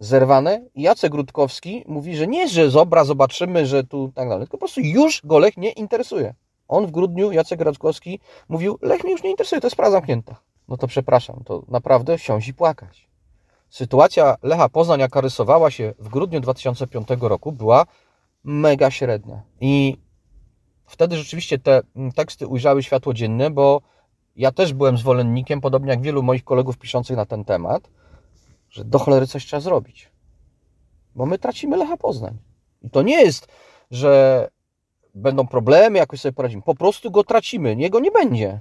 zerwane. 0.00 0.64
I 0.74 0.82
Jacek 0.82 1.14
Rutkowski 1.14 1.84
mówi, 1.86 2.16
że 2.16 2.26
nie, 2.26 2.48
że 2.48 2.70
zobra, 2.70 3.04
zobaczymy, 3.04 3.66
że 3.66 3.84
tu 3.84 4.12
tak 4.14 4.28
dalej, 4.28 4.46
tylko 4.46 4.56
po 4.56 4.58
prostu 4.58 4.80
już 4.80 5.22
go 5.24 5.38
Lech 5.38 5.56
nie 5.56 5.70
interesuje. 5.70 6.34
On 6.68 6.86
w 6.86 6.90
grudniu, 6.90 7.32
Jacek 7.32 7.60
Rutkowski, 7.60 8.20
mówił, 8.48 8.78
Lech 8.82 9.04
mnie 9.04 9.12
już 9.12 9.22
nie 9.22 9.30
interesuje, 9.30 9.60
to 9.60 9.66
jest 9.66 9.74
sprawa 9.74 9.90
zamknięta. 9.90 10.36
No 10.68 10.76
to 10.76 10.86
przepraszam, 10.86 11.42
to 11.44 11.62
naprawdę 11.68 12.18
wsiąść 12.18 12.48
i 12.48 12.54
płakać. 12.54 13.08
Sytuacja 13.76 14.36
Lecha 14.42 14.68
Poznań, 14.68 15.00
jaka 15.00 15.20
rysowała 15.20 15.70
się 15.70 15.94
w 15.98 16.08
grudniu 16.08 16.40
2005 16.40 17.08
roku, 17.20 17.52
była 17.52 17.86
mega 18.44 18.90
średnia. 18.90 19.42
I 19.60 19.96
wtedy 20.86 21.16
rzeczywiście 21.16 21.58
te 21.58 21.80
mm, 21.96 22.12
teksty 22.12 22.46
ujrzały 22.46 22.82
światło 22.82 23.14
dzienne, 23.14 23.50
bo 23.50 23.80
ja 24.36 24.52
też 24.52 24.72
byłem 24.72 24.98
zwolennikiem, 24.98 25.60
podobnie 25.60 25.90
jak 25.90 26.00
wielu 26.00 26.22
moich 26.22 26.44
kolegów 26.44 26.78
piszących 26.78 27.16
na 27.16 27.26
ten 27.26 27.44
temat, 27.44 27.90
że 28.70 28.84
do 28.84 28.98
cholery 28.98 29.26
coś 29.26 29.46
trzeba 29.46 29.60
zrobić. 29.60 30.10
bo 31.14 31.26
my 31.26 31.38
tracimy 31.38 31.76
Lecha 31.76 31.96
Poznań. 31.96 32.38
I 32.82 32.90
to 32.90 33.02
nie 33.02 33.22
jest, 33.22 33.48
że 33.90 34.48
będą 35.14 35.46
problemy, 35.46 35.98
jakoś 35.98 36.20
sobie 36.20 36.32
poradzimy. 36.32 36.62
Po 36.62 36.74
prostu 36.74 37.10
go 37.10 37.24
tracimy, 37.24 37.76
niego 37.76 38.00
nie 38.00 38.10
będzie. 38.10 38.60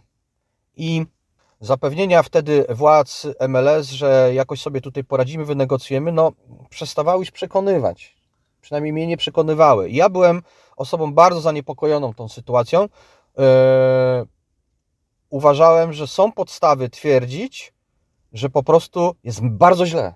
I 0.76 1.06
zapewnienia 1.60 2.24
wtedy 2.24 2.66
władz 2.70 3.28
MLS, 3.50 3.90
że 3.90 4.32
jakoś 4.34 4.62
sobie 4.62 4.82
tutaj 4.82 5.04
poradzimy, 5.04 5.46
wynegocjujemy, 5.46 6.12
no 6.12 6.32
przestawały 6.70 7.20
już 7.20 7.32
przekonywać. 7.32 8.16
Przynajmniej 8.62 8.94
mnie 8.94 9.08
nie 9.08 9.18
przekonywały. 9.18 9.90
Ja 9.90 10.10
byłem 10.10 10.42
osobą 10.76 11.14
bardzo 11.14 11.42
zaniepokojoną 11.42 12.14
tą 12.14 12.30
sytuacją. 12.30 12.82
Yy, 12.82 13.44
uważałem, 15.30 15.94
że 15.94 16.08
są 16.08 16.32
podstawy 16.32 16.90
twierdzić, 16.90 17.74
że 18.34 18.50
po 18.50 18.64
prostu 18.64 19.16
jest 19.24 19.42
bardzo 19.44 19.86
źle. 19.86 20.14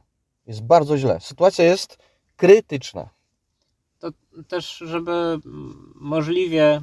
Jest 0.48 0.64
bardzo 0.64 0.98
źle. 0.98 1.20
Sytuacja 1.20 1.66
jest 1.66 1.98
krytyczna. 2.36 3.10
To 4.00 4.10
też, 4.48 4.78
żeby 4.78 5.40
możliwie 5.96 6.82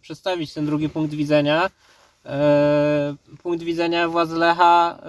przedstawić 0.00 0.54
ten 0.54 0.66
drugi 0.66 0.88
punkt 0.88 1.14
widzenia, 1.14 1.70
punkt 3.42 3.62
widzenia 3.62 4.08
władz 4.08 4.30
Lecha 4.30 4.98
e, 5.02 5.06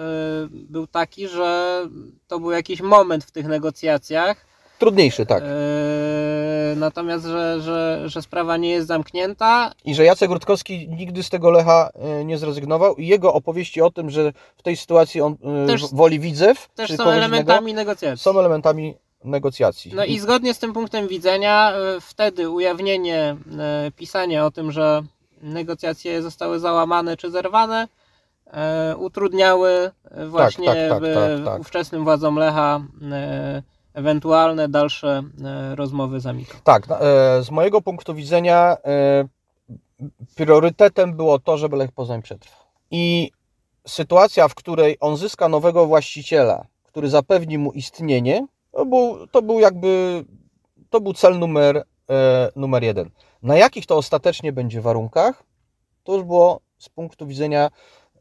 był 0.50 0.86
taki, 0.86 1.28
że 1.28 1.80
to 2.28 2.40
był 2.40 2.50
jakiś 2.50 2.80
moment 2.80 3.24
w 3.24 3.30
tych 3.30 3.46
negocjacjach. 3.46 4.46
Trudniejszy, 4.78 5.26
tak. 5.26 5.42
E, 5.42 6.74
natomiast, 6.76 7.24
że, 7.24 7.60
że, 7.60 8.02
że 8.06 8.22
sprawa 8.22 8.56
nie 8.56 8.70
jest 8.70 8.88
zamknięta. 8.88 9.72
I 9.84 9.94
że 9.94 10.04
Jacek 10.04 10.30
Rutkowski 10.30 10.88
nigdy 10.88 11.22
z 11.22 11.30
tego 11.30 11.50
Lecha 11.50 11.90
nie 12.24 12.38
zrezygnował 12.38 12.96
i 12.96 13.06
jego 13.06 13.34
opowieści 13.34 13.80
o 13.82 13.90
tym, 13.90 14.10
że 14.10 14.32
w 14.56 14.62
tej 14.62 14.76
sytuacji 14.76 15.20
on 15.20 15.36
też, 15.66 15.82
woli 15.92 16.20
widzew. 16.20 16.68
Też 16.74 16.96
są 16.96 17.04
elementami 17.04 17.74
negocjacji. 17.74 18.22
Są 18.22 18.38
elementami 18.38 18.94
negocjacji. 19.24 19.92
No 19.94 20.04
i 20.04 20.18
zgodnie 20.18 20.54
z 20.54 20.58
tym 20.58 20.72
punktem 20.72 21.08
widzenia, 21.08 21.72
wtedy 22.00 22.50
ujawnienie, 22.50 23.36
pisanie 23.96 24.44
o 24.44 24.50
tym, 24.50 24.72
że 24.72 25.02
negocjacje 25.40 26.22
zostały 26.22 26.58
załamane 26.58 27.16
czy 27.16 27.30
zerwane, 27.30 27.88
e, 28.46 28.96
utrudniały 28.96 29.90
właśnie 30.28 30.66
tak, 30.66 30.88
tak, 30.88 31.14
tak, 31.14 31.44
tak, 31.44 31.60
ówczesnym 31.60 32.04
władzom 32.04 32.36
Lecha 32.36 32.80
e, 33.12 33.62
ewentualne 33.94 34.68
dalsze 34.68 35.22
e, 35.44 35.74
rozmowy 35.76 36.20
z 36.20 36.26
Amiką. 36.26 36.58
Tak, 36.64 36.86
z 37.40 37.50
mojego 37.50 37.80
punktu 37.80 38.14
widzenia 38.14 38.76
priorytetem 40.36 41.16
było 41.16 41.38
to, 41.38 41.58
żeby 41.58 41.76
Lech 41.76 41.92
Poznań 41.92 42.22
przetrwał. 42.22 42.60
I 42.90 43.30
sytuacja, 43.86 44.48
w 44.48 44.54
której 44.54 44.96
on 45.00 45.16
zyska 45.16 45.48
nowego 45.48 45.86
właściciela, 45.86 46.66
który 46.84 47.08
zapewni 47.08 47.58
mu 47.58 47.72
istnienie, 47.72 48.46
to 48.72 48.86
był, 48.86 49.26
to 49.26 49.42
był 49.42 49.60
jakby 49.60 50.24
to 50.90 51.00
był 51.00 51.12
cel 51.12 51.38
numer, 51.38 51.84
numer 52.56 52.82
jeden. 52.84 53.10
Na 53.42 53.56
jakich 53.56 53.86
to 53.86 53.96
ostatecznie 53.96 54.52
będzie 54.52 54.80
warunkach, 54.80 55.42
to 56.04 56.14
już 56.14 56.24
było 56.24 56.60
z 56.78 56.88
punktu 56.88 57.26
widzenia 57.26 57.70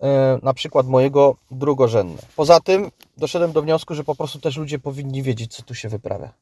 e, 0.02 0.40
na 0.44 0.54
przykład 0.54 0.88
mojego 0.88 1.36
drugorzędne. 1.52 2.22
Poza 2.36 2.60
tym 2.60 2.92
doszedłem 3.18 3.52
do 3.52 3.62
wniosku, 3.62 3.96
że 3.96 4.04
po 4.04 4.16
prostu 4.16 4.40
też 4.40 4.58
ludzie 4.58 4.80
powinni 4.80 5.24
wiedzieć, 5.24 5.56
co 5.56 5.64
tu 5.64 5.76
się 5.76 5.90
wyprawia. 5.90 6.34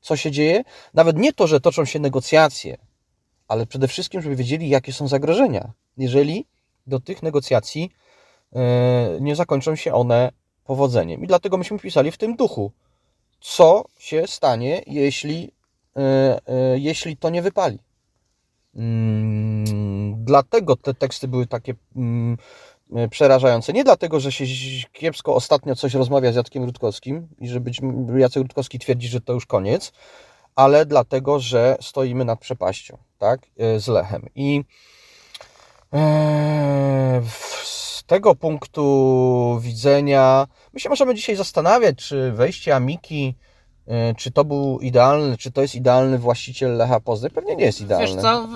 Co 0.00 0.16
się 0.16 0.30
dzieje? 0.30 0.62
Nawet 0.94 1.16
nie 1.16 1.32
to, 1.32 1.46
że 1.46 1.60
toczą 1.60 1.84
się 1.84 1.98
negocjacje, 1.98 2.78
ale 3.48 3.66
przede 3.66 3.88
wszystkim, 3.88 4.22
żeby 4.22 4.36
wiedzieli, 4.36 4.68
jakie 4.68 4.92
są 4.92 5.08
zagrożenia, 5.08 5.72
jeżeli 5.96 6.46
do 6.86 7.00
tych 7.00 7.22
negocjacji 7.22 7.90
e, 8.52 9.18
nie 9.20 9.36
zakończą 9.36 9.76
się 9.76 9.94
one 9.94 10.32
powodzeniem. 10.64 11.24
I 11.24 11.26
dlatego 11.26 11.56
myśmy 11.56 11.78
pisali 11.78 12.10
w 12.10 12.16
tym 12.18 12.36
duchu, 12.36 12.72
co 13.40 13.84
się 13.98 14.26
stanie, 14.26 14.82
jeśli 14.86 15.52
jeśli 16.74 17.16
to 17.16 17.30
nie 17.30 17.42
wypali. 17.42 17.78
Mm, 18.74 20.24
dlatego 20.24 20.76
te 20.76 20.94
teksty 20.94 21.28
były 21.28 21.46
takie 21.46 21.74
mm, 21.96 22.36
e, 22.96 23.08
przerażające. 23.08 23.72
Nie 23.72 23.84
dlatego, 23.84 24.20
że 24.20 24.32
się 24.32 24.44
kiepsko 24.92 25.34
ostatnio 25.34 25.76
coś 25.76 25.94
rozmawia 25.94 26.32
z 26.32 26.36
Jackiem 26.36 26.64
Rutkowskim 26.64 27.28
i 27.38 27.48
że 27.48 27.60
być 27.60 27.80
Jacek 28.16 28.42
Rutkowski 28.42 28.78
twierdzi, 28.78 29.08
że 29.08 29.20
to 29.20 29.32
już 29.32 29.46
koniec, 29.46 29.92
ale 30.56 30.86
dlatego, 30.86 31.40
że 31.40 31.76
stoimy 31.80 32.24
nad 32.24 32.40
przepaścią, 32.40 32.98
tak, 33.18 33.40
z 33.78 33.88
Lechem. 33.88 34.26
I 34.34 34.64
z 37.64 38.04
tego 38.06 38.34
punktu 38.34 39.58
widzenia 39.62 40.46
my 40.72 40.80
się 40.80 40.88
możemy 40.88 41.14
dzisiaj 41.14 41.36
zastanawiać, 41.36 41.96
czy 41.96 42.32
wejście 42.32 42.76
Amiki 42.76 43.34
E, 43.34 43.47
czy 44.16 44.30
to 44.30 44.44
był 44.44 44.80
idealny, 44.80 45.36
czy 45.36 45.52
to 45.52 45.62
jest 45.62 45.74
idealny 45.74 46.18
właściciel 46.18 46.76
Lecha 46.76 47.00
Poznań? 47.00 47.30
Pewnie 47.30 47.56
nie 47.56 47.64
jest 47.64 47.80
idealny. 47.80 48.06
Wiesz 48.06 48.22
co, 48.22 48.48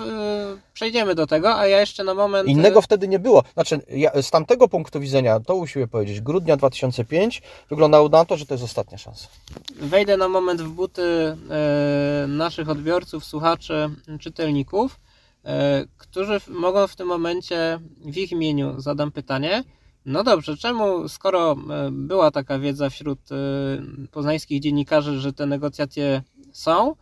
przejdziemy 0.73 1.15
do 1.15 1.27
tego, 1.27 1.55
a 1.55 1.67
ja 1.67 1.79
jeszcze 1.79 2.03
na 2.03 2.13
moment... 2.13 2.49
Innego 2.49 2.81
wtedy 2.81 3.07
nie 3.07 3.19
było. 3.19 3.43
Znaczy, 3.53 3.81
ja, 3.89 4.21
z 4.21 4.31
tamtego 4.31 4.67
punktu 4.67 4.99
widzenia, 4.99 5.39
to 5.39 5.55
usiłuję 5.55 5.87
powiedzieć, 5.87 6.21
grudnia 6.21 6.57
2005 6.57 7.41
wyglądało 7.69 8.09
na 8.09 8.25
to, 8.25 8.37
że 8.37 8.45
to 8.45 8.53
jest 8.53 8.63
ostatnia 8.63 8.97
szansa. 8.97 9.27
Wejdę 9.75 10.17
na 10.17 10.27
moment 10.27 10.61
w 10.61 10.69
buty 10.69 11.03
e, 11.03 12.25
naszych 12.27 12.69
odbiorców, 12.69 13.25
słuchaczy, 13.25 13.89
czytelników, 14.19 14.99
e, 15.45 15.85
którzy 15.97 16.39
mogą 16.47 16.87
w 16.87 16.95
tym 16.95 17.07
momencie, 17.07 17.79
w 18.05 18.17
ich 18.17 18.31
imieniu 18.31 18.81
zadam 18.81 19.11
pytanie, 19.11 19.63
no 20.05 20.23
dobrze, 20.23 20.57
czemu, 20.57 21.09
skoro 21.09 21.51
e, 21.51 21.89
była 21.91 22.31
taka 22.31 22.59
wiedza 22.59 22.89
wśród 22.89 23.19
e, 23.31 23.35
poznańskich 24.11 24.61
dziennikarzy, 24.61 25.19
że 25.19 25.33
te 25.33 25.45
negocjacje 25.45 26.21
są, 26.51 26.95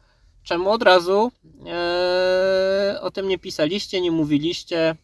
czemu 0.44 0.70
od 0.70 0.84
razu 0.84 1.32
e, 1.68 2.98
o 3.02 3.12
tym 3.12 3.28
nie 3.28 3.38
pisaliście, 3.38 4.02
nie 4.02 4.12
mówiliście, 4.12 4.96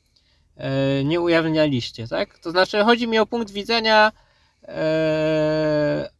nie 1.06 1.22
ujawnialiście, 1.22 2.08
tak? 2.08 2.40
To 2.40 2.52
znaczy, 2.52 2.84
chodzi 2.84 3.08
mi 3.08 3.20
o 3.20 3.26
punkt 3.26 3.52
widzenia 3.52 4.12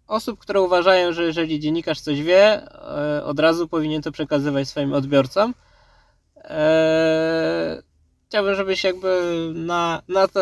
osób, 0.08 0.40
które 0.40 0.62
uważają, 0.62 1.14
że 1.14 1.24
jeżeli 1.24 1.60
dziennikarz 1.60 2.02
coś 2.02 2.22
wie, 2.22 2.62
od 3.24 3.40
razu 3.40 3.68
powinien 3.68 4.02
to 4.02 4.12
przekazywać 4.12 4.68
swoim 4.68 4.94
odbiorcom 4.94 5.54
chciałbym, 8.28 8.56
żebyś 8.56 8.84
jakby 8.84 9.22
na, 9.56 10.02
na, 10.08 10.28
to, 10.28 10.40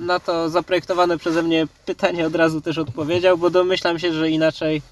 na 0.00 0.20
to 0.20 0.50
zaprojektowane 0.50 1.18
przeze 1.18 1.42
mnie 1.42 1.66
pytanie 1.86 2.26
od 2.26 2.34
razu 2.34 2.60
też 2.60 2.78
odpowiedział, 2.78 3.38
bo 3.38 3.50
domyślam 3.50 3.98
się, 3.98 4.12
że 4.12 4.30
inaczej 4.30 4.82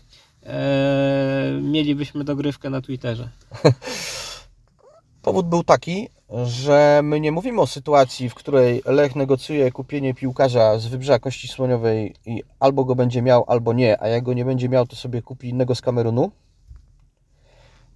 e, 0.43 1.59
mielibyśmy 1.63 2.25
dogrywkę 2.25 2.71
na 2.71 2.81
Twitterze. 2.81 3.29
Powód 5.23 5.49
był 5.49 5.65
taki, 5.65 6.09
że 6.45 7.01
my 7.05 7.21
nie 7.21 7.33
mówimy 7.33 7.61
o 7.61 7.67
sytuacji, 7.67 8.31
w 8.31 8.35
której 8.35 8.83
Lech 8.85 9.17
negocjuje 9.17 9.73
kupienie 9.73 10.15
piłkarza 10.15 10.79
z 10.79 10.87
Wybrzeża 10.87 11.19
Kości 11.19 11.49
Słoniowej 11.49 12.15
i 12.27 12.43
albo 12.61 12.85
go 12.85 12.95
będzie 12.95 13.23
miał, 13.23 13.45
albo 13.47 13.73
nie, 13.73 14.03
a 14.03 14.09
jak 14.09 14.25
go 14.25 14.33
nie 14.33 14.45
będzie 14.45 14.69
miał, 14.69 14.87
to 14.87 14.97
sobie 14.97 15.23
kupi 15.23 15.49
innego 15.49 15.75
z 15.75 15.83
Kamerunu. 15.83 16.31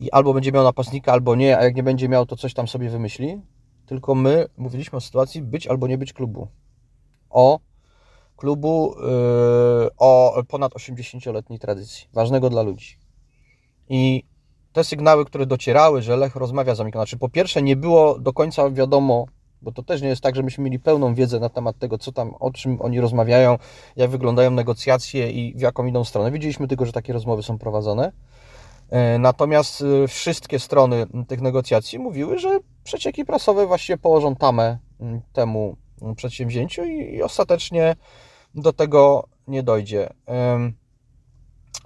I 0.00 0.10
albo 0.10 0.34
będzie 0.34 0.52
miał 0.52 0.64
napastnika, 0.64 1.12
albo 1.12 1.34
nie, 1.36 1.58
a 1.58 1.64
jak 1.64 1.74
nie 1.74 1.82
będzie 1.82 2.08
miał, 2.08 2.26
to 2.26 2.36
coś 2.36 2.54
tam 2.54 2.68
sobie 2.68 2.90
wymyśli 2.90 3.40
tylko 3.90 4.14
my 4.14 4.46
mówiliśmy 4.56 4.98
o 4.98 5.00
sytuacji 5.00 5.42
być 5.42 5.66
albo 5.66 5.86
nie 5.88 5.98
być 5.98 6.12
klubu. 6.12 6.48
O 7.30 7.60
klubu 8.36 8.94
yy, 9.82 9.88
o 9.98 10.42
ponad 10.48 10.72
80-letniej 10.72 11.58
tradycji, 11.58 12.08
ważnego 12.12 12.50
dla 12.50 12.62
ludzi. 12.62 12.98
I 13.88 14.24
te 14.72 14.84
sygnały, 14.84 15.24
które 15.24 15.46
docierały, 15.46 16.02
że 16.02 16.16
Lech 16.16 16.36
rozmawia 16.36 16.74
z 16.74 16.80
Amiką, 16.80 16.98
znaczy 16.98 17.18
po 17.18 17.28
pierwsze 17.28 17.62
nie 17.62 17.76
było 17.76 18.18
do 18.18 18.32
końca 18.32 18.70
wiadomo, 18.70 19.26
bo 19.62 19.72
to 19.72 19.82
też 19.82 20.02
nie 20.02 20.08
jest 20.08 20.22
tak, 20.22 20.36
że 20.36 20.42
myśmy 20.42 20.64
mieli 20.64 20.78
pełną 20.78 21.14
wiedzę 21.14 21.40
na 21.40 21.48
temat 21.48 21.78
tego, 21.78 21.98
co 21.98 22.12
tam, 22.12 22.34
o 22.40 22.50
czym 22.50 22.82
oni 22.82 23.00
rozmawiają, 23.00 23.58
jak 23.96 24.10
wyglądają 24.10 24.50
negocjacje 24.50 25.30
i 25.30 25.54
w 25.54 25.60
jaką 25.60 25.86
idą 25.86 26.04
stronę. 26.04 26.30
Wiedzieliśmy 26.30 26.68
tylko, 26.68 26.86
że 26.86 26.92
takie 26.92 27.12
rozmowy 27.12 27.42
są 27.42 27.58
prowadzone. 27.58 28.12
E, 28.90 29.18
natomiast 29.18 29.82
e, 29.82 30.08
wszystkie 30.08 30.58
strony 30.58 31.06
tych 31.28 31.40
negocjacji 31.40 31.98
mówiły, 31.98 32.38
że 32.38 32.58
przecieki 32.84 33.24
prasowe 33.24 33.66
właśnie 33.66 33.98
położą 33.98 34.36
tamę 34.36 34.78
temu 35.32 35.76
przedsięwzięciu 36.16 36.84
i, 36.84 37.22
ostatecznie 37.22 37.96
do 38.54 38.72
tego 38.72 39.28
nie 39.46 39.62
dojdzie. 39.62 40.08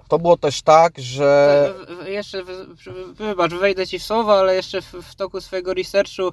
To 0.07 0.19
było 0.19 0.37
też 0.37 0.61
tak, 0.61 0.99
że. 0.99 1.73
Jeszcze, 2.05 2.43
wybacz, 3.13 3.53
wejdę 3.53 3.87
ci 3.87 3.99
w 3.99 4.03
słowo, 4.03 4.39
ale 4.39 4.55
jeszcze 4.55 4.81
w, 4.81 4.93
w 4.93 5.15
toku 5.15 5.41
swojego 5.41 5.73
researchu 5.73 6.31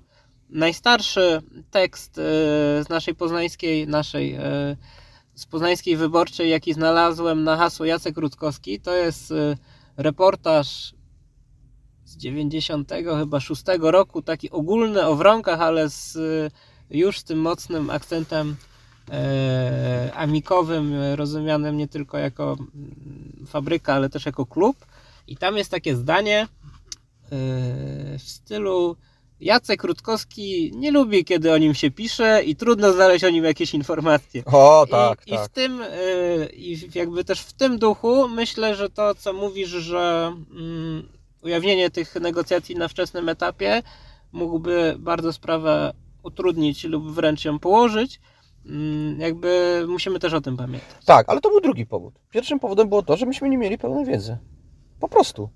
najstarszy 0.49 1.43
tekst 1.71 2.19
e, 2.19 2.23
z 2.85 2.89
naszej 2.89 3.15
poznańskiej, 3.15 3.87
naszej 3.87 4.39
z 5.35 5.47
poznańskiej 5.47 5.97
wyborczej, 5.97 6.51
jaki 6.51 6.73
znalazłem 6.73 7.45
na 7.45 7.57
hasło 7.57 7.87
Jacek 7.87 8.17
Rutkowski, 8.17 8.81
to 8.81 8.95
jest 8.95 9.33
reportaż 9.97 10.95
z 12.05 12.17
90 12.17 12.93
chyba 13.19 13.41
6 13.41 13.63
roku, 13.81 14.23
taki 14.23 14.51
ogólny 14.51 15.07
o 15.07 15.17
wronkach, 15.17 15.61
ale 15.61 15.89
z, 15.89 16.19
już 16.91 17.19
z 17.19 17.25
tym 17.25 17.39
mocnym 17.39 17.91
akcentem 17.91 18.57
e, 19.11 20.13
amikowym, 20.15 20.95
rozumianym 21.15 21.77
nie 21.77 21.89
tylko 21.89 22.19
jako 22.19 22.57
mm, 22.59 23.47
fabryka, 23.47 23.95
ale 23.95 24.11
też 24.11 24.27
jako 24.27 24.47
klub. 24.47 24.77
I 25.27 25.37
tam 25.37 25.57
jest 25.57 25.71
takie 25.71 25.97
zdanie 25.97 26.49
yy, 27.23 28.19
w 28.19 28.23
stylu 28.23 28.97
Jacek 29.43 29.85
Rutkowski 29.85 30.73
nie 30.75 30.91
lubi, 30.91 31.25
kiedy 31.25 31.53
o 31.53 31.59
nim 31.59 31.75
się 31.75 31.91
pisze 31.91 32.43
i 32.45 32.57
trudno 32.57 32.93
znaleźć 32.93 33.25
o 33.25 33.31
nim 33.31 33.45
jakieś 33.45 33.75
informacje. 33.75 34.45
O, 34.45 34.87
tak, 34.91 35.23
I, 35.27 35.31
tak. 35.31 35.41
I 35.41 35.45
w 35.45 35.49
tym, 35.49 35.79
yy, 35.79 36.47
i 36.47 36.89
jakby 36.95 37.25
też 37.25 37.41
w 37.41 37.53
tym 37.53 37.79
duchu 37.79 38.29
myślę, 38.29 38.77
że 38.77 38.91
to, 38.91 39.15
co 39.15 39.33
mówisz, 39.33 39.69
że 39.69 40.33
mm, 40.51 41.09
ujawnienie 41.43 41.91
tych 41.91 42.15
negocjacji 42.15 42.77
na 42.77 42.89
wczesnym 42.89 43.29
etapie 43.29 43.83
mógłby 44.33 44.97
bardzo 44.99 45.33
sprawę 45.33 45.93
utrudnić 46.23 46.85
lub 46.85 47.13
wręcz 47.13 47.45
ją 47.45 47.59
położyć, 47.59 48.21
mm, 48.67 49.21
jakby 49.21 49.85
musimy 49.89 50.19
też 50.19 50.33
o 50.33 50.41
tym 50.41 50.57
pamiętać. 50.57 51.05
Tak, 51.05 51.29
ale 51.29 51.41
to 51.41 51.49
był 51.49 51.61
drugi 51.61 51.87
powód. 51.87 52.15
Pierwszym 52.31 52.61
powodem 52.61 52.89
było 52.89 53.03
to, 53.03 53.17
że 53.17 53.27
myśmy 53.27 53.49
nie 53.49 53.59
mieli 53.59 53.79
pełnej 53.79 54.05
wiedzy. 54.05 54.39
Po 55.01 55.09
prostu. 55.09 55.51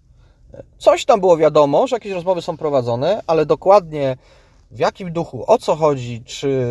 Coś 0.78 1.04
tam 1.04 1.20
było 1.20 1.36
wiadomo, 1.36 1.86
że 1.86 1.96
jakieś 1.96 2.12
rozmowy 2.12 2.42
są 2.42 2.56
prowadzone, 2.56 3.22
ale 3.26 3.46
dokładnie 3.46 4.16
w 4.70 4.78
jakim 4.78 5.12
duchu, 5.12 5.44
o 5.46 5.58
co 5.58 5.76
chodzi, 5.76 6.22
czy, 6.24 6.66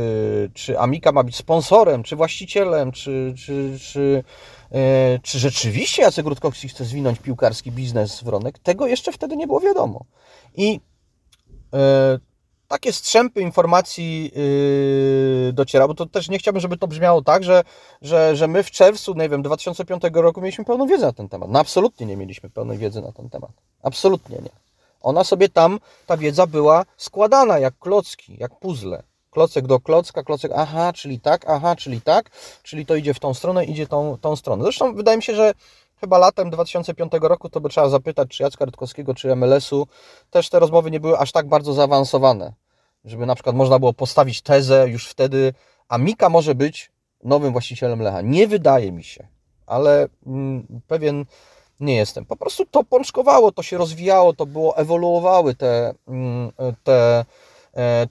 czy 0.54 0.80
Amika 0.80 1.12
ma 1.12 1.24
być 1.24 1.36
sponsorem, 1.36 2.04
czy 2.04 2.16
właścicielem, 2.16 2.92
czy, 2.92 3.34
czy, 3.38 3.80
czy, 3.82 4.24
e, 4.72 5.20
czy 5.24 5.40
rzeczywiście 5.40 6.02
Jacek 6.02 6.26
Rutkowski 6.26 6.70
chce 6.70 6.86
zwinąć 6.86 7.20
piłkarski 7.20 7.72
biznes 7.72 8.22
w 8.22 8.28
Ronek, 8.28 8.60
tego 8.60 8.88
jeszcze 8.88 9.12
wtedy 9.12 9.38
nie 9.38 9.48
było 9.48 9.60
wiadomo. 9.60 10.06
I 10.56 10.80
e, 11.74 12.20
takie 12.68 12.94
strzępy 12.94 13.42
informacji 13.42 14.32
yy, 14.36 15.88
bo 15.88 15.94
to 15.94 16.06
też 16.06 16.30
nie 16.30 16.40
chciałbym, 16.40 16.62
żeby 16.62 16.78
to 16.78 16.88
brzmiało 16.88 17.22
tak, 17.22 17.44
że, 17.44 17.64
że, 18.02 18.36
że 18.36 18.48
my 18.48 18.64
w 18.64 18.72
czerwcu, 18.72 19.14
nie 19.14 19.30
wiem, 19.30 19.42
2005 19.42 20.04
roku 20.14 20.42
mieliśmy 20.42 20.66
pełną 20.66 20.88
wiedzę 20.88 21.06
na 21.06 21.14
ten 21.14 21.30
temat. 21.30 21.50
No 21.50 21.60
absolutnie 21.60 22.06
nie 22.06 22.18
mieliśmy 22.18 22.50
pełnej 22.50 22.78
wiedzy 22.78 23.02
na 23.02 23.12
ten 23.12 23.30
temat. 23.30 23.52
Absolutnie 23.84 24.38
nie. 24.38 24.50
Ona 25.02 25.24
sobie 25.24 25.50
tam, 25.50 25.80
ta 26.06 26.18
wiedza 26.18 26.48
była 26.48 26.86
składana 26.98 27.60
jak 27.60 27.80
klocki, 27.80 28.38
jak 28.40 28.60
puzzle. 28.60 29.04
Klocek 29.32 29.68
do 29.68 29.80
klocka, 29.80 30.24
klocek, 30.24 30.52
aha, 30.56 30.94
czyli 30.94 31.20
tak, 31.20 31.46
aha, 31.48 31.76
czyli 31.76 32.02
tak, 32.02 32.30
czyli 32.64 32.86
to 32.86 32.96
idzie 32.96 33.14
w 33.14 33.20
tą 33.20 33.34
stronę, 33.34 33.66
idzie 33.66 33.88
tą, 33.88 34.18
tą 34.22 34.36
stronę. 34.36 34.64
Zresztą 34.64 34.96
wydaje 34.96 35.18
mi 35.18 35.24
się, 35.24 35.36
że 35.36 35.54
chyba 36.00 36.18
latem 36.18 36.50
2005 36.50 37.12
roku 37.22 37.50
to 37.50 37.62
by 37.62 37.70
trzeba 37.70 37.90
zapytać, 37.90 38.30
czy 38.30 38.44
Jacka 38.44 38.66
Rutkowskiego, 38.66 39.14
czy 39.14 39.36
MLS-u, 39.36 39.88
też 40.30 40.50
te 40.50 40.60
rozmowy 40.60 40.92
nie 40.92 41.00
były 41.00 41.18
aż 41.18 41.32
tak 41.32 41.48
bardzo 41.48 41.74
zaawansowane, 41.74 42.54
żeby 43.06 43.26
na 43.26 43.36
przykład 43.36 43.56
można 43.56 43.80
było 43.80 43.94
postawić 43.94 44.42
tezę 44.42 44.90
już 44.90 45.08
wtedy, 45.08 45.54
a 45.90 45.98
Mika 45.98 46.30
może 46.30 46.56
być 46.56 46.92
nowym 47.24 47.52
właścicielem 47.52 48.00
Lecha. 48.00 48.22
Nie 48.22 48.48
wydaje 48.48 48.92
mi 48.92 49.04
się, 49.04 49.28
ale 49.66 50.08
mm, 50.26 50.82
pewien 50.88 51.26
nie 51.80 51.96
jestem. 51.96 52.26
Po 52.26 52.36
prostu 52.36 52.66
to 52.66 52.84
pączkowało, 52.84 53.52
to 53.52 53.64
się 53.64 53.78
rozwijało, 53.78 54.34
to 54.34 54.46
było, 54.46 54.78
ewoluowały 54.78 55.56
te, 55.56 55.94
mm, 56.08 56.52
te, 56.84 57.26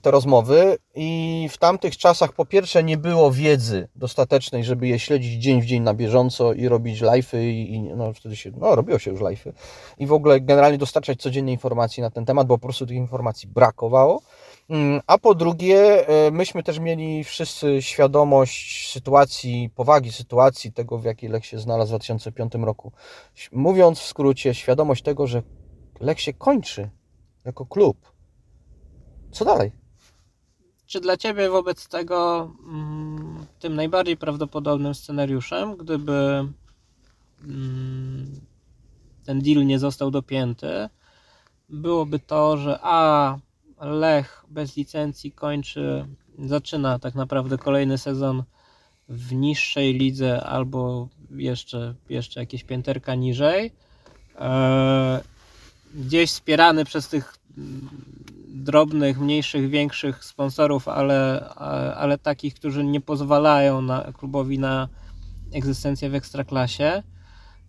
te 0.01 0.11
rozmowy 0.11 0.77
i 0.95 1.49
w 1.51 1.57
tamtych 1.57 1.97
czasach 1.97 2.33
po 2.33 2.45
pierwsze 2.45 2.83
nie 2.83 2.97
było 2.97 3.31
wiedzy 3.31 3.87
dostatecznej, 3.95 4.63
żeby 4.63 4.87
je 4.87 4.99
śledzić 4.99 5.43
dzień 5.43 5.61
w 5.61 5.65
dzień 5.65 5.83
na 5.83 5.93
bieżąco 5.93 6.53
i 6.53 6.67
robić 6.67 7.01
live'y 7.01 7.43
i, 7.43 7.73
i 7.73 7.81
no 7.81 8.13
wtedy 8.13 8.35
się, 8.35 8.51
no 8.57 8.75
robiło 8.75 8.99
się 8.99 9.11
już 9.11 9.19
live'y 9.19 9.51
i 9.97 10.07
w 10.07 10.13
ogóle 10.13 10.41
generalnie 10.41 10.77
dostarczać 10.77 11.21
codziennie 11.21 11.53
informacji 11.53 12.01
na 12.01 12.09
ten 12.09 12.25
temat, 12.25 12.47
bo 12.47 12.57
po 12.57 12.61
prostu 12.61 12.85
tych 12.85 12.97
informacji 12.97 13.47
brakowało. 13.47 14.21
Mm, 14.69 15.01
A 15.07 15.17
po 15.17 15.35
drugie, 15.35 16.07
e, 16.07 16.31
myśmy 16.31 16.63
też 16.63 16.79
mieli 16.79 17.23
wszyscy 17.23 17.81
świadomość 17.81 18.91
sytuacji, 18.91 19.69
powagi 19.75 20.11
sytuacji, 20.11 20.73
tego 20.73 20.97
w 20.97 21.03
jakiej 21.03 21.29
Lech 21.29 21.45
się 21.45 21.59
znalazł 21.59 21.87
w 21.87 21.91
2005 21.91 22.53
roku. 22.55 22.91
Mówiąc 23.51 23.99
w 23.99 24.05
skrócie, 24.05 24.53
świadomość 24.53 25.03
tego, 25.03 25.27
że 25.27 25.43
Lech 25.99 26.21
się 26.21 26.33
kończy 26.33 26.89
jako 27.45 27.65
klub. 27.65 28.14
Co 29.35 29.45
dalej? 29.45 29.71
Czy 30.85 30.99
dla 30.99 31.17
Ciebie 31.17 31.49
wobec 31.49 31.87
tego 31.87 32.51
mm, 32.67 33.45
tym 33.59 33.75
najbardziej 33.75 34.17
prawdopodobnym 34.17 34.95
scenariuszem, 34.95 35.77
gdyby 35.77 36.47
mm, 37.43 38.41
ten 39.25 39.41
deal 39.41 39.65
nie 39.65 39.79
został 39.79 40.11
dopięty, 40.11 40.89
byłoby 41.69 42.19
to, 42.19 42.57
że 42.57 42.79
a 42.81 43.37
Lech 43.79 44.45
bez 44.49 44.77
licencji 44.77 45.31
kończy, 45.31 46.05
zaczyna 46.39 46.99
tak 46.99 47.15
naprawdę 47.15 47.57
kolejny 47.57 47.97
sezon 47.97 48.43
w 49.09 49.33
niższej 49.33 49.93
lidze 49.93 50.43
albo 50.43 51.07
jeszcze, 51.31 51.95
jeszcze 52.09 52.39
jakieś 52.39 52.63
pięterka 52.63 53.15
niżej. 53.15 53.71
E, 54.39 55.21
gdzieś 55.93 56.31
wspierany 56.31 56.85
przez 56.85 57.07
tych 57.07 57.37
drobnych, 58.65 59.19
mniejszych, 59.19 59.69
większych 59.69 60.25
sponsorów, 60.25 60.87
ale, 60.87 61.49
ale 61.97 62.17
takich, 62.17 62.55
którzy 62.55 62.83
nie 62.83 63.01
pozwalają 63.01 63.81
na, 63.81 64.11
klubowi 64.17 64.59
na 64.59 64.89
egzystencję 65.53 66.09
w 66.09 66.15
ekstraklasie. 66.15 67.03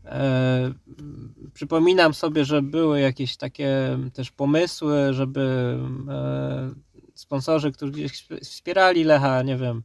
E, 0.04 0.72
przypominam 1.54 2.14
sobie, 2.14 2.44
że 2.44 2.62
były 2.62 3.00
jakieś 3.00 3.36
takie 3.36 3.98
też 4.14 4.30
pomysły, 4.30 5.14
żeby 5.14 5.76
e, 6.08 6.70
sponsorzy, 7.14 7.72
którzy 7.72 7.92
gdzieś 7.92 8.28
wspierali 8.42 9.04
Lecha, 9.04 9.42
nie 9.42 9.56
wiem, 9.56 9.82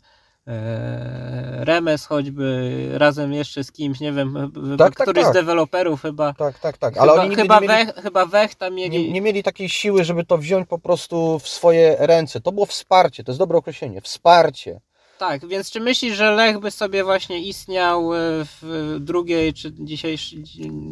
Remes 1.59 2.05
choćby, 2.05 2.89
razem 2.93 3.33
jeszcze 3.33 3.63
z 3.63 3.71
kimś, 3.71 3.99
nie 3.99 4.11
wiem, 4.13 4.51
Tak, 4.77 4.95
tak, 4.95 5.07
któryś 5.07 5.23
tak. 5.23 5.33
z 5.33 5.35
deweloperów 5.35 6.01
chyba, 6.01 6.33
Tak, 6.33 6.59
tak, 6.59 6.77
tak. 6.77 6.97
Ale 6.97 7.11
chyba, 7.11 7.23
oni 7.23 7.35
chyba, 7.35 7.59
nie 7.59 7.67
mieli, 7.67 7.85
Wech, 7.85 7.95
chyba 8.03 8.25
Wech 8.25 8.55
tam 8.55 8.73
mieli... 8.75 8.89
nie, 8.89 9.11
nie 9.11 9.21
mieli 9.21 9.43
takiej 9.43 9.69
siły, 9.69 10.03
żeby 10.03 10.25
to 10.25 10.37
wziąć 10.37 10.67
po 10.67 10.79
prostu 10.79 11.39
w 11.39 11.47
swoje 11.47 11.95
ręce. 11.99 12.41
To 12.41 12.51
było 12.51 12.65
wsparcie, 12.65 13.23
to 13.23 13.31
jest 13.31 13.39
dobre 13.39 13.57
określenie. 13.57 14.01
Wsparcie. 14.01 14.81
Tak, 15.17 15.47
więc 15.47 15.71
czy 15.71 15.79
myślisz, 15.79 16.15
że 16.17 16.31
Lech 16.31 16.59
by 16.59 16.71
sobie 16.71 17.03
właśnie 17.03 17.39
istniał 17.39 18.13
e, 18.13 18.17
w 18.61 18.95
drugiej, 18.99 19.53
czy 19.53 19.71
dzisiejszy, 19.79 20.35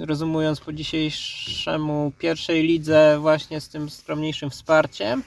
rozumując 0.07 0.59
po 0.59 0.73
dzisiejszemu 0.73 2.11
pierwszej 2.19 2.63
lidze 2.63 3.17
właśnie 3.21 3.61
z 3.61 3.69
tym 3.69 3.89
skromniejszym 3.89 4.49
wsparciem, 4.49 5.23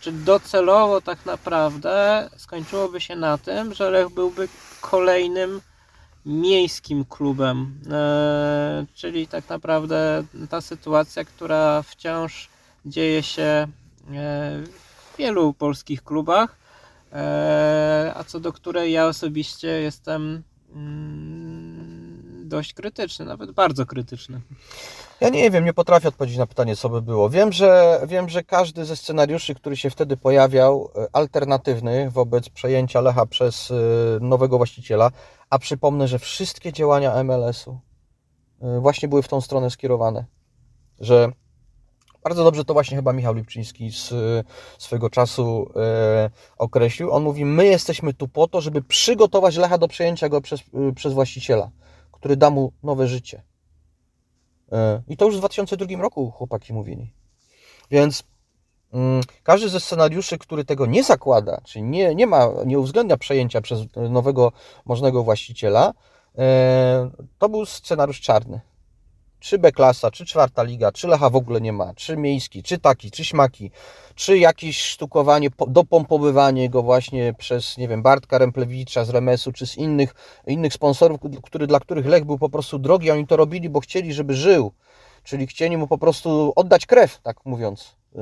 czy 0.00 0.12
docelowo 0.12 1.00
tak 1.00 1.26
naprawdę 1.26 2.28
skończyłoby 2.36 3.00
się 3.00 3.16
na 3.16 3.38
tym, 3.38 3.74
że 3.74 3.90
Lech 3.90 4.08
byłby 4.08 4.48
kolejnym 4.80 5.60
miejskim 6.26 7.04
klubem, 7.04 7.80
e, 7.90 8.86
czyli 8.94 9.26
tak 9.26 9.48
naprawdę 9.48 10.24
ta 10.50 10.60
sytuacja, 10.60 11.24
która 11.24 11.82
wciąż 11.82 12.48
dzieje 12.86 13.22
się 13.22 13.42
e, 13.42 13.66
w 14.04 15.16
wielu 15.18 15.52
polskich 15.52 16.04
klubach, 16.04 16.56
e, 17.12 18.12
a 18.16 18.24
co 18.24 18.40
do 18.40 18.52
której 18.52 18.92
ja 18.92 19.06
osobiście 19.06 19.68
jestem 19.68 20.42
mm, 20.74 21.65
dość 22.48 22.74
krytyczny, 22.74 23.24
nawet 23.24 23.50
bardzo 23.50 23.86
krytyczny. 23.86 24.40
Ja 25.20 25.28
nie 25.28 25.50
wiem, 25.50 25.64
nie 25.64 25.72
potrafię 25.72 26.08
odpowiedzieć 26.08 26.38
na 26.38 26.46
pytanie, 26.46 26.76
co 26.76 26.88
by 26.88 27.02
było. 27.02 27.30
Wiem, 27.30 27.52
że, 27.52 28.00
wiem, 28.06 28.28
że 28.28 28.42
każdy 28.42 28.84
ze 28.84 28.96
scenariuszy, 28.96 29.54
który 29.54 29.76
się 29.76 29.90
wtedy 29.90 30.16
pojawiał, 30.16 30.90
e, 30.96 31.08
alternatywny 31.12 32.10
wobec 32.10 32.48
przejęcia 32.48 33.00
Lecha 33.00 33.26
przez 33.26 33.70
e, 33.70 33.74
nowego 34.20 34.56
właściciela, 34.56 35.10
a 35.50 35.58
przypomnę, 35.58 36.08
że 36.08 36.18
wszystkie 36.18 36.72
działania 36.72 37.24
MLS-u 37.24 37.78
e, 38.62 38.80
właśnie 38.80 39.08
były 39.08 39.22
w 39.22 39.28
tą 39.28 39.40
stronę 39.40 39.70
skierowane. 39.70 40.24
Że 41.00 41.28
bardzo 42.24 42.44
dobrze 42.44 42.64
to 42.64 42.72
właśnie 42.72 42.96
chyba 42.96 43.12
Michał 43.12 43.34
Lipczyński 43.34 43.90
z 43.90 44.14
swego 44.78 45.10
czasu 45.10 45.70
określił. 46.58 47.12
On 47.12 47.22
mówi: 47.22 47.44
My 47.44 47.66
jesteśmy 47.66 48.14
tu 48.14 48.28
po 48.28 48.48
to, 48.48 48.60
żeby 48.60 48.82
przygotować 48.82 49.56
Lecha 49.56 49.78
do 49.78 49.88
przejęcia 49.88 50.28
go 50.28 50.40
przez, 50.40 50.60
przez 50.94 51.12
właściciela, 51.12 51.70
który 52.26 52.36
da 52.36 52.50
mu 52.50 52.72
nowe 52.82 53.06
życie. 53.06 53.42
E, 54.72 55.02
I 55.08 55.16
to 55.16 55.24
już 55.24 55.36
w 55.36 55.38
2002 55.38 56.02
roku 56.02 56.30
chłopaki 56.30 56.72
mówili. 56.72 57.12
Więc 57.90 58.24
mm, 58.92 59.22
każdy 59.42 59.68
ze 59.68 59.80
scenariuszy, 59.80 60.38
który 60.38 60.64
tego 60.64 60.86
nie 60.86 61.04
zakłada, 61.04 61.60
czyli 61.64 61.84
nie, 61.84 62.14
nie 62.14 62.26
ma, 62.26 62.48
nie 62.66 62.78
uwzględnia 62.78 63.16
przejęcia 63.16 63.60
przez 63.60 63.80
nowego 64.10 64.52
możnego 64.84 65.24
właściciela, 65.24 65.92
e, 66.38 67.10
to 67.38 67.48
był 67.48 67.66
scenariusz 67.66 68.20
czarny. 68.20 68.60
Czy 69.40 69.58
B-klasa, 69.58 70.10
czy 70.10 70.26
czwarta 70.26 70.62
liga, 70.62 70.92
czy 70.92 71.08
Lecha 71.08 71.30
w 71.30 71.36
ogóle 71.36 71.60
nie 71.60 71.72
ma, 71.72 71.94
czy 71.94 72.16
miejski, 72.16 72.62
czy 72.62 72.78
taki, 72.78 73.10
czy 73.10 73.24
śmaki, 73.24 73.70
czy 74.14 74.38
jakieś 74.38 74.82
sztukowanie, 74.82 75.50
po- 75.50 75.66
dopompowywanie 75.66 76.70
go 76.70 76.82
właśnie 76.82 77.34
przez, 77.38 77.76
nie 77.78 77.88
wiem, 77.88 78.02
Bartka 78.02 78.38
Remplewicza 78.38 79.04
z 79.04 79.10
Remesu, 79.10 79.52
czy 79.52 79.66
z 79.66 79.76
innych, 79.76 80.14
innych 80.46 80.72
sponsorów, 80.72 81.20
który, 81.42 81.66
dla 81.66 81.80
których 81.80 82.06
Lech 82.06 82.24
był 82.24 82.38
po 82.38 82.48
prostu 82.48 82.78
drogi, 82.78 83.10
oni 83.10 83.26
to 83.26 83.36
robili, 83.36 83.68
bo 83.68 83.80
chcieli, 83.80 84.12
żeby 84.12 84.34
żył. 84.34 84.72
Czyli 85.22 85.46
chcieli 85.46 85.76
mu 85.76 85.86
po 85.86 85.98
prostu 85.98 86.52
oddać 86.56 86.86
krew, 86.86 87.20
tak 87.22 87.36
mówiąc, 87.44 87.96
yy, 88.14 88.20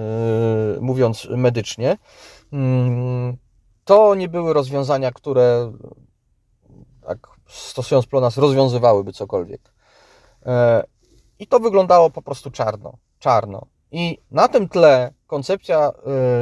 mówiąc 0.81 1.29
medycznie. 1.31 1.97
Mm, 2.53 3.37
To 3.85 4.15
nie 4.15 4.29
były 4.29 4.53
rozwiązania, 4.53 5.11
które, 5.13 5.73
tak 7.07 7.19
stosując 7.49 8.07
pronas, 8.07 8.37
rozwiązywałyby 8.37 9.13
cokolwiek. 9.13 9.61
E, 10.47 10.85
I 11.39 11.47
to 11.47 11.61
wyglądało 11.61 12.11
po 12.11 12.23
prostu 12.23 12.51
czarno, 12.51 12.93
czarno. 13.19 13.67
I 13.93 14.19
na 14.31 14.49
tym 14.49 14.69
tle 14.69 15.13
koncepcja, 15.27 15.93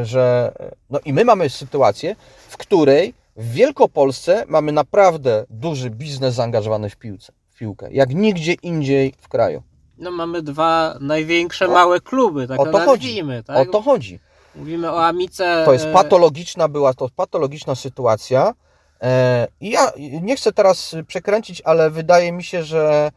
y, 0.01 0.05
że 0.05 0.53
no 0.91 0.99
i 1.05 1.13
my 1.13 1.25
mamy 1.25 1.51
sytuację, 1.51 2.17
w 2.49 2.57
której 2.57 3.15
w 3.37 3.53
Wielkopolsce 3.53 4.45
mamy 4.49 4.73
naprawdę 4.73 5.45
duży 5.51 5.91
biznes 5.91 6.35
zaangażowany 6.35 6.91
w 6.91 6.97
piłce, 6.97 7.33
w 7.51 7.59
piłkę, 7.59 7.89
jak 7.93 8.15
nigdzie 8.15 8.53
indziej 8.53 9.15
w 9.19 9.29
kraju. 9.29 9.63
No 9.99 10.11
mamy 10.11 10.43
dwa 10.43 10.97
największe 11.01 11.69
małe 11.69 12.01
kluby, 12.01 12.49
tak 12.49 12.61
o 12.61 12.65
to 12.65 12.73
to 12.73 12.79
chodzi. 12.79 13.07
nazwijmy, 13.07 13.43
tak? 13.43 13.69
O 13.69 13.73
to 13.73 13.83
chodzi. 13.83 14.21
Mówimy 14.55 14.93
o 14.93 15.05
Amice. 15.07 15.63
To 15.65 15.73
jest 15.73 15.85
e, 15.85 15.93
patologiczna, 15.93 16.69
była 16.69 16.95
to 16.95 17.09
patologiczna 17.17 17.75
sytuacja. 17.75 18.55
E, 19.03 19.49
I 19.61 19.71
ja 19.71 19.93
nie 20.23 20.37
chcę 20.37 20.53
teraz 20.53 20.97
przekręcić, 21.07 21.63
ale 21.65 21.91
wydaje 21.91 22.33
mi 22.33 22.45
się, 22.45 22.63
że 22.63 23.11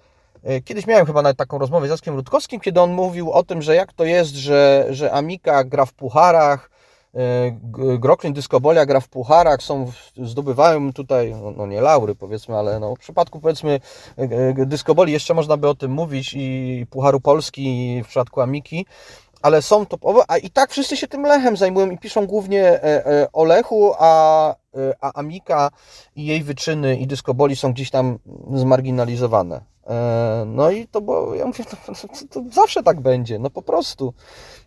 kiedyś 0.66 0.88
miałem 0.88 1.06
chyba 1.06 1.22
nawet 1.22 1.38
taką 1.38 1.58
rozmowę 1.58 1.88
z 1.88 1.90
Jackiem 1.90 2.16
Rutkowskim, 2.16 2.60
kiedy 2.60 2.82
on 2.82 2.94
mówił 2.94 3.32
o 3.32 3.44
tym, 3.44 3.62
że 3.62 3.76
jak 3.76 3.94
to 3.94 4.06
jest, 4.06 4.36
że, 4.36 4.86
że 4.90 5.12
Amika 5.12 5.64
gra 5.64 5.86
w 5.86 5.94
pucharach, 5.94 6.70
e, 7.16 7.20
Groklin 8.00 8.34
Dyskobolia 8.34 8.86
gra 8.86 9.00
w 9.00 9.08
pucharach, 9.08 9.62
są, 9.62 9.92
zdobywają 10.24 10.94
tutaj, 10.94 11.36
no, 11.42 11.52
no 11.52 11.66
nie 11.66 11.82
laury 11.82 12.16
powiedzmy, 12.16 12.58
ale 12.58 12.80
no, 12.80 12.96
w 12.96 13.00
przypadku 13.00 13.40
powiedzmy 13.40 13.80
e, 14.18 14.22
e, 14.22 14.66
Dyskoboli 14.66 15.14
jeszcze 15.14 15.34
można 15.34 15.58
by 15.58 15.70
o 15.70 15.76
tym 15.76 15.92
mówić 15.92 16.34
i 16.38 16.86
Pucharu 16.90 17.20
Polski 17.20 18.02
w 18.04 18.08
przypadku 18.08 18.42
Amiki, 18.42 18.86
ale 19.46 19.62
są 19.62 19.86
topowe, 19.86 20.22
a 20.28 20.38
i 20.38 20.50
tak 20.50 20.72
wszyscy 20.72 20.98
się 20.98 21.08
tym 21.08 21.24
Lechem 21.24 21.58
zajmują 21.58 21.90
i 21.90 21.98
piszą 21.98 22.28
głównie 22.28 22.64
e, 22.64 23.06
e, 23.06 23.32
o 23.34 23.44
Lechu, 23.44 23.94
a, 24.00 24.50
e, 24.52 24.56
a 25.02 25.12
Amika 25.14 25.70
i 26.16 26.26
jej 26.26 26.44
wyczyny 26.44 26.98
i 26.98 27.08
dyskoboli 27.08 27.56
są 27.56 27.74
gdzieś 27.74 27.90
tam 27.90 28.20
zmarginalizowane. 28.54 29.75
E, 29.88 30.44
No 30.48 30.72
i 30.72 30.88
to, 30.88 31.02
bo 31.02 31.36
ja 31.36 31.46
mówię, 31.46 31.64
to, 31.66 31.78
to, 31.94 32.28
to 32.30 32.50
zawsze 32.52 32.84
tak 32.84 33.02
będzie, 33.02 33.40
no 33.40 33.50
po 33.50 33.62
prostu. 33.62 34.14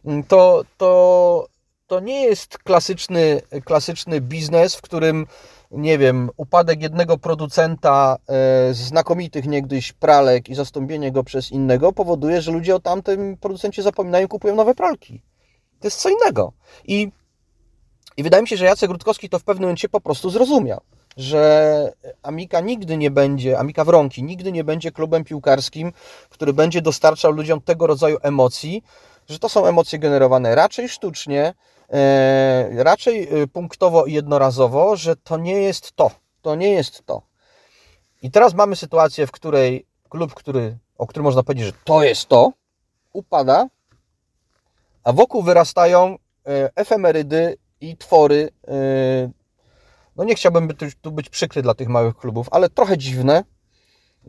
Mm, 0.04 0.22
To, 0.24 0.64
to, 0.76 1.46
to 1.87 2.00
nie 2.00 2.24
jest 2.24 2.59
klasyczny, 2.59 3.40
klasyczny 3.64 4.20
biznes, 4.20 4.74
w 4.76 4.83
którym 4.83 5.26
nie 5.70 5.98
wiem, 5.98 6.31
upadek 6.37 6.83
jednego 6.83 7.18
producenta 7.18 8.16
e, 8.28 8.74
znakomitych 8.74 9.46
niegdyś 9.46 9.92
pralek 9.92 10.48
i 10.48 10.54
zastąpienie 10.54 11.12
go 11.12 11.24
przez 11.24 11.50
innego 11.50 11.92
powoduje, 11.92 12.42
że 12.42 12.52
ludzie 12.52 12.76
o 12.76 12.81
tamtym 12.81 13.37
producencie 13.37 13.83
zapominają 13.83 14.26
i 14.26 14.28
kupują 14.28 14.54
nowe 14.54 14.74
pralki. 14.74 15.22
To 15.81 15.87
jest 15.87 16.00
co 16.00 16.09
innego. 16.09 16.52
I, 16.85 17.12
I 18.16 18.22
wydaje 18.22 18.42
mi 18.42 18.48
się, 18.48 18.57
że 18.57 18.64
Jacek 18.64 18.90
Rutkowski 18.90 19.28
to 19.28 19.38
w 19.38 19.44
pewnym 19.44 19.62
momencie 19.62 19.88
po 19.88 20.00
prostu 20.00 20.31
zrozumiał, 20.31 20.81
że 21.18 21.92
Amika 22.22 22.61
nigdy 22.61 22.96
nie 22.96 23.11
będzie, 23.11 23.59
Amika 23.59 23.85
Wronki 23.85 24.22
nigdy 24.22 24.52
nie 24.52 24.64
będzie 24.64 24.92
klubem 24.92 25.24
piłkarskim, 25.24 25.92
który 26.28 26.52
będzie 26.52 26.83
dostarczał 26.83 27.33
ludziom 27.33 27.61
tego 27.61 27.87
rodzaju 27.87 28.16
emocji, 28.22 28.83
że 29.28 29.38
to 29.38 29.48
są 29.48 29.66
emocje 29.66 29.98
generowane 29.98 30.54
raczej 30.54 30.88
sztucznie, 30.88 31.54
e, 31.92 32.85
raczej 32.85 33.42
e, 33.42 33.46
punktowo 33.46 34.07
i 34.07 34.12
jednorazowo, 34.12 34.96
że 34.96 35.16
to 35.16 35.37
nie 35.37 35.62
jest 35.62 35.92
to. 35.92 36.11
To 36.42 36.54
nie 36.54 36.70
jest 36.70 37.07
to. 37.07 37.22
I 38.22 38.31
teraz 38.31 38.54
mamy 38.54 38.76
sytuację, 38.76 39.26
w 39.26 39.33
której 39.33 39.87
klub, 40.09 40.35
który, 40.35 40.78
o 40.98 41.07
którym 41.07 41.24
można 41.24 41.42
powiedzieć, 41.42 41.66
że 41.66 41.72
to 41.85 42.02
jest 42.02 42.26
to, 42.26 42.52
upada, 43.12 43.66
a 45.04 45.12
wokół 45.12 45.42
wyrastają 45.42 46.16
e, 46.46 46.70
efemerydy 46.76 47.57
i 47.81 47.96
twory. 47.96 48.50
No 50.18 50.24
nie 50.24 50.35
chciałbym 50.35 50.68
by 50.68 50.74
tu- 50.74 51.12
być 51.12 51.28
przykry 51.28 51.62
dla 51.62 51.74
tych 51.74 51.88
małych 51.88 52.16
klubów, 52.16 52.48
ale 52.50 52.68
trochę 52.68 52.98
dziwne, 52.98 53.44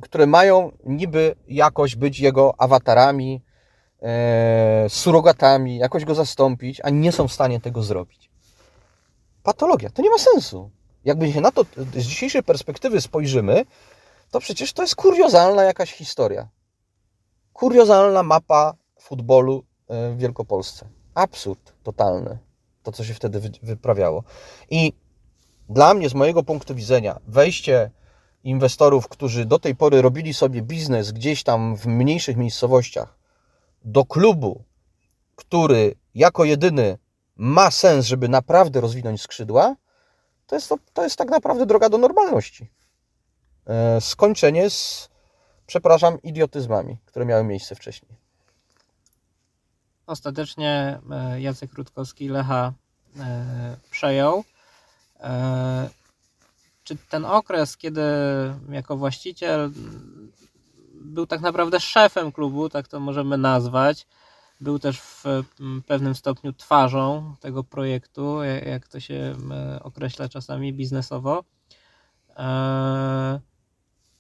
które 0.01 0.27
mają 0.27 0.71
niby 0.85 1.35
jakoś 1.47 1.95
być 1.95 2.19
jego 2.19 2.53
awatarami, 2.57 3.41
e, 4.01 4.85
surogatami, 4.89 5.77
jakoś 5.77 6.05
go 6.05 6.15
zastąpić, 6.15 6.81
a 6.83 6.89
nie 6.89 7.11
są 7.11 7.27
w 7.27 7.33
stanie 7.33 7.59
tego 7.59 7.83
zrobić. 7.83 8.29
Patologia, 9.43 9.89
to 9.89 10.01
nie 10.01 10.09
ma 10.09 10.17
sensu. 10.17 10.71
Jakby 11.05 11.31
się 11.31 11.41
na 11.41 11.51
to 11.51 11.65
z 11.95 12.03
dzisiejszej 12.05 12.43
perspektywy 12.43 13.01
spojrzymy, 13.01 13.65
to 14.31 14.39
przecież 14.39 14.73
to 14.73 14.81
jest 14.81 14.95
kuriozalna 14.95 15.63
jakaś 15.63 15.93
historia. 15.93 16.49
Kuriozalna 17.53 18.23
mapa 18.23 18.73
futbolu 18.99 19.63
e, 19.87 20.11
w 20.11 20.17
Wielkopolsce. 20.17 20.87
Absurd 21.13 21.73
totalny. 21.83 22.37
To, 22.83 22.91
co 22.91 23.03
się 23.03 23.13
wtedy 23.13 23.39
wy- 23.39 23.51
wyprawiało. 23.63 24.23
I 24.69 24.93
dla 25.69 25.93
mnie, 25.93 26.09
z 26.09 26.13
mojego 26.13 26.43
punktu 26.43 26.75
widzenia, 26.75 27.19
wejście 27.27 27.91
inwestorów, 28.43 29.07
którzy 29.07 29.45
do 29.45 29.59
tej 29.59 29.75
pory 29.75 30.01
robili 30.01 30.33
sobie 30.33 30.61
biznes 30.61 31.11
gdzieś 31.11 31.43
tam 31.43 31.75
w 31.75 31.85
mniejszych 31.85 32.37
miejscowościach, 32.37 33.17
do 33.85 34.05
klubu, 34.05 34.63
który 35.35 35.95
jako 36.15 36.45
jedyny 36.45 36.97
ma 37.35 37.71
sens, 37.71 38.05
żeby 38.05 38.29
naprawdę 38.29 38.81
rozwinąć 38.81 39.21
skrzydła, 39.21 39.75
to 40.47 40.55
jest, 40.55 40.69
to, 40.69 40.77
to 40.93 41.03
jest 41.03 41.15
tak 41.15 41.29
naprawdę 41.29 41.65
droga 41.65 41.89
do 41.89 41.97
normalności. 41.97 42.69
E, 43.67 44.01
skończenie 44.01 44.69
z, 44.69 45.09
przepraszam, 45.65 46.21
idiotyzmami, 46.21 46.97
które 47.05 47.25
miały 47.25 47.43
miejsce 47.43 47.75
wcześniej. 47.75 48.11
Ostatecznie 50.07 50.99
e, 51.11 51.41
Jacek 51.41 51.73
Rutkowski 51.73 52.29
Lecha 52.29 52.73
e, 53.19 53.77
przejął. 53.91 54.43
E, 55.19 55.89
Czy 56.83 56.95
ten 57.09 57.25
okres, 57.25 57.77
kiedy 57.77 58.01
jako 58.69 58.97
właściciel 58.97 59.71
był 60.93 61.27
tak 61.27 61.41
naprawdę 61.41 61.79
szefem 61.79 62.31
klubu, 62.31 62.69
tak 62.69 62.87
to 62.87 62.99
możemy 62.99 63.37
nazwać, 63.37 64.07
był 64.61 64.79
też 64.79 64.99
w 65.01 65.23
pewnym 65.87 66.15
stopniu 66.15 66.53
twarzą 66.53 67.35
tego 67.39 67.63
projektu, 67.63 68.43
jak- 68.65 68.87
to 68.87 68.99
się 68.99 69.35
określa 69.81 70.29
czasami 70.29 70.73
biznesowo. 70.73 71.43
E, 72.37 73.39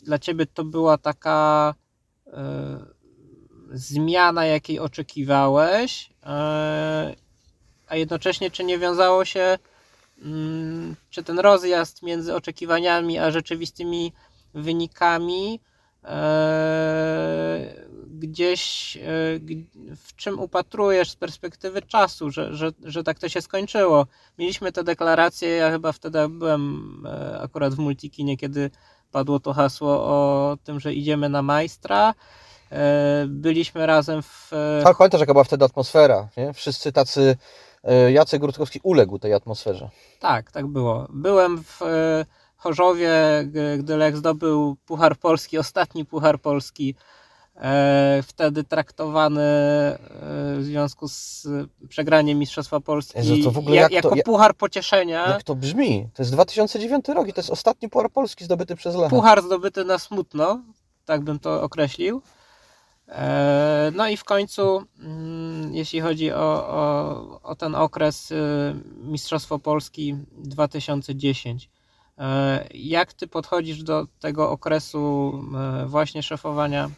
Dla 0.03 0.19
ciebie 0.19 0.45
to 0.45 0.63
była 0.63 0.97
taka 0.97 1.73
e, 2.27 2.79
zmiana, 3.71 4.45
jakiej 4.45 4.79
oczekiwałeś, 4.79 6.09
a 7.87 7.95
jednocześnie 7.95 8.51
czy 8.51 8.63
nie 8.63 8.77
wiązało 8.77 9.25
się, 9.25 9.57
czy 11.09 11.23
ten 11.23 11.39
rozjazd 11.39 12.03
między 12.03 12.35
oczekiwaniami 12.35 13.19
a 13.19 13.31
rzeczywistymi 13.31 14.13
wynikami 14.53 15.59
e, 16.03 17.73
gdzieś 18.19 18.97
e, 18.97 19.01
w 19.95 20.15
czym 20.15 20.39
upatrujesz 20.39 21.11
z 21.11 21.15
perspektywy 21.15 21.81
czasu, 21.81 22.31
że, 22.31 22.53
że, 22.55 22.71
że 22.83 23.03
tak 23.03 23.19
to 23.19 23.29
się 23.29 23.41
skończyło. 23.41 24.07
Mieliśmy 24.37 24.71
te 24.71 24.83
deklaracje, 24.83 25.49
ja 25.49 25.71
chyba 25.71 25.91
wtedy 25.91 26.29
byłem 26.29 27.03
e, 27.05 27.41
akurat 27.41 27.73
w 27.73 27.79
Multikinie, 27.79 28.37
kiedy 28.37 28.71
padło 29.11 29.39
to 29.39 29.53
hasło 29.53 29.91
o 29.91 30.57
tym, 30.63 30.79
że 30.79 30.93
idziemy 30.93 31.29
na 31.29 31.41
majstra. 31.41 32.13
Byliśmy 33.27 33.85
razem 33.85 34.21
w. 34.21 34.49
Tak, 34.83 34.97
pamiętasz 34.97 35.19
jaka 35.19 35.33
była 35.33 35.43
wtedy 35.43 35.65
atmosfera, 35.65 36.29
nie? 36.37 36.53
Wszyscy 36.53 36.91
tacy, 36.91 37.37
Jacek 38.11 38.43
Rutkowski 38.43 38.79
uległ 38.83 39.19
tej 39.19 39.33
atmosferze. 39.33 39.89
Tak, 40.19 40.51
tak 40.51 40.67
było. 40.67 41.07
Byłem 41.09 41.63
w 41.63 41.81
e, 41.81 42.25
Chorzowie, 42.57 43.11
gdy 43.77 43.97
Lech 43.97 44.17
zdobył 44.17 44.75
Puchar 44.85 45.17
Polski, 45.17 45.57
ostatni 45.57 46.05
Puchar 46.05 46.39
Polski. 46.41 46.95
E, 47.61 48.23
wtedy 48.27 48.63
traktowany 48.63 49.41
e, 49.41 49.97
w 50.57 50.59
związku 50.61 51.07
z 51.07 51.47
przegraniem 51.89 52.39
Mistrzostwa 52.39 52.79
Polski 52.79 53.17
Jezu, 53.17 53.43
to 53.43 53.51
w 53.51 53.57
ogóle 53.57 53.75
ja- 53.75 53.81
jak 53.81 53.89
to- 53.91 53.95
jako 53.95 54.15
jak- 54.15 54.25
puchar 54.25 54.55
pocieszenia. 54.55 55.27
Jak 55.29 55.43
to 55.43 55.55
brzmi? 55.55 56.09
To 56.13 56.21
jest 56.23 56.31
2009 56.31 57.07
rok 57.07 57.27
i 57.27 57.33
to 57.33 57.39
jest 57.39 57.49
ostatni 57.49 57.89
puchar 57.89 58.11
Polski 58.11 58.43
zdobyty 58.45 58.75
przez 58.75 58.95
Lecha. 58.95 59.09
Puchar 59.09 59.41
zdobyty 59.43 59.85
na 59.85 59.99
smutno, 59.99 60.61
tak 61.05 61.21
bym 61.21 61.39
to 61.39 61.61
określił. 61.63 62.21
E, 63.09 63.91
No 63.95 64.07
i 64.07 64.17
w 64.17 64.23
końcu, 64.23 64.83
mm, 64.99 65.73
jeśli 65.75 66.01
chodzi 66.01 66.31
o, 66.31 66.67
o, 66.67 67.41
o 67.43 67.55
ten 67.55 67.75
okres 67.75 68.31
y, 68.31 68.35
Mistrzostwo 68.97 69.59
Polski 69.59 70.15
2010, 70.31 71.69
e, 72.17 72.67
jak 72.73 73.13
ty 73.13 73.27
podchodzisz 73.27 73.83
do 73.83 74.07
tego 74.19 74.51
okresu 74.51 75.33
e, 75.81 75.85
właśnie 75.85 76.23
szefowania 76.23 76.89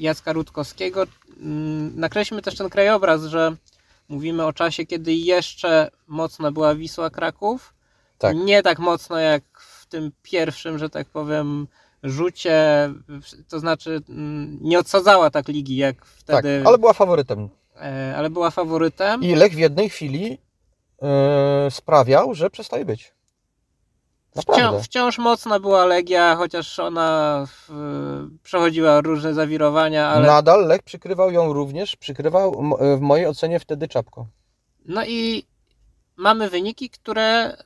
Jacka 0.00 0.32
Rutkowskiego? 0.32 1.04
Mm, 1.40 2.00
Nakreślmy 2.00 2.42
też 2.42 2.56
ten 2.56 2.68
krajobraz, 2.68 3.24
że 3.24 3.56
mówimy 4.08 4.46
o 4.46 4.52
czasie, 4.52 4.86
kiedy 4.86 5.14
jeszcze 5.14 5.90
mocna 6.06 6.52
była 6.52 6.74
Wisła 6.74 7.10
Kraków, 7.10 7.74
Tak. 8.18 8.36
nie 8.36 8.62
tak 8.62 8.78
mocno 8.78 9.18
jak 9.18 9.42
w 9.60 9.86
tym 9.86 10.12
pierwszym, 10.22 10.78
że 10.78 10.90
tak 10.90 11.06
powiem, 11.08 11.66
rzucie, 12.02 12.88
to 13.48 13.58
znaczy 13.60 14.00
mm, 14.08 14.58
nie 14.60 14.78
odsadzała 14.78 15.30
tak 15.30 15.48
ligi 15.48 15.76
jak 15.76 15.96
Tak, 15.96 16.06
wtedy, 16.06 16.62
ale 16.66 16.78
była 16.78 16.92
faworytem. 16.92 17.48
e, 17.76 18.14
ale 18.16 18.30
była 18.30 18.50
faworytem. 18.50 19.22
I 19.22 19.34
Lech 19.34 19.52
w 19.54 19.58
jednej 19.58 19.90
chwili 19.90 20.38
e, 21.02 21.70
sprawiał, 21.70 22.34
że 22.34 22.50
przestaje 22.50 22.84
być. 22.84 23.14
Naprawdę. 24.36 24.82
wciąż 24.82 25.18
mocna 25.18 25.60
była 25.60 25.84
Legia, 25.84 26.36
chociaż 26.36 26.78
ona 26.78 27.44
w, 27.48 27.68
przechodziła 28.42 29.00
różne 29.00 29.34
zawirowania, 29.34 30.08
ale 30.08 30.26
Nadal 30.26 30.66
Lech 30.66 30.82
przykrywał 30.82 31.30
ją 31.30 31.52
również, 31.52 31.96
przykrywał 31.96 32.60
m- 32.60 32.98
w 32.98 33.00
mojej 33.00 33.26
ocenie 33.26 33.60
wtedy 33.60 33.88
czapką. 33.88 34.26
no 34.84 35.04
i 35.06 35.44
mamy 36.16 36.50
wyniki, 36.50 36.90
które 36.90 37.56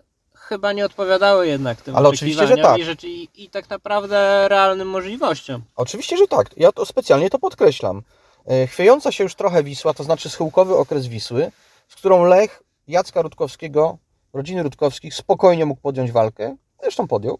chyba 0.43 0.72
nie 0.72 0.84
odpowiadały 0.86 1.47
jednak 1.47 1.80
tym 1.82 1.97
Ale 1.97 2.09
oczywiście, 2.09 2.47
że 2.47 2.57
tak. 2.57 2.78
i, 2.78 2.84
rzeczy, 2.84 3.09
i, 3.09 3.28
i 3.34 3.51
tak 3.51 3.70
naprawdę 3.70 4.49
realnym 4.49 4.88
możliwościom. 4.88 5.62
Oczywiście, 5.76 6.16
że 6.16 6.26
tak. 6.26 6.47
Ja 6.57 6.72
to 6.72 6.86
specjalnie 6.86 7.30
to 7.30 7.38
podkreślam. 7.38 8.03
E, 8.47 8.66
Chwiejąca 8.66 9.12
się 9.12 9.24
już 9.24 9.34
trochę 9.34 9.62
Wisła, 9.62 9.95
to 9.95 10.05
znaczy 10.05 10.30
schyłkowy 10.30 10.76
okres 10.76 11.07
Wisły, 11.07 11.53
z 11.88 11.95
którą 11.95 12.24
Lech 12.24 12.62
Jacka 12.88 13.22
Rutkowskiego, 13.22 13.99
rodziny 14.32 14.62
Rutkowskich, 14.62 15.14
spokojnie 15.14 15.66
mógł 15.66 15.80
podjąć 15.80 16.12
walkę. 16.12 16.57
Zresztą 16.82 17.09
podjął. 17.09 17.38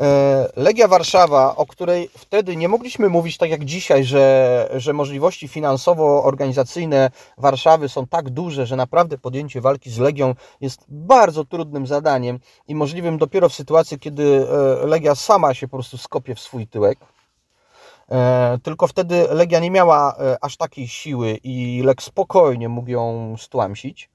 E, 0.00 0.48
Legia 0.56 0.88
Warszawa, 0.88 1.56
o 1.56 1.66
której 1.66 2.10
wtedy 2.18 2.56
nie 2.56 2.68
mogliśmy 2.68 3.08
mówić 3.08 3.38
tak 3.38 3.50
jak 3.50 3.64
dzisiaj, 3.64 4.04
że, 4.04 4.68
że 4.76 4.92
możliwości 4.92 5.48
finansowo-organizacyjne 5.48 7.10
Warszawy 7.38 7.88
są 7.88 8.06
tak 8.06 8.30
duże, 8.30 8.66
że 8.66 8.76
naprawdę 8.76 9.18
podjęcie 9.18 9.60
walki 9.60 9.90
z 9.90 9.98
Legią 9.98 10.34
jest 10.60 10.84
bardzo 10.88 11.44
trudnym 11.44 11.86
zadaniem 11.86 12.38
i 12.68 12.74
możliwym 12.74 13.18
dopiero 13.18 13.48
w 13.48 13.54
sytuacji, 13.54 13.98
kiedy 13.98 14.46
e, 14.82 14.86
Legia 14.86 15.14
sama 15.14 15.54
się 15.54 15.68
po 15.68 15.76
prostu 15.76 15.98
skopie 15.98 16.34
w 16.34 16.40
swój 16.40 16.66
tyłek. 16.66 16.98
E, 18.10 18.58
Tylko 18.62 18.86
wtedy 18.86 19.26
Legia 19.30 19.60
nie 19.60 19.70
miała 19.70 20.16
aż 20.40 20.56
takiej 20.56 20.88
siły 20.88 21.38
i 21.44 21.82
Lek 21.84 22.02
spokojnie 22.02 22.68
mógł 22.68 22.90
ją 22.90 23.34
stłamsić. 23.38 24.10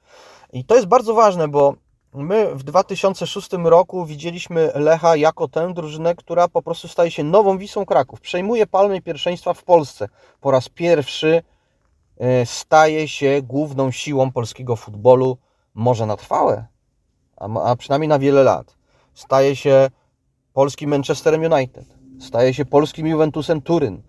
I 0.54 0.66
to 0.66 0.76
jest 0.76 0.88
bardzo 0.88 1.14
ważne, 1.14 1.48
bo 1.48 1.74
my 2.14 2.56
w 2.56 2.64
2006 2.64 3.50
roku 3.64 4.06
widzieliśmy 4.06 4.72
Lecha 4.76 5.16
jako 5.16 5.48
tę 5.48 5.74
drużynę, 5.74 6.16
która 6.16 6.48
po 6.48 6.62
prostu 6.62 6.88
staje 6.88 7.12
się 7.12 7.24
nową 7.24 7.58
Wisłą 7.58 7.86
Kraków. 7.86 8.22
Przejmuje 8.22 8.68
palmę 8.68 9.02
pierwszeństwa 9.02 9.54
w 9.54 9.64
Polsce. 9.64 10.10
Po 10.42 10.52
raz 10.52 10.70
pierwszy 10.70 11.44
e, 12.18 12.46
staje 12.46 13.08
się 13.08 13.42
główną 13.44 13.92
siłą 13.92 14.32
polskiego 14.32 14.76
futbolu, 14.76 15.38
może 15.74 16.06
na 16.06 16.18
trwałe, 16.18 16.66
a, 17.38 17.76
przynajmniej 17.76 18.10
na 18.10 18.20
wiele 18.20 18.44
lat. 18.44 18.78
Staje 19.14 19.56
się 19.56 19.90
polskim 20.54 20.90
Manchesterem 20.90 21.54
United, 21.54 21.86
staje 22.20 22.54
się 22.54 22.66
polskim 22.66 23.08
Juventusem 23.08 23.62
Turyn, 23.62 24.02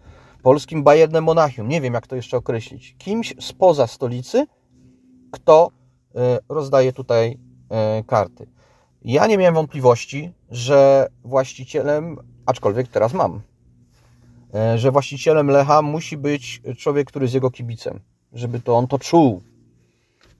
polskim 0.42 0.84
Bayernem 0.84 1.24
Monachium, 1.24 1.68
nie 1.68 1.80
wiem 1.80 1.94
jak 1.94 2.06
to 2.06 2.16
jeszcze 2.16 2.36
określić, 2.36 2.96
kimś 2.98 3.34
spoza 3.40 3.86
stolicy, 3.86 4.46
kto 5.30 5.70
e, 6.14 6.38
rozdaje 6.48 6.92
tutaj 6.92 7.49
karty. 8.06 8.46
Ja 9.04 9.26
nie 9.26 9.38
miałem 9.38 9.54
wątpliwości, 9.54 10.32
że 10.50 11.08
właścicielem, 11.24 12.16
aczkolwiek 12.46 12.88
teraz 12.88 13.12
mam, 13.12 13.40
e, 14.54 14.78
że 14.78 14.90
właścicielem 14.90 15.50
Lecha 15.50 15.82
musi 15.82 16.16
być 16.16 16.62
człowiek, 16.78 17.08
który 17.08 17.24
jest 17.24 17.34
jego 17.34 17.50
kibicem, 17.50 18.00
żeby 18.32 18.60
to 18.60 18.76
on 18.76 18.86
to 18.86 18.98
czuł. 18.98 19.42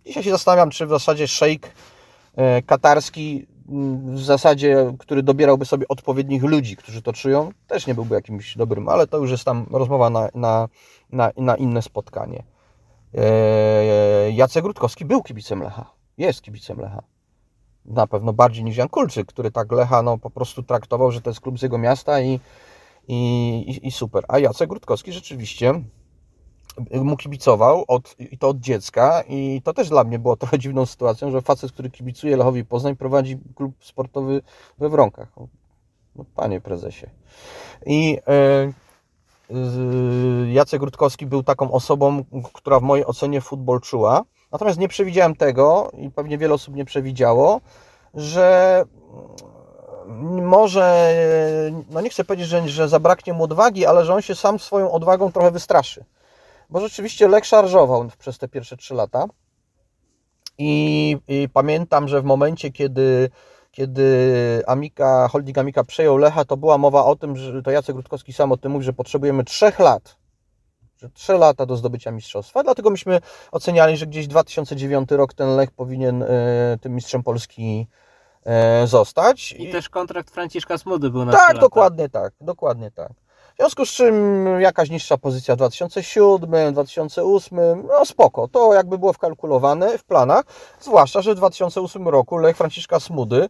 Dzisiaj 0.07 0.23
się 0.23 0.31
zastanawiam, 0.31 0.71
czy 0.71 0.87
w 0.87 0.91
zasadzie 0.91 1.29
szejk 1.29 1.75
e, 2.37 2.63
katarski 2.63 3.47
m, 3.69 4.17
w 4.17 4.25
zasadzie, 4.25 4.95
który 4.99 5.23
dobierałby 5.23 5.65
sobie 5.65 5.89
odpowiednich 5.89 6.43
ludzi, 6.43 6.77
którzy 6.77 7.03
to 7.03 7.13
czują, 7.13 7.53
też 7.67 7.87
nie 7.87 7.95
byłby 7.95 8.15
jakimś 8.15 8.57
dobrym, 8.57 8.89
ale 8.89 9.07
to 9.07 9.19
już 9.19 9.31
jest 9.31 9.45
tam 9.45 9.67
rozmowa 9.71 10.11
na, 10.11 10.29
na, 10.35 10.69
na, 11.13 11.31
na 11.37 11.57
inne 11.57 11.83
spotkanie. 11.83 12.43
E, 13.15 14.31
Jacek 14.31 14.65
Rutkowski 14.65 15.05
był 15.05 15.23
kibicem 15.23 15.63
Lecha. 15.63 15.91
Jest 16.19 16.43
kibicem 16.43 16.81
Lecha. 16.81 17.03
Na 17.85 18.07
pewno 18.07 18.33
bardziej 18.33 18.65
niż 18.65 18.77
Jan 18.77 18.89
Kulczyk, 18.89 19.27
który 19.27 19.51
tak 19.51 19.73
Lecha 19.73 20.03
no, 20.03 20.19
po 20.19 20.31
prostu 20.31 20.63
traktował, 20.63 21.13
że 21.13 21.21
to 21.21 21.31
jest 21.31 21.41
klub 21.41 21.59
z 21.59 21.63
jego 21.63 21.79
miasta 21.79 22.21
i, 22.21 22.41
i, 23.09 23.81
i- 23.87 23.91
super. 23.91 24.25
A 24.29 24.39
Jacek 24.39 24.71
Rutkowski 24.73 25.13
rzeczywiście 25.13 25.83
mu 26.93 27.17
kibicował 27.17 27.85
od, 27.89 28.15
i 28.19 28.39
to 28.39 28.49
od 28.49 28.59
dziecka 28.61 29.23
i 29.29 29.63
to 29.65 29.73
też 29.73 29.89
dla 29.89 30.05
mnie 30.05 30.19
było 30.19 30.37
trochę 30.37 30.59
dziwną 30.65 30.87
sytuacją, 30.87 31.31
że 31.31 31.43
facet, 31.43 31.73
który 31.73 31.91
kibicuje 31.91 32.37
Lechowi 32.37 32.65
Poznań 32.65 32.97
prowadzi 32.97 33.39
klub 33.55 33.73
sportowy 33.81 34.43
we 34.79 34.89
Wronkach. 34.89 35.29
No, 36.17 36.25
panie 36.35 36.61
prezesie. 36.61 37.07
I 37.87 38.19
e, 38.29 38.73
z- 39.51 40.49
Jacek 40.53 40.83
Rutkowski 40.83 41.27
był 41.27 41.43
taką 41.43 41.73
osobą, 41.73 42.25
która 42.53 42.81
w 42.81 42.83
mojej 42.83 43.07
ocenie 43.07 43.41
futbol 43.41 43.81
czuła. 43.81 44.25
Natomiast 44.53 44.79
nie 44.79 44.89
przewidziałem 44.89 45.37
tego 45.37 45.91
i 45.99 46.11
pewnie 46.11 46.39
wiele 46.39 46.55
osób 46.55 46.75
nie 46.75 46.85
przewidziało, 46.85 47.61
że 48.15 48.85
mm, 50.07 50.47
może, 50.47 51.15
no 51.91 52.01
nie 52.01 52.11
chcę 52.11 52.25
powiedzieć, 52.25 52.49
że, 52.49 52.69
że 52.69 52.89
zabraknie 52.89 53.33
mu 53.33 53.45
odwagi, 53.45 53.87
ale 53.87 54.05
że 54.05 54.15
on 54.15 54.23
się 54.23 54.35
sam 54.35 54.59
swoją 54.59 54.91
odwagą 54.93 55.33
trochę 55.33 55.51
wystraszy. 55.51 56.05
Bo 56.71 56.81
rzeczywiście 56.81 57.29
Lech 57.29 57.47
szarżował 57.47 58.09
przez 58.19 58.39
te 58.39 58.49
pierwsze 58.49 58.77
trzy 58.77 58.95
lata. 58.95 59.27
I, 60.59 61.17
I 61.29 61.49
pamiętam, 61.53 62.09
że 62.09 62.21
w 62.21 62.25
momencie, 62.25 62.73
kiedy, 62.73 63.31
kiedy 63.71 64.63
Amika, 64.67 65.29
holding 65.29 65.59
Amika 65.59 65.85
przejął 65.85 66.17
Lecha, 66.17 66.45
to 66.45 66.57
była 66.57 66.79
mowa 66.79 67.05
o 67.05 67.17
tym, 67.17 67.37
że 67.37 67.63
to 67.63 67.71
Jacek 67.71 67.97
Rutkowski 67.97 68.33
sam 68.33 68.53
o 68.53 68.57
tym 68.57 68.73
mówi, 68.73 68.85
że 68.85 68.93
potrzebujemy 68.93 69.45
trzech 69.45 69.79
lat. 69.79 70.20
Że 71.01 71.11
trzy 71.11 71.33
lata 71.33 71.67
do 71.67 71.77
zdobycia 71.77 72.11
mistrzostwa. 72.11 72.63
Dlatego 72.63 72.91
myśmy 72.91 73.21
oceniali, 73.53 73.97
że 73.97 74.07
gdzieś 74.07 74.27
2009 74.27 75.11
rok 75.11 75.35
ten 75.35 75.57
Lech 75.57 75.71
powinien 75.71 76.23
e, 76.23 76.27
tym 76.81 76.95
mistrzem 76.95 77.23
Polski 77.23 77.87
e, 78.45 78.87
zostać. 78.87 79.53
I 79.53 79.73
też 79.73 79.89
kontrakt 79.89 80.31
Franciszka 80.31 80.79
Smudy 80.79 81.11
był 81.11 81.25
na 81.25 81.33
Tak, 81.33 81.59
dokładnie 81.59 82.09
tak, 82.09 82.33
dokładnie 82.41 82.91
tak. 82.91 83.13
W 83.55 83.57
związku 83.57 83.87
z 83.87 83.89
czym 83.89 84.47
jakaś 84.61 84.91
niższa 84.91 85.19
pozycja 85.19 85.55
w 85.55 85.59
2007, 85.59 86.73
2008, 86.73 87.59
no 87.89 88.05
spoko, 88.05 88.49
to 88.49 88.75
jakby 88.75 88.99
było 88.99 89.13
wkalkulowane 89.13 89.99
w 89.99 90.05
planach, 90.05 90.45
zwłaszcza, 90.81 91.23
że 91.23 91.35
w 91.35 91.37
2008 91.37 92.09
roku 92.09 92.39
Lech 92.39 92.57
Franciszka 92.57 93.01
Smudy 93.01 93.49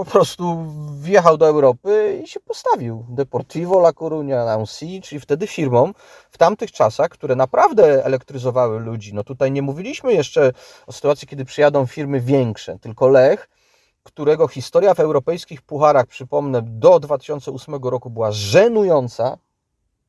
po 0.00 0.04
prostu 0.04 0.66
wjechał 1.00 1.38
do 1.38 1.46
Europy 1.46 2.20
i 2.24 2.28
się 2.28 2.40
postawił. 2.40 3.06
Deportivo 3.08 3.78
La 3.78 3.92
Coruña, 3.92 4.46
Nancy, 4.46 4.86
czyli 5.02 5.20
wtedy 5.20 5.46
firmą 5.46 5.92
w 6.30 6.38
tamtych 6.38 6.72
czasach, 6.72 7.08
które 7.08 7.36
naprawdę 7.36 8.04
elektryzowały 8.04 8.80
ludzi. 8.80 9.14
No 9.14 9.24
tutaj 9.24 9.52
nie 9.52 9.62
mówiliśmy 9.62 10.12
jeszcze 10.12 10.52
o 10.86 10.92
sytuacji, 10.92 11.28
kiedy 11.28 11.44
przyjadą 11.44 11.86
firmy 11.86 12.20
większe, 12.20 12.78
tylko 12.78 13.08
Lech 13.08 13.48
którego 14.02 14.48
historia 14.48 14.94
w 14.94 15.00
europejskich 15.00 15.62
pucharach, 15.62 16.06
przypomnę, 16.06 16.62
do 16.62 17.00
2008 17.00 17.74
roku 17.74 18.10
była 18.10 18.32
żenująca. 18.32 19.38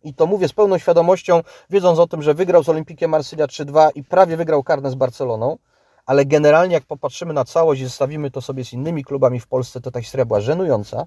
I 0.03 0.13
to 0.13 0.25
mówię 0.25 0.47
z 0.47 0.53
pełną 0.53 0.77
świadomością, 0.77 1.41
wiedząc 1.69 1.99
o 1.99 2.07
tym, 2.07 2.21
że 2.21 2.33
wygrał 2.33 2.63
z 2.63 2.69
Olimpikiem 2.69 3.11
Marsylia 3.11 3.47
3-2 3.47 3.89
i 3.95 4.03
prawie 4.03 4.37
wygrał 4.37 4.63
karne 4.63 4.91
z 4.91 4.95
Barceloną. 4.95 5.57
Ale 6.05 6.25
generalnie, 6.25 6.73
jak 6.73 6.85
popatrzymy 6.85 7.33
na 7.33 7.45
całość 7.45 7.81
i 7.81 7.83
zestawimy 7.83 8.31
to 8.31 8.41
sobie 8.41 8.65
z 8.65 8.73
innymi 8.73 9.03
klubami 9.03 9.39
w 9.39 9.47
Polsce, 9.47 9.81
to 9.81 9.91
ta 9.91 10.01
historia 10.01 10.25
była 10.25 10.41
żenująca. 10.41 11.05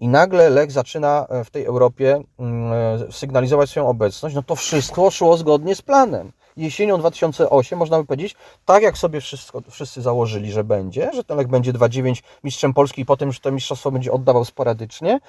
I 0.00 0.08
nagle 0.08 0.50
Lech 0.50 0.72
zaczyna 0.72 1.26
e, 1.28 1.44
w 1.44 1.50
tej 1.50 1.64
Europie 1.64 2.22
mm, 2.38 2.72
e, 2.72 3.12
sygnalizować 3.12 3.70
swoją 3.70 3.88
obecność. 3.88 4.34
No 4.34 4.42
to 4.42 4.56
wszystko 4.56 5.10
szło 5.10 5.36
zgodnie 5.36 5.74
z 5.74 5.82
planem. 5.82 6.32
Jesienią 6.56 6.98
2008 6.98 7.78
można 7.78 7.98
by 7.98 8.04
powiedzieć, 8.04 8.36
tak 8.64 8.82
jak 8.82 8.98
sobie 8.98 9.20
wszystko, 9.20 9.62
wszyscy 9.70 10.02
założyli, 10.02 10.52
że 10.52 10.64
będzie, 10.64 11.10
że 11.14 11.24
ten 11.24 11.36
Lech 11.36 11.48
będzie 11.48 11.72
2-9 11.72 12.22
mistrzem 12.44 12.74
Polski 12.74 13.02
i 13.02 13.04
potem, 13.04 13.32
że 13.32 13.40
to 13.40 13.52
mistrzostwo 13.52 13.90
będzie 13.90 14.12
oddawał 14.12 14.44
sporadycznie, 14.44 15.20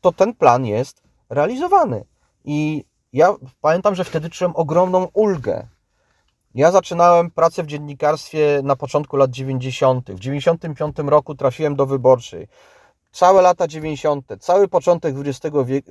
to 0.00 0.12
ten 0.12 0.34
plan 0.34 0.66
jest 0.66 1.02
realizowany. 1.30 2.04
I 2.44 2.84
ja 3.12 3.34
pamiętam, 3.60 3.94
że 3.94 4.04
wtedy 4.04 4.30
czułem 4.30 4.52
ogromną 4.56 5.08
ulgę. 5.12 5.66
Ja 6.54 6.70
zaczynałem 6.70 7.30
pracę 7.30 7.62
w 7.62 7.66
dziennikarstwie 7.66 8.60
na 8.64 8.76
początku 8.76 9.16
lat 9.16 9.30
90. 9.30 10.10
W 10.10 10.18
95 10.18 10.96
roku 10.98 11.34
trafiłem 11.34 11.76
do 11.76 11.86
wyborczej. 11.86 12.48
Całe 13.12 13.42
lata 13.42 13.68
90., 13.68 14.26
cały 14.40 14.68
początek 14.68 15.14
XXI 15.18 15.48
wieku, 15.64 15.90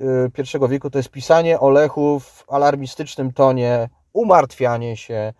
y, 0.64 0.68
wieku 0.68 0.90
to 0.90 0.98
jest 0.98 1.10
pisanie 1.10 1.60
o 1.60 1.70
Lechu 1.70 2.20
w 2.20 2.44
alarmistycznym 2.48 3.32
tonie, 3.32 3.88
umartwianie 4.12 4.96
się, 4.96 5.32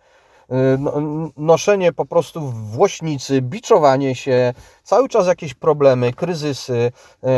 y, 0.51 0.55
no- 0.79 1.29
noszenie 1.37 1.93
po 1.93 2.05
prostu 2.05 2.41
włośnicy, 2.51 3.41
biczowanie 3.41 4.15
się, 4.15 4.53
cały 4.83 5.09
czas 5.09 5.27
jakieś 5.27 5.53
problemy, 5.53 6.13
kryzysy, 6.13 6.91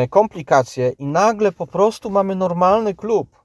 y, 0.03 0.07
komplikacje 0.07 0.89
i 0.89 1.05
nagle 1.05 1.51
po 1.51 1.67
prostu 1.67 2.09
mamy 2.09 2.35
normalny 2.35 2.93
klub. 2.93 3.42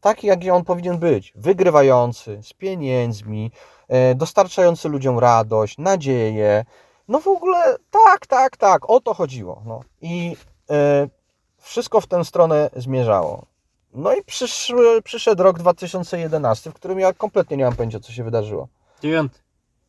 Taki, 0.00 0.26
jaki 0.26 0.50
on 0.50 0.64
powinien 0.64 0.98
być. 0.98 1.32
Wygrywający, 1.34 2.40
z 2.42 2.52
pieniędzmi, 2.52 3.50
y, 4.12 4.14
dostarczający 4.14 4.88
ludziom 4.88 5.18
radość, 5.18 5.78
nadzieję. 5.78 6.64
No 7.08 7.20
w 7.20 7.28
ogóle 7.28 7.76
tak, 7.90 8.26
tak, 8.26 8.56
tak, 8.56 8.90
o 8.90 9.00
to 9.00 9.14
chodziło. 9.14 9.62
No. 9.66 9.80
I 10.00 10.36
y, 10.70 10.74
wszystko 11.58 12.00
w 12.00 12.06
tę 12.06 12.24
stronę 12.24 12.70
zmierzało. 12.76 13.46
No 13.94 14.14
i 14.14 14.24
przyszły, 14.24 15.02
przyszedł 15.02 15.42
rok 15.42 15.58
2011, 15.58 16.70
w 16.70 16.74
którym 16.74 16.98
ja 16.98 17.12
kompletnie 17.12 17.56
nie 17.56 17.64
mam 17.64 17.76
pojęcia, 17.76 18.00
co 18.00 18.12
się 18.12 18.24
wydarzyło. 18.24 18.68
Dziewiąty. 19.02 19.38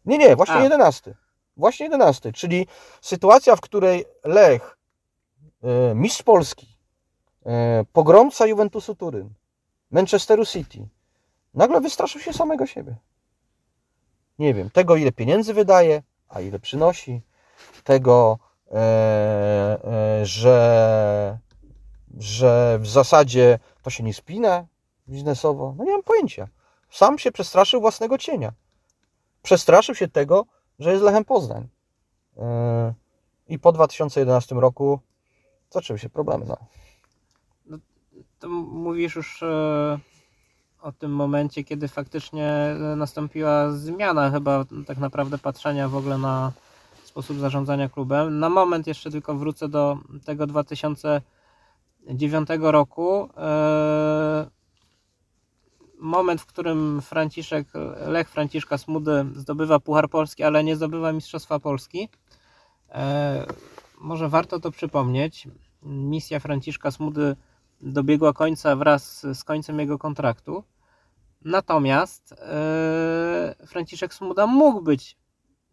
Nie, 0.05 0.17
nie, 0.17 0.35
właśnie 0.35 0.55
A. 0.55 0.63
11. 0.63 1.15
Właśnie 1.57 1.85
11, 1.85 2.31
czyli 2.33 2.67
sytuacja, 3.01 3.55
w 3.55 3.61
której 3.61 4.05
Lech 4.23 4.77
e, 5.63 5.95
mistrz 5.95 6.23
Polski, 6.23 6.77
e, 7.45 7.85
pogromca 7.93 8.47
Juventusu 8.47 8.95
Turyn, 8.95 9.29
Manchesteru 9.91 10.45
City, 10.45 10.87
nagle 11.53 11.81
wystraszył 11.81 12.21
się 12.21 12.33
samego 12.33 12.65
siebie. 12.65 12.95
Nie 14.39 14.53
wiem, 14.53 14.69
tego 14.69 14.95
ile 14.95 15.11
pieniędzy 15.11 15.53
wydaje, 15.53 16.03
a 16.29 16.41
ile 16.41 16.59
przynosi, 16.59 17.21
tego, 17.83 18.39
e, 18.71 18.75
e, 19.83 20.25
że, 20.25 21.37
że 22.17 22.79
w 22.81 22.87
zasadzie 22.87 23.59
to 23.81 23.89
się 23.89 24.03
nie 24.03 24.13
spina 24.13 24.65
biznesowo. 25.09 25.75
No 25.77 25.83
nie 25.83 25.91
mam 25.91 26.03
pojęcia. 26.03 26.47
Sam 26.91 27.19
się 27.19 27.31
przestraszył 27.31 27.81
własnego 27.81 28.17
cienia. 28.17 28.53
Przestraszył 29.41 29.95
się 29.95 30.07
tego, 30.07 30.45
że 30.79 30.91
jest 30.91 31.03
Lechem 31.03 31.25
Poznań. 31.25 31.67
E, 32.37 32.93
I 33.47 33.59
po 33.59 33.71
2011 33.71 34.55
roku 34.55 34.99
zaczęły 35.69 35.99
się 35.99 36.09
problemy. 36.09 36.45
No. 36.45 36.57
To 38.39 38.49
mówisz 38.49 39.15
już 39.15 39.43
e, 39.43 39.99
o 40.81 40.91
tym 40.91 41.11
momencie, 41.11 41.63
kiedy 41.63 41.87
faktycznie 41.87 42.75
nastąpiła 42.95 43.71
zmiana 43.71 44.31
chyba 44.31 44.65
tak 44.87 44.97
naprawdę 44.97 45.37
patrzenia 45.37 45.89
w 45.89 45.95
ogóle 45.95 46.17
na 46.17 46.51
sposób 47.03 47.37
zarządzania 47.37 47.89
klubem. 47.89 48.39
Na 48.39 48.49
moment 48.49 48.87
jeszcze 48.87 49.11
tylko 49.11 49.35
wrócę 49.35 49.69
do 49.69 49.97
tego 50.25 50.47
2009 50.47 52.49
roku. 52.59 53.29
E, 53.37 54.49
moment, 55.99 56.41
w 56.41 56.45
którym 56.45 57.01
Franciszek, 57.01 57.67
Lech 58.07 58.29
Franciszka 58.29 58.77
Smudy 58.77 59.25
zdobywa 59.35 59.79
Puchar 59.79 60.09
Polski, 60.09 60.43
ale 60.43 60.63
nie 60.63 60.75
zdobywa 60.75 61.11
Mistrzostwa 61.11 61.59
Polski. 61.59 62.09
E, 62.91 63.45
może 64.01 64.29
warto 64.29 64.59
to 64.59 64.71
przypomnieć. 64.71 65.47
Misja 65.83 66.39
Franciszka 66.39 66.91
Smudy 66.91 67.35
dobiegła 67.81 68.33
końca 68.33 68.75
wraz 68.75 69.25
z 69.33 69.43
końcem 69.43 69.79
jego 69.79 69.97
kontraktu. 69.97 70.63
Natomiast 71.45 72.33
e, 72.33 73.55
Franciszek 73.67 74.13
Smuda 74.13 74.47
mógł 74.47 74.81
być, 74.81 75.17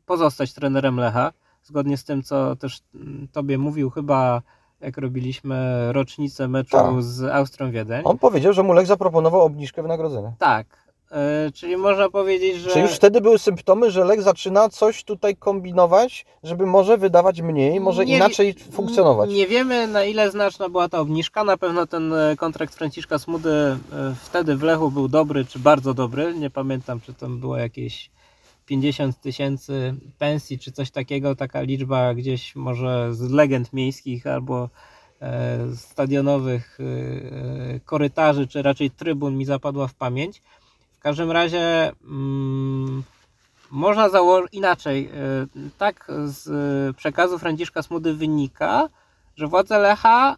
pozostać 0.06 0.52
trenerem 0.54 0.96
Lecha, 0.96 1.32
zgodnie 1.62 1.96
z 1.96 2.04
tym, 2.04 2.22
co 2.22 2.56
też 2.56 2.80
mm, 2.94 3.28
Tobie 3.32 3.58
mówił 3.58 3.90
chyba 3.90 4.42
jak 4.80 4.98
robiliśmy 4.98 5.88
rocznicę 5.92 6.48
meczu 6.48 6.76
Tak. 6.76 7.02
z 7.02 7.22
Austrią 7.22 7.70
Wiedeń. 7.70 8.02
On 8.04 8.18
powiedział, 8.18 8.52
że 8.52 8.62
mu 8.62 8.72
Lech 8.72 8.86
zaproponował 8.86 9.40
obniżkę 9.40 9.82
wynagrodzenia. 9.82 10.32
Tak, 10.38 10.66
czyli 11.54 11.76
można 11.76 12.10
powiedzieć, 12.10 12.56
że... 12.56 12.70
Czy 12.70 12.80
już 12.80 12.92
wtedy 12.92 13.20
były 13.20 13.38
symptomy, 13.38 13.90
że 13.90 14.04
Lech 14.04 14.22
zaczyna 14.22 14.68
coś 14.68 15.04
tutaj 15.04 15.36
kombinować, 15.36 16.26
żeby 16.42 16.66
może 16.66 16.98
wydawać 16.98 17.42
mniej, 17.42 17.80
może 17.80 18.04
Nie 18.04 18.16
inaczej 18.16 18.54
funkcjonować? 18.72 19.30
Nie 19.30 19.46
wiemy 19.46 19.86
na 19.86 20.04
ile 20.04 20.30
znaczna 20.30 20.68
była 20.68 20.88
ta 20.88 21.00
obniżka. 21.00 21.44
Na 21.44 21.56
pewno 21.56 21.86
ten 21.86 22.12
e, 22.12 22.36
kontrakt 22.36 22.74
Franciszka 22.74 23.18
Smudy 23.18 23.50
e, 23.50 23.78
wtedy 24.22 24.56
w 24.56 24.62
Lechu 24.62 24.90
był 24.90 25.08
dobry, 25.08 25.44
czy 25.44 25.58
bardzo 25.58 25.94
dobry. 25.94 26.34
Nie 26.34 26.50
pamiętam, 26.50 27.00
czy 27.00 27.14
tam 27.14 27.40
było 27.40 27.56
jakieś 27.56 28.10
50 28.66 29.20
tysięcy 29.20 29.94
pensji, 30.18 30.58
czy 30.58 30.72
coś 30.72 30.90
takiego. 30.90 31.36
Taka 31.36 31.60
liczba 31.60 32.14
gdzieś 32.14 32.56
może 32.56 33.14
z 33.14 33.30
legend 33.30 33.72
miejskich 33.72 34.26
albo 34.26 34.68
e, 35.20 35.58
stadionowych 35.76 36.78
e, 36.80 36.84
e, 36.84 37.80
korytarzy, 37.80 38.46
czy 38.46 38.62
raczej 38.62 38.90
trybun 38.90 39.36
mi 39.36 39.44
zapadła 39.44 39.88
w 39.88 39.94
pamięć. 39.94 40.42
W 41.06 41.08
każdym 41.08 41.30
razie 41.30 41.92
mm, 42.04 43.02
można 43.70 44.08
założyć 44.08 44.54
inaczej. 44.54 45.10
e, 45.14 45.68
Tak 45.78 46.12
z 46.24 46.48
e, 46.48 46.94
przekazu 46.94 47.38
Franciszka 47.38 47.82
Smudy 47.82 48.14
wynika, 48.14 48.88
że 49.36 49.46
władze 49.46 49.78
Lecha 49.78 50.36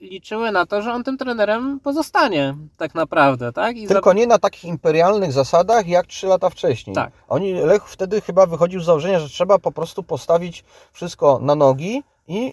liczyły 0.00 0.52
na 0.52 0.66
to, 0.66 0.82
że 0.82 0.92
on 0.92 1.04
tym 1.04 1.18
trenerem 1.18 1.80
pozostanie 1.80 2.54
tak 2.76 2.94
naprawdę, 2.94 3.52
tak? 3.52 3.76
I 3.76 3.86
Tylko 3.86 4.12
nie 4.12 4.26
na 4.26 4.38
takich 4.38 4.64
imperialnych 4.64 5.32
zasadach 5.32 5.88
jak 5.88 6.06
3 6.06 6.26
lata 6.26 6.50
wcześniej. 6.50 6.96
Tak. 6.96 7.12
Oni, 7.28 7.54
Lech 7.54 7.88
wtedy 7.88 8.20
chyba 8.20 8.46
wychodził 8.46 8.80
z 8.80 8.84
założenia, 8.84 9.20
że 9.20 9.28
trzeba 9.28 9.58
po 9.58 9.72
prostu 9.72 10.02
postawić 10.02 10.64
wszystko 10.92 11.38
na 11.42 11.54
nogi 11.54 12.02
i 12.28 12.44
yy, 12.44 12.52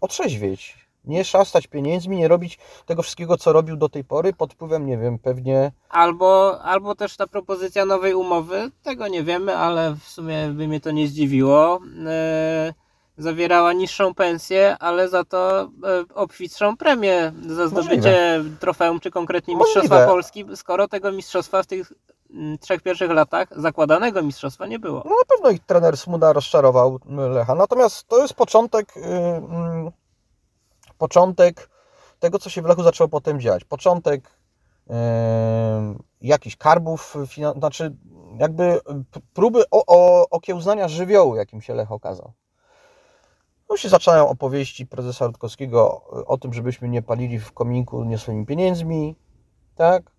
otrzeźwieć. 0.00 0.87
Nie 1.04 1.24
szastać 1.24 1.66
pieniędzmi, 1.66 2.16
nie 2.16 2.28
robić 2.28 2.58
tego 2.86 3.02
wszystkiego, 3.02 3.36
co 3.36 3.52
robił 3.52 3.76
do 3.76 3.88
tej 3.88 4.04
pory 4.04 4.32
pod 4.32 4.52
wpływem, 4.52 4.86
nie 4.86 4.98
wiem, 4.98 5.18
pewnie 5.18 5.72
Albo, 5.88 6.60
albo 6.62 6.94
też 6.94 7.16
ta 7.16 7.26
propozycja 7.26 7.84
nowej 7.84 8.14
umowy, 8.14 8.70
tego 8.82 9.08
nie 9.08 9.22
wiemy, 9.22 9.56
ale 9.56 9.96
w 10.04 10.08
sumie 10.08 10.48
by 10.48 10.68
mnie 10.68 10.80
to 10.80 10.90
nie 10.90 11.08
zdziwiło. 11.08 11.80
E, 12.06 12.74
zawierała 13.18 13.72
niższą 13.72 14.14
pensję, 14.14 14.76
ale 14.80 15.08
za 15.08 15.24
to 15.24 15.60
e, 15.60 15.68
obfitszą 16.14 16.76
premię 16.76 17.32
za 17.48 17.68
zdobycie 17.68 18.44
trofeum, 18.60 19.00
czy 19.00 19.10
konkretnie 19.10 19.56
Możliwe. 19.56 19.80
Mistrzostwa 19.80 20.06
Polski, 20.06 20.44
skoro 20.54 20.88
tego 20.88 21.12
mistrzostwa 21.12 21.62
w 21.62 21.66
tych 21.66 21.92
mm, 22.30 22.58
trzech 22.58 22.82
pierwszych 22.82 23.10
latach, 23.10 23.48
zakładanego 23.56 24.22
mistrzostwa 24.22 24.66
nie 24.66 24.78
było. 24.78 25.02
No 25.04 25.10
na 25.10 25.36
pewno 25.36 25.50
ich 25.50 25.60
trener 25.66 25.96
Smuda 25.96 26.32
rozczarował 26.32 27.00
y, 27.26 27.28
Lecha. 27.28 27.54
Natomiast 27.54 28.08
to 28.08 28.18
jest 28.18 28.34
początek, 28.34 28.96
y, 28.96 29.00
mm, 29.00 29.90
początek 30.98 31.70
tego, 32.18 32.38
co 32.38 32.50
się 32.50 32.62
w 32.62 32.66
Lechu 32.66 32.82
zaczęło 32.82 33.08
potem 33.08 33.40
dziać. 33.40 33.64
Początek 33.64 34.30
y, 34.86 34.92
jakichś 36.20 36.56
karbów, 36.56 37.16
znaczy 37.58 37.96
jakby 38.38 38.80
próby 39.34 39.62
o, 39.70 39.84
o, 39.86 40.28
okiełznania 40.30 40.88
żywiołu, 40.88 41.36
jakim 41.36 41.62
się 41.62 41.74
Lech 41.74 41.92
okazał. 41.92 42.32
No 43.70 43.76
się 43.76 43.88
zaczynają 43.88 44.28
opowieści 44.28 44.86
prezesa 44.86 45.26
Rutkowskiego 45.26 46.04
o 46.26 46.38
tym, 46.38 46.52
żebyśmy 46.52 46.88
nie 46.88 47.02
palili 47.02 47.38
w 47.38 47.52
kominku 47.52 48.04
nie 48.04 48.18
swoimi 48.18 48.46
pieniędzmi, 48.46 49.16
tak? 49.74 50.10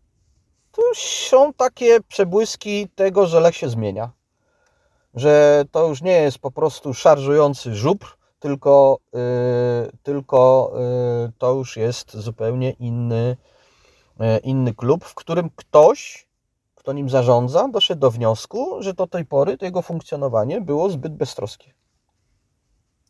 To 0.71 0.81
są 0.95 1.53
takie 1.53 2.01
przebłyski 2.01 2.89
tego, 2.95 3.27
że 3.27 3.39
Lech 3.39 3.55
się 3.55 3.69
zmienia 3.69 4.11
że 5.13 5.65
to 5.71 5.87
już 5.87 6.01
nie 6.01 6.21
jest 6.21 6.39
po 6.39 6.51
prostu 6.51 6.93
szarżujący 6.93 7.75
żubr, 7.75 8.17
tylko, 8.39 8.99
y, 9.15 9.97
tylko 10.03 10.71
y, 11.27 11.31
to 11.37 11.53
już 11.53 11.77
jest 11.77 12.17
zupełnie 12.17 12.71
inny, 12.71 13.37
y, 14.21 14.37
inny 14.43 14.73
klub, 14.73 15.05
w 15.05 15.15
którym 15.15 15.49
ktoś, 15.55 16.27
kto 16.75 16.93
nim 16.93 17.09
zarządza, 17.09 17.67
doszedł 17.67 18.01
do 18.01 18.11
wniosku, 18.11 18.83
że 18.83 18.93
do 18.93 19.07
tej 19.07 19.25
pory 19.25 19.57
to 19.57 19.65
jego 19.65 19.81
funkcjonowanie 19.81 20.61
było 20.61 20.89
zbyt 20.89 21.15
beztroskie. 21.15 21.73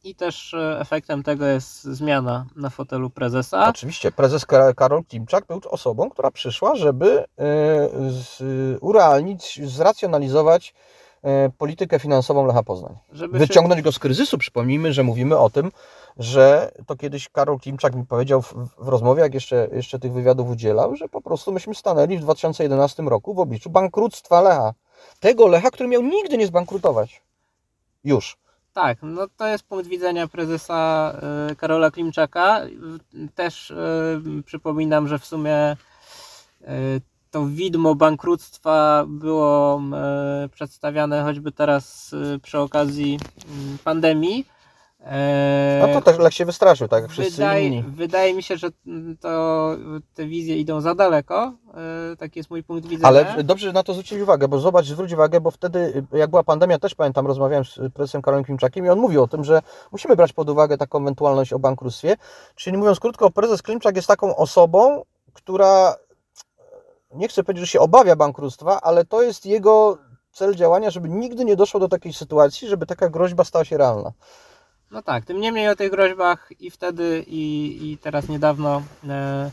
I 0.04 0.16
też 0.16 0.54
e, 0.54 0.80
efektem 0.80 1.24
tego 1.24 1.46
jest 1.46 1.84
zmiana 1.84 2.46
na 2.56 2.70
fotelu 2.70 3.10
prezesa. 3.10 3.68
Oczywiście 3.70 4.12
prezes 4.12 4.46
Ka- 4.46 4.74
Karol 4.74 5.04
Klimczak 5.06 5.46
był 5.46 5.62
osobą, 5.70 6.10
która 6.10 6.32
przyszła, 6.32 6.76
żeby 6.76 7.26
z, 8.10 8.38
urealnić, 8.82 9.60
zracjonalizować 9.64 10.74
politykę 11.58 12.00
finansową 12.00 12.46
Lecha 12.46 12.64
Poznań. 12.64 12.96
Żeby 13.12 13.34
się- 13.34 13.40
wyciągnąć 13.40 13.82
go 13.82 13.92
z 13.92 14.00
kryzysu. 14.00 14.38
Przypomnijmy, 14.38 14.94
że 14.94 15.04
mówimy 15.04 15.38
o 15.38 15.50
tym, 15.50 15.72
że 16.18 16.72
to 16.86 16.96
kiedyś 16.96 17.30
Karol 17.30 17.60
Klimczak 17.60 17.96
mi 17.96 18.06
powiedział 18.06 18.42
w, 18.42 18.54
w 18.78 18.88
rozmowie, 18.88 19.22
jak 19.22 19.34
jeszcze, 19.34 19.68
jeszcze 19.72 20.00
tych 20.00 20.14
wywiadów 20.14 20.50
udzielał, 20.50 20.96
że 20.96 21.10
po 21.10 21.22
prostu 21.22 21.52
myśmy 21.52 21.76
stanęli 21.76 22.18
w 22.18 22.22
2011 22.22 23.04
roku 23.04 23.34
w 23.34 23.40
obliczu 23.40 23.70
bankructwa 23.70 24.42
Lecha. 24.42 24.74
Tego 25.20 25.48
Lecha, 25.48 25.72
który 25.72 25.90
miał 25.90 26.02
nigdy 26.02 26.38
nie 26.38 26.48
zbankrutować. 26.48 27.22
Już. 28.04 28.38
Tak, 28.74 28.98
no 29.02 29.28
to 29.38 29.48
jest 29.48 29.64
punkt 29.64 29.88
widzenia 29.88 30.28
prezesa 30.28 31.14
e, 31.52 31.56
Karola 31.56 31.92
Klimczaka. 31.92 32.62
Też 33.36 33.72
e, 33.72 33.76
przypominam, 34.46 35.08
że 35.08 35.20
w 35.20 35.26
sumie 35.26 35.56
e, 35.56 35.76
to 37.32 37.46
widmo 37.46 37.96
bankructwa 37.96 39.06
było 39.08 39.82
e, 39.94 40.50
przedstawiane 40.52 41.24
choćby 41.24 41.52
teraz 41.52 42.16
e, 42.36 42.40
przy 42.40 42.60
okazji 42.60 43.20
mm, 43.52 43.78
pandemii. 43.84 44.46
E, 45.02 45.88
No 45.88 45.94
to 45.94 46.02
też 46.02 46.20
Lech 46.20 46.34
się 46.34 46.46
wystraszył, 46.46 46.88
tak 46.88 47.02
jak 47.02 47.12
wszyscy 47.12 47.32
wydaje, 47.32 47.68
inni. 47.68 47.84
wydaje 47.88 48.34
mi 48.34 48.44
się, 48.44 48.58
że 48.58 48.68
mm, 48.88 49.18
to 49.18 49.76
te 50.14 50.26
wizje 50.26 50.58
idą 50.58 50.82
za 50.82 50.96
daleko. 50.96 51.54
Taki 52.18 52.40
jest 52.40 52.50
mój 52.50 52.64
punkt 52.64 52.88
widzenia. 52.88 53.08
Ale 53.08 53.44
dobrze 53.44 53.68
że 53.68 53.74
na 53.74 53.84
to 53.84 53.94
zwrócić 53.94 54.22
uwagę, 54.22 54.48
bo 54.48 54.60
zobacz, 54.60 54.86
zwróć 54.86 55.14
uwagę, 55.14 55.42
bo 55.42 55.52
wtedy, 55.52 56.04
jak 56.14 56.30
była 56.30 56.44
pandemia, 56.44 56.80
też 56.80 56.96
pamiętam, 56.96 57.28
rozmawiałem 57.28 57.66
z 57.66 57.80
prezesem 57.94 58.22
Karolem 58.22 58.46
Klimczakiem 58.46 58.86
i 58.86 58.90
on 58.90 59.00
mówił 59.00 59.24
o 59.24 59.28
tym, 59.28 59.44
że 59.44 59.62
musimy 59.92 60.16
brać 60.16 60.34
pod 60.34 60.50
uwagę 60.50 60.78
taką 60.78 61.02
ewentualność 61.02 61.54
o 61.54 61.60
bankructwie. 61.60 62.16
Czyli 62.56 62.78
mówiąc 62.78 63.00
krótko, 63.00 63.32
prezes 63.32 63.62
Klimczak 63.62 63.96
jest 63.96 64.08
taką 64.08 64.36
osobą, 64.36 65.04
która 65.34 65.96
nie 67.12 67.28
chcę 67.28 67.43
powiedzieć, 67.43 67.66
że 67.66 67.72
się 67.72 67.80
obawia 67.80 68.16
bankructwa, 68.16 68.82
ale 68.82 69.05
to 69.05 69.22
jest 69.22 69.45
jego 69.45 69.97
cel 70.32 70.55
działania, 70.55 70.89
żeby 70.89 71.10
nigdy 71.10 71.45
nie 71.45 71.55
doszło 71.55 71.80
do 71.80 71.88
takiej 71.88 72.14
sytuacji, 72.14 72.68
żeby 72.68 72.86
taka 72.86 73.10
groźba 73.10 73.43
stała 73.43 73.66
się 73.66 73.78
realna. 73.78 74.12
No 74.91 75.01
tak, 75.01 75.26
tym 75.26 75.39
niemniej 75.39 75.70
o 75.70 75.76
tych 75.76 75.91
groźbach 75.91 76.49
i 76.60 76.72
wtedy, 76.72 77.24
i, 77.28 77.78
i 77.91 77.97
teraz 77.97 78.30
niedawno 78.30 78.82
e, 79.07 79.51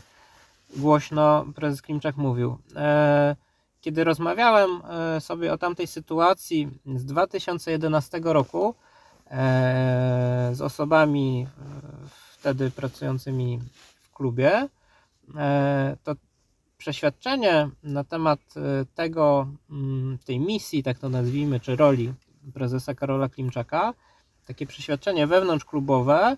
głośno 0.75 1.45
prezes 1.55 1.81
Klimczak 1.81 2.17
mówił. 2.17 2.57
E, 2.75 3.35
kiedy 3.81 4.03
rozmawiałem 4.03 4.81
e, 4.89 5.21
sobie 5.21 5.53
o 5.53 5.57
tamtej 5.57 5.87
sytuacji 5.87 6.69
z 6.95 7.05
2011 7.05 8.19
roku 8.23 8.75
e, 9.31 10.49
z 10.53 10.61
osobami 10.61 11.47
e, 11.47 12.07
wtedy 12.31 12.71
pracującymi 12.71 13.59
w 14.01 14.13
klubie, 14.13 14.67
e, 15.37 15.97
to 16.03 16.15
przeświadczenie 16.77 17.69
na 17.83 18.03
temat 18.03 18.39
e, 18.57 18.85
tego, 18.95 19.47
mm, 19.69 20.17
tej 20.25 20.39
misji, 20.39 20.83
tak 20.83 20.97
to 20.99 21.09
nazwijmy, 21.09 21.59
czy 21.59 21.75
roli 21.75 22.13
prezesa 22.53 22.93
Karola 22.95 23.29
Klimczaka, 23.29 23.93
takie 24.47 24.65
przeświadczenie 24.67 25.27
wewnątrzklubowe 25.27 26.37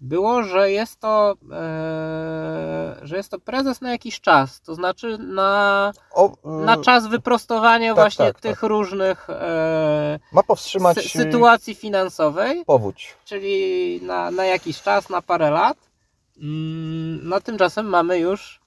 było, 0.00 0.42
że 0.42 0.70
jest 0.72 1.00
to, 1.00 1.34
e, 1.52 2.96
że 3.02 3.16
jest 3.16 3.30
to 3.30 3.38
prezes 3.38 3.80
na 3.80 3.90
jakiś 3.90 4.20
czas, 4.20 4.60
to 4.60 4.74
znaczy 4.74 5.18
na, 5.18 5.92
O, 6.14 6.32
na 6.44 6.76
y, 6.78 6.82
czas 6.82 7.06
wyprostowania 7.06 7.88
tak, 7.94 8.02
właśnie 8.04 8.24
tak, 8.26 8.40
tych 8.40 8.60
tak. 8.60 8.68
różnych 8.70 9.30
e, 9.30 10.18
ma 10.32 10.42
powstrzymać 10.42 10.96
sy- 10.96 11.00
y, 11.00 11.08
sytuacji 11.08 11.74
finansowej, 11.74 12.64
powódź. 12.66 13.14
czyli 13.24 14.00
na, 14.02 14.30
na 14.30 14.44
jakiś 14.44 14.82
czas, 14.82 15.10
na 15.10 15.22
parę 15.22 15.50
lat. 15.50 15.76
Mm, 16.38 17.20
No 17.28 17.40
tymczasem 17.40 17.86
mamy 17.86 18.18
już 18.18 18.60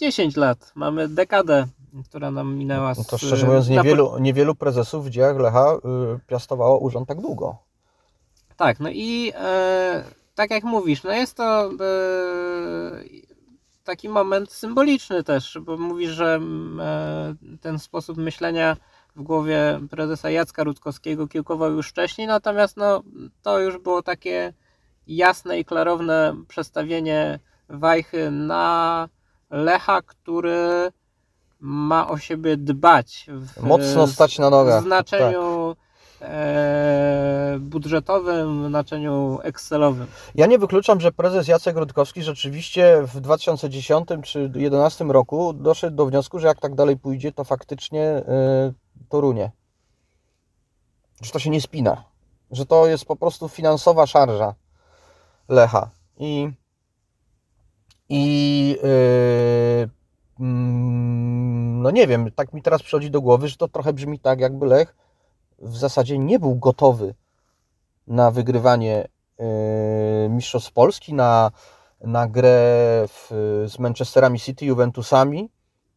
10 0.00 0.36
lat, 0.36 0.72
mamy 0.74 1.08
dekadę, 1.08 1.66
która 2.08 2.30
nam 2.30 2.56
minęła. 2.56 2.94
No 2.98 3.04
to 3.04 3.18
z- 3.18 3.20
szczerze 3.20 3.46
mówiąc, 3.46 3.68
niewielu, 3.68 4.18
niewielu 4.18 4.54
prezesów 4.54 5.06
w 5.06 5.10
dziejach 5.10 5.36
Lecha 5.36 5.74
y, 5.74 5.78
piastowało 6.26 6.78
urząd 6.78 7.08
tak 7.08 7.20
długo. 7.20 7.56
Tak, 8.56 8.80
no 8.80 8.88
i 8.92 9.32
e, 9.34 10.04
tak 10.34 10.50
jak 10.50 10.64
mówisz, 10.64 11.02
no 11.02 11.12
jest 11.12 11.36
to 11.36 11.64
e, 11.66 11.70
taki 13.84 14.08
moment 14.08 14.52
symboliczny 14.52 15.24
też, 15.24 15.58
bo 15.62 15.76
mówisz, 15.76 16.10
że 16.10 16.40
e, 16.80 17.34
ten 17.60 17.78
sposób 17.78 18.16
myślenia 18.16 18.76
w 19.16 19.22
głowie 19.22 19.80
prezesa 19.90 20.30
Jacka 20.30 20.64
Rutkowskiego 20.64 21.28
kiełkował 21.28 21.72
już 21.72 21.88
wcześniej, 21.88 22.26
natomiast 22.26 22.76
no, 22.76 23.02
to 23.42 23.58
już 23.60 23.78
było 23.78 24.02
takie 24.02 24.52
jasne 25.06 25.58
i 25.58 25.64
klarowne 25.64 26.36
przestawienie 26.48 27.38
wajchy 27.68 28.30
na 28.30 29.08
Lecha, 29.54 30.02
który 30.02 30.92
ma 31.60 32.08
o 32.08 32.18
siebie 32.18 32.56
dbać. 32.56 33.26
W, 33.28 33.62
Mocno 33.62 34.06
stać 34.06 34.38
na 34.38 34.50
nogach. 34.50 34.82
w 34.82 34.86
znaczeniu 34.86 35.76
e, 36.20 37.56
budżetowym, 37.60 38.64
w 38.64 38.68
znaczeniu 38.68 39.38
Excelowym. 39.42 40.06
Ja 40.34 40.46
nie 40.46 40.58
wykluczam, 40.58 41.00
że 41.00 41.12
prezes 41.12 41.48
Jacek 41.48 41.76
Rutkowski 41.76 42.22
rzeczywiście 42.22 43.02
w 43.02 43.20
2010 43.20 44.08
czy 44.08 44.48
2011 44.48 45.04
roku 45.04 45.52
doszedł 45.52 45.96
do 45.96 46.06
wniosku, 46.06 46.38
że 46.38 46.46
jak 46.46 46.60
tak 46.60 46.74
dalej 46.74 46.96
pójdzie, 46.96 47.32
to 47.32 47.44
faktycznie 47.44 48.18
y, 48.18 48.74
to 49.08 49.20
runie. 49.20 49.50
Że 51.22 51.32
to 51.32 51.38
się 51.38 51.50
nie 51.50 51.60
spina. 51.60 52.04
Że 52.50 52.66
to 52.66 52.86
jest 52.86 53.04
po 53.04 53.16
prostu 53.16 53.48
finansowa 53.48 54.06
szarża 54.06 54.54
Lecha. 55.48 55.90
I, 56.18 56.50
i 58.08 58.76
y, 58.84 59.88
mm, 60.40 61.82
no 61.82 61.90
nie 61.90 62.06
wiem, 62.06 62.30
tak 62.32 62.52
mi 62.52 62.62
teraz 62.62 62.82
przychodzi 62.82 63.10
do 63.10 63.20
głowy, 63.20 63.48
że 63.48 63.56
to 63.56 63.68
trochę 63.68 63.92
brzmi 63.92 64.18
tak, 64.18 64.40
jakby 64.40 64.66
Lech 64.66 64.96
w 65.58 65.76
zasadzie 65.76 66.18
nie 66.18 66.38
był 66.38 66.54
gotowy 66.56 67.14
na 68.06 68.30
wygrywanie 68.30 69.08
y, 70.26 70.28
Mistrzostw 70.28 70.72
Polski, 70.72 71.14
na, 71.14 71.50
na 72.00 72.28
grę 72.28 72.58
w, 73.08 73.28
z 73.66 73.78
Manchesterami 73.78 74.40
City, 74.40 74.66
Juventusami. 74.66 75.50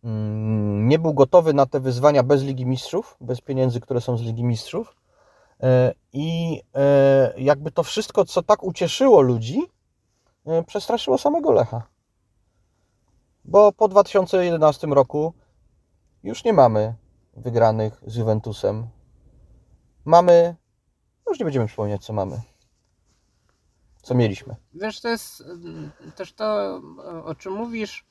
Mm, 0.04 0.88
Nie 0.88 1.00
był 1.00 1.14
gotowy 1.14 1.54
na 1.54 1.66
te 1.66 1.80
wyzwania 1.80 2.24
bez 2.24 2.44
Ligi 2.44 2.66
Mistrzów, 2.66 3.18
bez 3.22 3.42
pieniędzy, 3.42 3.80
które 3.80 4.02
są 4.02 4.18
z 4.18 4.22
Ligi 4.22 4.44
Mistrzów. 4.44 4.96
E, 5.64 5.94
I 6.14 6.62
e, 6.76 7.34
jakby 7.38 7.72
to 7.72 7.84
wszystko, 7.84 8.26
co 8.26 8.44
tak 8.44 8.64
ucieszyło 8.64 9.22
ludzi, 9.22 9.62
e, 10.46 10.64
przestraszyło 10.64 11.18
samego 11.18 11.52
Lecha. 11.52 11.97
Bo 13.48 13.72
po 13.72 13.88
2011 13.88 14.88
roku 14.88 15.34
już 16.24 16.44
nie 16.44 16.54
mamy 16.54 16.96
wygranych 17.34 18.02
z 18.08 18.16
Juventusem. 18.16 18.88
Mamy, 20.06 20.56
no 21.26 21.32
już 21.32 21.40
nie 21.40 21.46
będziemy 21.46 21.68
przypominać, 21.68 22.06
co 22.06 22.14
mamy. 22.14 22.42
Co 24.02 24.16
mieliśmy. 24.16 24.56
Wiesz, 24.74 25.02
to 25.02 25.10
jest 25.10 25.42
mm, 25.42 25.92
też 26.16 26.34
to, 26.34 26.82
o 27.26 27.36
czym 27.36 27.54
mówisz, 27.54 28.06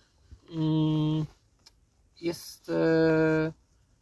mm, 0.50 1.26
jest 2.20 2.68
e, 2.68 3.52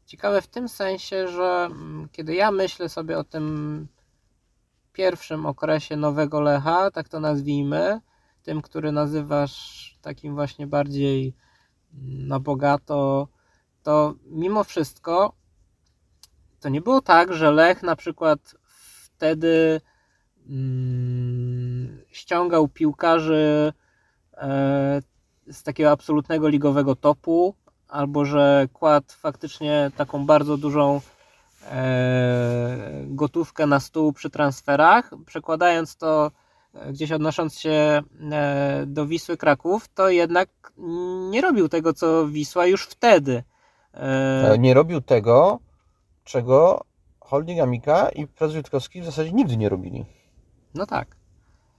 ciekawe 0.07 0.43
w 0.43 0.47
tym 0.47 0.69
sensie, 0.69 1.29
że 1.29 1.69
mm, 1.71 2.09
kiedy 2.13 2.35
ja 2.35 2.51
myślę 2.51 2.89
sobie 2.89 3.19
o 3.19 3.25
tym 3.25 3.89
pierwszym 4.93 5.47
okresie 5.47 5.97
nowego 5.97 6.41
Lecha, 6.41 6.91
tak 6.91 7.09
to 7.09 7.21
nazwijmy, 7.21 8.01
tym, 8.45 8.63
który 8.63 8.93
nazywasz 8.93 9.99
takim 10.03 10.35
właśnie 10.35 10.67
bardziej 10.67 11.35
mm, 11.95 12.29
na 12.29 12.41
bogato, 12.41 13.29
to 13.83 14.15
mimo 14.27 14.65
wszystko 14.65 15.35
to 16.65 16.69
nie 16.69 16.81
było 16.81 17.01
tak, 17.01 17.33
że 17.33 17.51
Lech 17.51 17.83
na 17.83 17.97
przykład 17.97 18.55
wtedy 18.65 19.81
mm, 20.49 22.05
ściągał 22.11 22.69
piłkarzy 22.69 23.73
e, 24.37 25.03
z 25.47 25.63
takiego 25.63 25.91
absolutnego 25.91 26.49
ligowego 26.49 26.97
topu, 26.97 27.55
albo 27.89 28.25
że 28.25 28.69
kładł 28.73 29.07
faktycznie 29.19 29.91
taką 29.97 30.27
bardzo 30.27 30.57
dużą 30.57 31.01
e, 31.71 33.05
gotówkę 33.07 33.67
na 33.67 33.81
stół 33.81 34.13
przy 34.13 34.31
transferach, 34.31 35.11
przekładając 35.27 35.97
to 35.97 36.31
gdzieś 36.91 37.13
odnosząc 37.13 37.59
się 37.59 38.03
e, 38.33 38.85
do 38.87 39.07
Wisły 39.07 39.37
Kraków, 39.37 39.89
to 39.89 40.11
jednak 40.11 40.49
nie 41.31 41.41
robił 41.41 41.69
tego, 41.69 41.93
co 41.93 42.27
Wisła 42.27 42.67
już 42.67 42.87
wtedy. 42.87 43.43
E, 43.95 44.53
E, 44.53 44.59
Nie 44.59 44.75
robił 44.75 45.01
tego, 45.01 45.59
czego 46.25 46.85
Holding 47.21 47.61
Amika 47.61 48.09
i 48.09 48.27
prezes 48.27 48.57
Jutkowski 48.57 49.01
w 49.01 49.05
zasadzie 49.05 49.33
nigdy 49.33 49.57
nie 49.57 49.69
robili. 49.69 50.05
No 50.75 50.87
tak. 50.87 51.17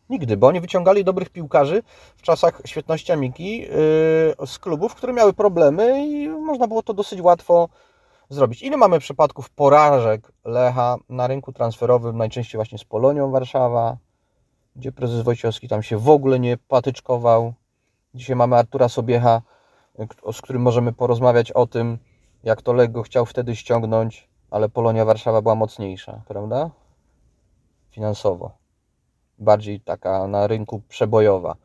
Nigdy, 0.09 0.37
bo 0.37 0.47
oni 0.47 0.61
wyciągali 0.61 1.03
dobrych 1.03 1.29
piłkarzy 1.29 1.83
w 2.15 2.21
czasach 2.21 2.61
świetności 2.65 3.11
Amiki 3.11 3.67
z 4.45 4.59
klubów, 4.59 4.95
które 4.95 5.13
miały 5.13 5.33
problemy 5.33 6.07
i 6.07 6.29
można 6.29 6.67
było 6.67 6.83
to 6.83 6.93
dosyć 6.93 7.21
łatwo 7.21 7.69
zrobić. 8.29 8.63
Ile 8.63 8.77
mamy 8.77 8.99
przypadków 8.99 9.49
porażek 9.49 10.31
Lecha 10.45 10.95
na 11.09 11.27
rynku 11.27 11.53
transferowym, 11.53 12.17
najczęściej 12.17 12.57
właśnie 12.57 12.77
z 12.77 12.83
Polonią 12.83 13.31
Warszawa, 13.31 13.97
gdzie 14.75 14.91
prezes 14.91 15.21
Wojciechowski 15.21 15.67
tam 15.67 15.83
się 15.83 15.97
w 15.97 16.09
ogóle 16.09 16.39
nie 16.39 16.57
patyczkował. 16.57 17.53
Dzisiaj 18.13 18.35
mamy 18.35 18.55
Artura 18.55 18.89
Sobiecha, 18.89 19.41
k- 19.97 20.31
z 20.33 20.41
którym 20.41 20.61
możemy 20.61 20.93
porozmawiać 20.93 21.51
o 21.51 21.67
tym, 21.67 21.97
jak 22.43 22.61
to 22.61 22.73
Lech 22.73 22.91
go 22.91 23.03
chciał 23.03 23.25
wtedy 23.25 23.55
ściągnąć, 23.55 24.29
ale 24.51 24.69
Polonia 24.69 25.05
Warszawa 25.05 25.41
była 25.41 25.55
mocniejsza, 25.55 26.21
prawda? 26.27 26.69
Finansowo 27.89 28.51
bardziej 29.39 29.79
taka 29.81 30.27
na 30.27 30.47
rynku 30.47 30.81
przebojowa. 30.89 31.55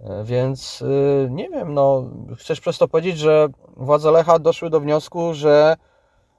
E, 0.00 0.24
Więc 0.24 0.82
y, 0.82 1.28
nie 1.30 1.48
wiem, 1.50 1.74
no, 1.74 2.04
chcesz 2.36 2.60
przez 2.60 2.78
to 2.78 2.88
powiedzieć, 2.88 3.18
że 3.18 3.48
władze 3.76 4.10
Lecha 4.10 4.38
doszły 4.38 4.70
do 4.70 4.80
wniosku, 4.80 5.34
że, 5.34 5.76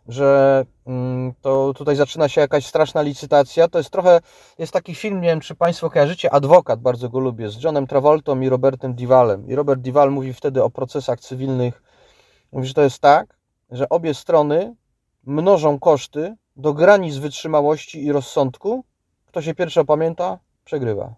że 0.08 0.66
mm, 0.86 1.34
to 1.42 1.74
tutaj 1.74 1.96
zaczyna 1.96 2.30
się 2.30 2.42
jakaś 2.42 2.66
straszna 2.66 3.02
licytacja. 3.02 3.68
To 3.68 3.78
jest 3.78 3.90
trochę, 3.90 4.20
jest 4.60 4.74
taki 4.74 4.96
film, 4.96 5.22
nie 5.22 5.28
wiem 5.28 5.40
czy 5.40 5.56
Państwo 5.56 5.90
kojarzycie, 5.90 6.34
Adwokat, 6.34 6.82
bardzo 6.82 7.10
go 7.10 7.20
lubię, 7.20 7.50
z 7.50 7.64
Johnem 7.64 7.88
Travoltą 7.88 8.42
i 8.42 8.50
Robertem 8.50 8.94
Divalem. 8.94 9.48
I 9.48 9.56
Robert 9.56 9.82
Dival 9.82 10.12
mówi 10.12 10.34
wtedy 10.34 10.64
o 10.64 10.70
procesach 10.70 11.20
cywilnych. 11.20 11.84
Mówi, 12.52 12.68
że 12.68 12.74
to 12.74 12.82
jest 12.82 13.00
tak, 13.00 13.38
że 13.72 13.90
obie 13.90 14.14
strony 14.14 14.76
mnożą 15.24 15.80
koszty 15.80 16.36
do 16.56 16.74
granic 16.74 17.18
wytrzymałości 17.18 18.06
i 18.06 18.12
rozsądku. 18.12 18.84
Kto 19.26 19.42
się 19.42 19.56
pierwszy 19.56 19.80
opamięta, 19.80 20.40
przegrywa. 20.64 21.16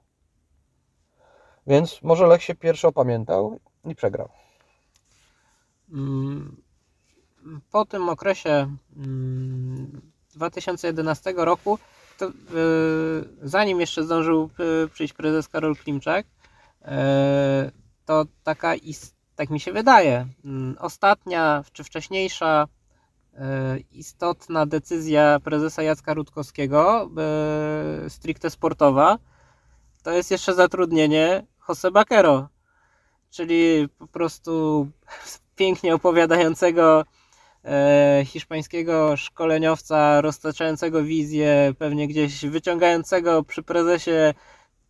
Więc 1.68 2.02
może 2.02 2.28
Lech 2.28 2.44
się 2.44 2.56
pierwszy 2.56 2.88
opamiętał 2.88 3.60
i 3.86 3.96
przegrał. 3.96 4.30
Mm, 5.92 6.62
Po 7.72 7.86
tym 7.86 8.10
okresie 8.10 8.76
mm, 8.98 10.02
2011 10.36 11.34
roku, 11.38 11.80
to, 12.18 12.28
y, 12.28 12.32
zanim 13.42 13.80
jeszcze 13.80 14.04
zdążył 14.04 14.50
y, 14.86 14.88
przyjść 14.88 15.14
prezes 15.14 15.48
Karol 15.48 15.76
Klimczak, 15.76 16.26
y, 16.26 16.88
to 18.06 18.26
taka, 18.44 18.74
tak 19.36 19.50
mi 19.50 19.60
się 19.60 19.72
wydaje, 19.72 20.28
mm, 20.46 20.76
ostatnia 20.80 21.64
czy 21.74 21.84
wcześniejsza 21.84 22.68
istotna 23.92 24.66
decyzja 24.66 25.40
prezesa 25.44 25.84
Jacka 25.84 26.14
Rutkowskiego, 26.14 27.10
stricte 28.08 28.50
sportowa, 28.50 29.18
to 30.04 30.12
jest 30.12 30.32
jeszcze 30.32 30.54
zatrudnienie 30.54 31.46
Jose 31.70 31.92
Bakero, 31.92 32.48
czyli 33.30 33.90
po 33.98 34.08
prostu 34.08 34.88
pięknie 35.56 35.96
opowiadającego 35.96 37.06
hiszpańskiego 38.26 39.18
szkoleniowca, 39.18 40.22
roztaczającego 40.22 41.03
wizję, 41.03 41.74
pewnie 41.78 42.07
gdzieś 42.07 42.45
wyciągającego 42.45 43.43
przy 43.43 43.64
prezesie 43.64 44.34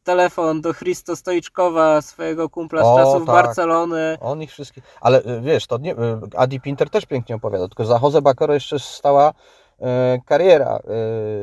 telefon 0.04 0.62
do 0.62 0.74
Christo 0.74 1.16
Stoiczkowa, 1.16 2.02
swojego 2.02 2.50
kumpla 2.50 2.84
z 2.84 2.86
O, 2.86 2.98
czasów 2.98 3.26
tak. 3.26 3.36
Barcelony. 3.36 4.18
On 4.22 4.42
ich 4.42 4.52
wszystkich. 4.52 4.84
Ale 5.02 5.22
y, 5.22 5.42
wiesz, 5.42 5.68
to 5.68 5.78
nie, 5.78 5.94
y, 5.94 5.98
Adi 6.38 6.62
Pinter 6.62 6.90
też 6.90 7.06
pięknie 7.06 7.36
opowiada, 7.36 7.68
tylko 7.68 7.86
za 7.86 8.00
Jose 8.02 8.22
Bakero 8.22 8.54
jeszcze 8.54 8.80
stała 8.80 9.30
y, 9.32 9.84
kariera, 10.26 10.80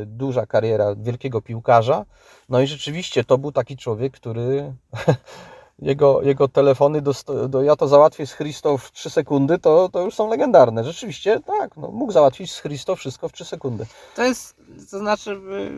y, 0.02 0.06
duża 0.06 0.46
kariera 0.46 0.94
wielkiego 0.96 1.42
piłkarza. 1.42 2.04
No 2.48 2.60
i 2.60 2.66
rzeczywiście 2.66 3.24
to 3.24 3.38
był 3.38 3.52
taki 3.52 3.76
człowiek, 3.76 4.12
który 4.12 4.72
jego, 5.78 6.22
jego 6.22 6.48
telefony 6.48 7.02
do, 7.02 7.12
do 7.48 7.62
ja 7.62 7.76
to 7.76 7.88
załatwię 7.88 8.26
z 8.26 8.36
Christo 8.36 8.78
w 8.78 8.92
3 8.92 9.10
sekundy, 9.10 9.58
to, 9.58 9.88
to 9.88 10.02
już 10.02 10.14
są 10.14 10.28
legendarne. 10.28 10.84
Rzeczywiście 10.84 11.40
tak, 11.40 11.76
no, 11.76 11.88
mógł 11.90 12.12
załatwić 12.12 12.52
z 12.52 12.62
Christo 12.62 12.96
wszystko 12.96 13.28
w 13.28 13.32
3 13.32 13.44
sekundy. 13.44 13.86
To 14.14 14.24
jest, 14.24 14.56
to 14.90 14.98
znaczy, 14.98 15.30
y, 15.30 15.72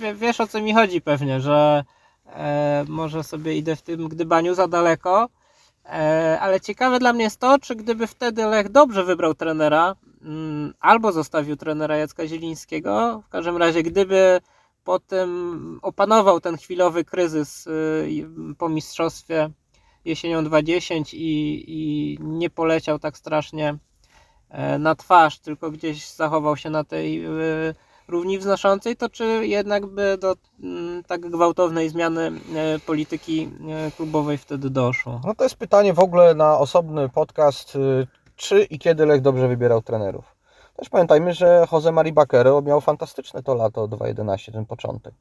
wie- 0.00 0.14
wiesz 0.14 0.40
o 0.40 0.46
co 0.46 0.60
mi 0.60 0.74
chodzi 0.74 1.00
pewnie, 1.00 1.40
że 1.40 1.84
e, 2.26 2.84
może 2.88 3.24
sobie 3.24 3.56
idę 3.56 3.76
w 3.76 3.82
tym 3.82 4.08
gdybaniu 4.08 4.54
za 4.54 4.68
daleko, 4.68 5.28
e, 5.84 6.38
ale 6.40 6.60
ciekawe 6.60 6.98
dla 6.98 7.12
mnie 7.12 7.24
jest 7.24 7.40
to, 7.40 7.58
czy 7.58 7.76
gdyby 7.76 8.06
wtedy 8.06 8.46
Lech 8.46 8.68
dobrze 8.68 9.04
wybrał 9.04 9.34
trenera, 9.34 9.94
mm, 10.22 10.74
albo 10.80 11.12
zostawił 11.12 11.56
trenera 11.56 11.96
Jacka 11.96 12.26
Zielińskiego, 12.26 13.22
w 13.26 13.28
każdym 13.28 13.56
razie 13.56 13.82
gdyby 13.82 14.40
potem 14.84 15.78
opanował 15.82 16.40
ten 16.40 16.56
chwilowy 16.56 17.04
kryzys 17.04 17.66
y, 17.66 18.26
po 18.58 18.68
mistrzostwie 18.68 19.50
jesienią 20.04 20.44
20 20.44 20.94
i, 20.94 21.04
i 21.12 22.18
nie 22.20 22.50
poleciał 22.50 22.98
tak 22.98 23.16
strasznie 23.16 23.78
e, 24.50 24.78
na 24.78 24.94
twarz, 24.94 25.38
tylko 25.38 25.70
gdzieś 25.70 26.10
zachował 26.10 26.56
się 26.56 26.70
na 26.70 26.84
tej 26.84 27.26
y, 27.26 27.74
równi 28.08 28.38
wznoszącej, 28.38 28.96
to 28.96 29.08
czy 29.08 29.46
jednak 29.46 29.86
by 29.86 30.18
do 30.18 30.36
mm, 30.62 31.02
tak 31.04 31.20
gwałtownej 31.20 31.88
zmiany 31.88 32.32
e, 32.54 32.78
polityki 32.78 33.50
e, 33.68 33.90
klubowej 33.90 34.38
wtedy 34.38 34.70
doszło? 34.70 35.20
No 35.24 35.34
to 35.34 35.44
jest 35.44 35.56
pytanie 35.56 35.94
w 35.94 35.98
ogóle 35.98 36.34
na 36.34 36.58
osobny 36.58 37.08
podcast, 37.08 37.76
y, 37.76 38.06
czy 38.36 38.62
i 38.62 38.78
kiedy 38.78 39.06
Lech 39.06 39.20
dobrze 39.20 39.48
wybierał 39.48 39.82
trenerów. 39.82 40.31
Też 40.82 40.88
pamiętajmy, 40.88 41.34
że 41.34 41.66
Jose 41.72 41.92
Mari 41.92 42.12
Bakero 42.12 42.62
miał 42.62 42.80
fantastyczne 42.80 43.42
to 43.42 43.54
lato 43.54 43.88
2011, 43.88 44.52
ten 44.52 44.66
początek. 44.66 45.14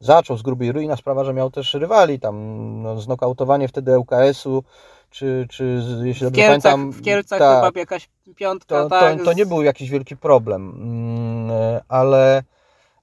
Zaczął 0.00 0.36
z 0.36 0.42
grubej 0.42 0.72
rui, 0.72 0.84
inna 0.84 0.96
sprawa, 0.96 1.24
że 1.24 1.34
miał 1.34 1.50
też 1.50 1.74
rywali, 1.74 2.20
tam 2.20 2.36
no, 2.82 3.00
znokautowanie 3.00 3.68
wtedy 3.68 3.98
ŁKS-u, 3.98 4.64
czy, 5.10 5.46
czy 5.50 5.82
jeśli 6.02 6.26
W 6.26 6.30
dobrze 6.30 6.42
Kielcach, 6.42 6.72
pamiętam... 6.72 6.90
w 6.90 7.02
Kielcach 7.02 7.38
tak, 7.38 7.64
chyba 7.64 7.80
jakaś 7.80 8.08
piątka, 8.36 8.82
to, 8.82 8.88
tak? 8.88 9.18
to, 9.18 9.24
to 9.24 9.32
nie 9.32 9.46
był 9.46 9.62
jakiś 9.62 9.90
wielki 9.90 10.16
problem, 10.16 10.70
mm, 10.70 11.80
ale, 11.88 12.42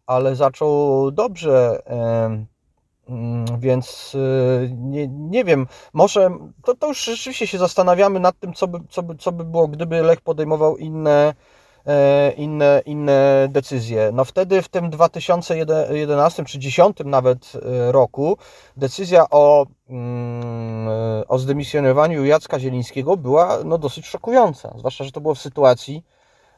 ale 0.08 0.36
zaczął 0.36 1.12
dobrze, 1.12 1.82
mm, 1.86 3.46
więc 3.60 4.16
e, 4.16 4.70
nie, 4.70 5.08
nie 5.08 5.44
wiem, 5.44 5.68
może 5.94 6.30
to, 6.64 6.76
to 6.76 6.88
już 6.88 7.04
rzeczywiście 7.04 7.48
się 7.48 7.58
zastanawiamy 7.58 8.20
nad 8.20 8.40
tym, 8.40 8.54
co 8.54 8.68
by, 8.68 8.80
co 8.90 9.04
by, 9.04 9.16
co 9.16 9.32
by 9.32 9.44
było, 9.46 9.68
gdyby 9.68 10.02
Lech 10.02 10.22
podejmował 10.22 10.78
inne, 10.78 11.34
inne, 12.38 12.82
inne 12.86 13.48
decyzje. 13.50 14.10
No 14.14 14.26
wtedy 14.26 14.62
w 14.62 14.70
tym 14.70 14.90
2011 14.90 16.46
czy 16.46 16.58
2010 16.60 16.98
nawet 17.06 17.52
e, 17.56 17.92
roku 17.92 18.38
decyzja 18.78 19.26
o, 19.30 19.66
mm, 19.90 20.88
e, 20.90 21.28
o 21.28 21.40
zdymisjonowaniu 21.40 22.26
Jacka 22.26 22.60
Zielińskiego 22.60 23.18
była 23.18 23.58
no, 23.66 23.78
dosyć 23.78 24.06
szokująca, 24.06 24.74
zwłaszcza, 24.78 25.04
że 25.04 25.12
to 25.12 25.22
było 25.22 25.36
w 25.36 25.40
sytuacji, 25.40 26.04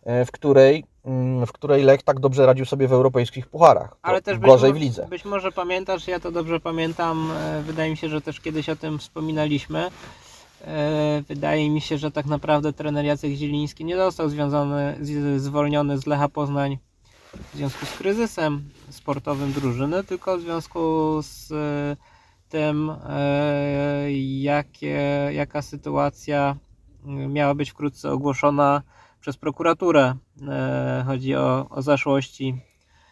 e, 0.03 0.25
w 0.25 0.31
której, 0.31 0.85
mm, 1.05 1.45
w 1.45 1.51
której 1.51 1.83
Lech 1.83 2.03
tak 2.03 2.19
dobrze 2.19 2.45
radził 2.45 2.65
sobie 2.65 2.87
w 2.87 2.93
europejskich 2.93 3.47
pucharach. 3.47 3.95
Ale 4.01 4.21
też 4.21 4.37
być, 4.37 4.49
gorzej 4.49 4.73
mo- 4.73 4.79
w 4.79 4.81
lidze. 4.81 5.07
być 5.09 5.25
może 5.25 5.51
pamiętasz, 5.51 6.07
ja 6.07 6.19
to 6.19 6.31
dobrze 6.31 6.59
pamiętam, 6.59 7.31
e, 7.31 7.61
wydaje 7.61 7.91
mi 7.91 7.97
się, 7.97 8.09
że 8.09 8.21
też 8.21 8.39
kiedyś 8.39 8.69
o 8.69 8.75
tym 8.75 8.99
wspominaliśmy. 8.99 9.89
E, 10.63 11.23
Wydaje 11.27 11.69
mi 11.69 11.81
się, 11.81 11.97
że 11.97 12.11
tak 12.11 12.25
naprawdę 12.25 12.73
trener 12.73 13.05
Jacek 13.05 13.31
Zieliński 13.31 13.85
nie 13.85 13.95
został 13.95 14.29
związany, 14.29 14.97
zwolniony 15.37 15.97
z 15.97 16.05
Lecha 16.05 16.29
Poznań 16.29 16.77
w 17.53 17.57
związku 17.57 17.85
z 17.85 17.97
kryzysem 17.97 18.69
sportowym 18.89 19.53
drużyny, 19.53 20.03
tylko 20.03 20.37
w 20.37 20.41
związku 20.41 20.79
z 21.21 21.51
e, 21.51 21.95
tym, 22.49 22.91
e, 23.09 24.11
jakie, 24.41 25.29
jaka 25.33 25.61
sytuacja 25.61 26.55
miała 27.05 27.55
być 27.55 27.71
wkrótce 27.71 28.11
ogłoszona 28.11 28.81
przez 29.19 29.37
prokuraturę. 29.37 30.15
Chodzi 31.05 31.35
o, 31.35 31.69
o 31.69 31.81
zaszłości 31.81 32.55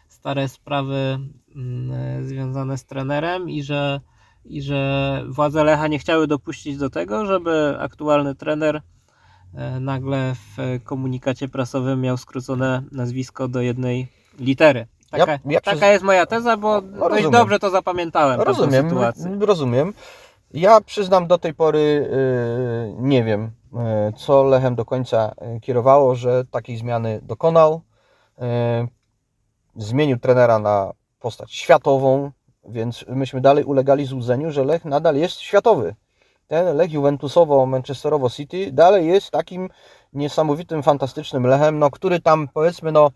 stare 0.08 0.48
sprawy 0.48 1.18
mm, 1.56 2.26
związane 2.26 2.78
z 2.78 2.84
trenerem 2.84 3.50
i 3.50 3.62
że, 3.62 4.00
i 4.44 4.62
że 4.62 5.22
władze 5.28 5.64
Lecha 5.64 5.88
nie 5.88 5.98
chciały 5.98 6.26
dopuścić 6.26 6.76
do 6.76 6.90
tego, 6.90 7.26
żeby 7.26 7.76
aktualny 7.80 8.34
trener 8.34 8.82
e, 9.54 9.80
nagle 9.80 10.34
w 10.34 10.80
komunikacie 10.84 11.48
prasowym 11.48 12.00
miał 12.00 12.16
skrócone 12.16 12.82
nazwisko 12.92 13.48
do 13.48 13.60
jednej 13.60 14.08
litery. 14.38 14.86
Taka, 15.10 15.32
Ja- 15.32 15.38
ja 15.44 15.60
taka 15.60 15.86
jest 15.88 16.04
moja 16.04 16.26
teza, 16.26 16.56
bo 16.56 16.80
No, 16.80 17.08
dość 17.08 17.28
dobrze 17.30 17.58
to 17.58 17.70
zapamiętałem. 17.70 18.40
Rozumiem, 18.40 18.88
rozumiem. 19.40 19.92
Ja 20.54 20.80
przyznam 20.80 21.26
do 21.26 21.38
tej 21.38 21.54
pory 21.54 21.78
y, 21.78 22.94
nie 22.98 23.24
wiem, 23.24 23.44
y, 23.44 24.12
co 24.16 24.44
Lechem 24.44 24.74
do 24.74 24.84
końca 24.84 25.34
kierowało, 25.62 26.14
że 26.14 26.44
takiej 26.50 26.76
zmiany 26.76 27.20
dokonał. 27.22 27.82
Zmienił 29.76 30.18
trenera 30.18 30.58
na 30.58 30.92
postać 31.20 31.52
światową, 31.52 32.30
więc 32.64 33.04
myśmy 33.08 33.40
dalej 33.40 33.64
ulegali 33.64 34.06
złudzeniu, 34.06 34.50
że 34.50 34.64
Lech 34.64 34.84
nadal 34.84 35.16
jest 35.16 35.40
światowy. 35.40 35.94
Ten 36.46 36.76
Lech 36.76 36.90
Juventusowo-Manchesterowo 36.90 38.34
City 38.36 38.72
dalej 38.72 39.06
jest 39.06 39.30
takim 39.30 39.68
niesamowitym, 40.12 40.82
fantastycznym 40.82 41.46
Lechem, 41.46 41.78
no, 41.78 41.90
który 41.90 42.20
tam 42.20 42.48
powiedzmy 42.54 42.92
no, 42.92 43.10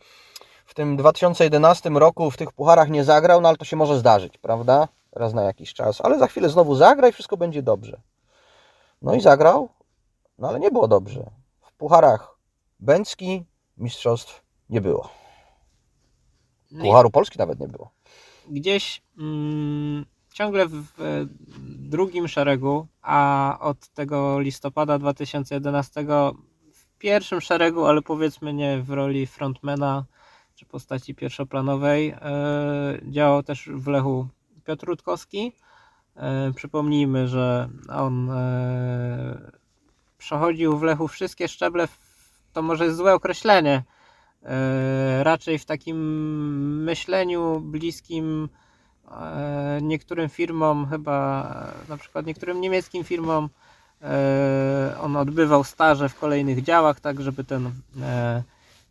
w 0.66 0.74
tym 0.74 0.96
2011 0.96 1.90
roku 1.90 2.30
w 2.30 2.36
tych 2.36 2.52
pucharach 2.52 2.90
nie 2.90 3.04
zagrał, 3.04 3.40
no 3.40 3.48
ale 3.48 3.56
to 3.56 3.64
się 3.64 3.76
może 3.76 3.98
zdarzyć, 3.98 4.38
prawda? 4.38 4.88
Raz 5.12 5.34
na 5.34 5.42
jakiś 5.42 5.74
czas, 5.74 6.00
ale 6.00 6.18
za 6.18 6.26
chwilę 6.26 6.48
znowu 6.48 6.74
zagra 6.74 7.08
i 7.08 7.12
wszystko 7.12 7.36
będzie 7.36 7.62
dobrze. 7.62 8.00
No 9.02 9.14
i 9.14 9.20
zagrał, 9.20 9.68
no 10.38 10.48
ale 10.48 10.60
nie 10.60 10.70
było 10.70 10.88
dobrze. 10.88 11.30
W 11.60 11.72
pucharach 11.72 12.36
Bęcki 12.80 13.46
mistrzostw 13.76 14.42
nie 14.70 14.80
było. 14.80 15.08
No 16.70 16.84
Pucharu 16.84 17.10
Polski 17.10 17.38
nawet 17.38 17.60
nie 17.60 17.68
było. 17.68 17.90
Gdzieś 18.50 19.02
mm, 19.18 20.04
ciągle 20.32 20.66
w, 20.66 20.84
drugim 21.78 22.28
szeregu, 22.28 22.86
a 23.02 23.58
od 23.60 23.88
tego 23.88 24.40
listopada 24.40 24.98
2011 24.98 26.04
w 26.72 26.98
pierwszym 26.98 27.40
szeregu, 27.40 27.86
ale 27.86 28.02
powiedzmy 28.02 28.52
nie 28.52 28.82
w 28.82 28.90
roli 28.90 29.26
frontmana 29.26 30.04
czy 30.54 30.66
postaci 30.66 31.14
pierwszoplanowej, 31.14 32.08
e, 32.08 32.98
działał 33.02 33.42
też 33.42 33.70
w 33.72 33.86
Lechu 33.86 34.28
Piotr 34.64 34.86
Rutkowski. 34.86 35.52
E, 36.16 36.52
przypomnijmy, 36.56 37.28
że 37.28 37.68
on 37.88 38.30
e, 38.30 39.50
przechodził 40.18 40.78
w 40.78 40.82
Lechu 40.82 41.08
wszystkie 41.08 41.48
szczeble, 41.48 41.88
to 42.52 42.62
może 42.62 42.84
jest 42.84 42.96
złe 42.96 43.14
określenie, 43.14 43.82
raczej 45.22 45.58
w 45.58 45.64
takim 45.64 45.98
myśleniu 46.84 47.60
bliskim 47.60 48.48
e, 49.10 49.78
niektórym 49.82 50.28
firmom, 50.28 50.86
chyba 50.90 51.42
e, 51.86 51.88
na 51.88 51.96
przykład 51.96 52.26
niektórym 52.26 52.60
niemieckim 52.60 53.04
firmom, 53.04 53.48
e, 54.02 54.96
on 55.00 55.16
odbywał 55.16 55.64
staże 55.64 56.08
w 56.08 56.18
kolejnych 56.18 56.62
działach, 56.62 57.00
tak 57.00 57.20
żeby 57.20 57.44
ten 57.44 57.70
e, 58.02 58.42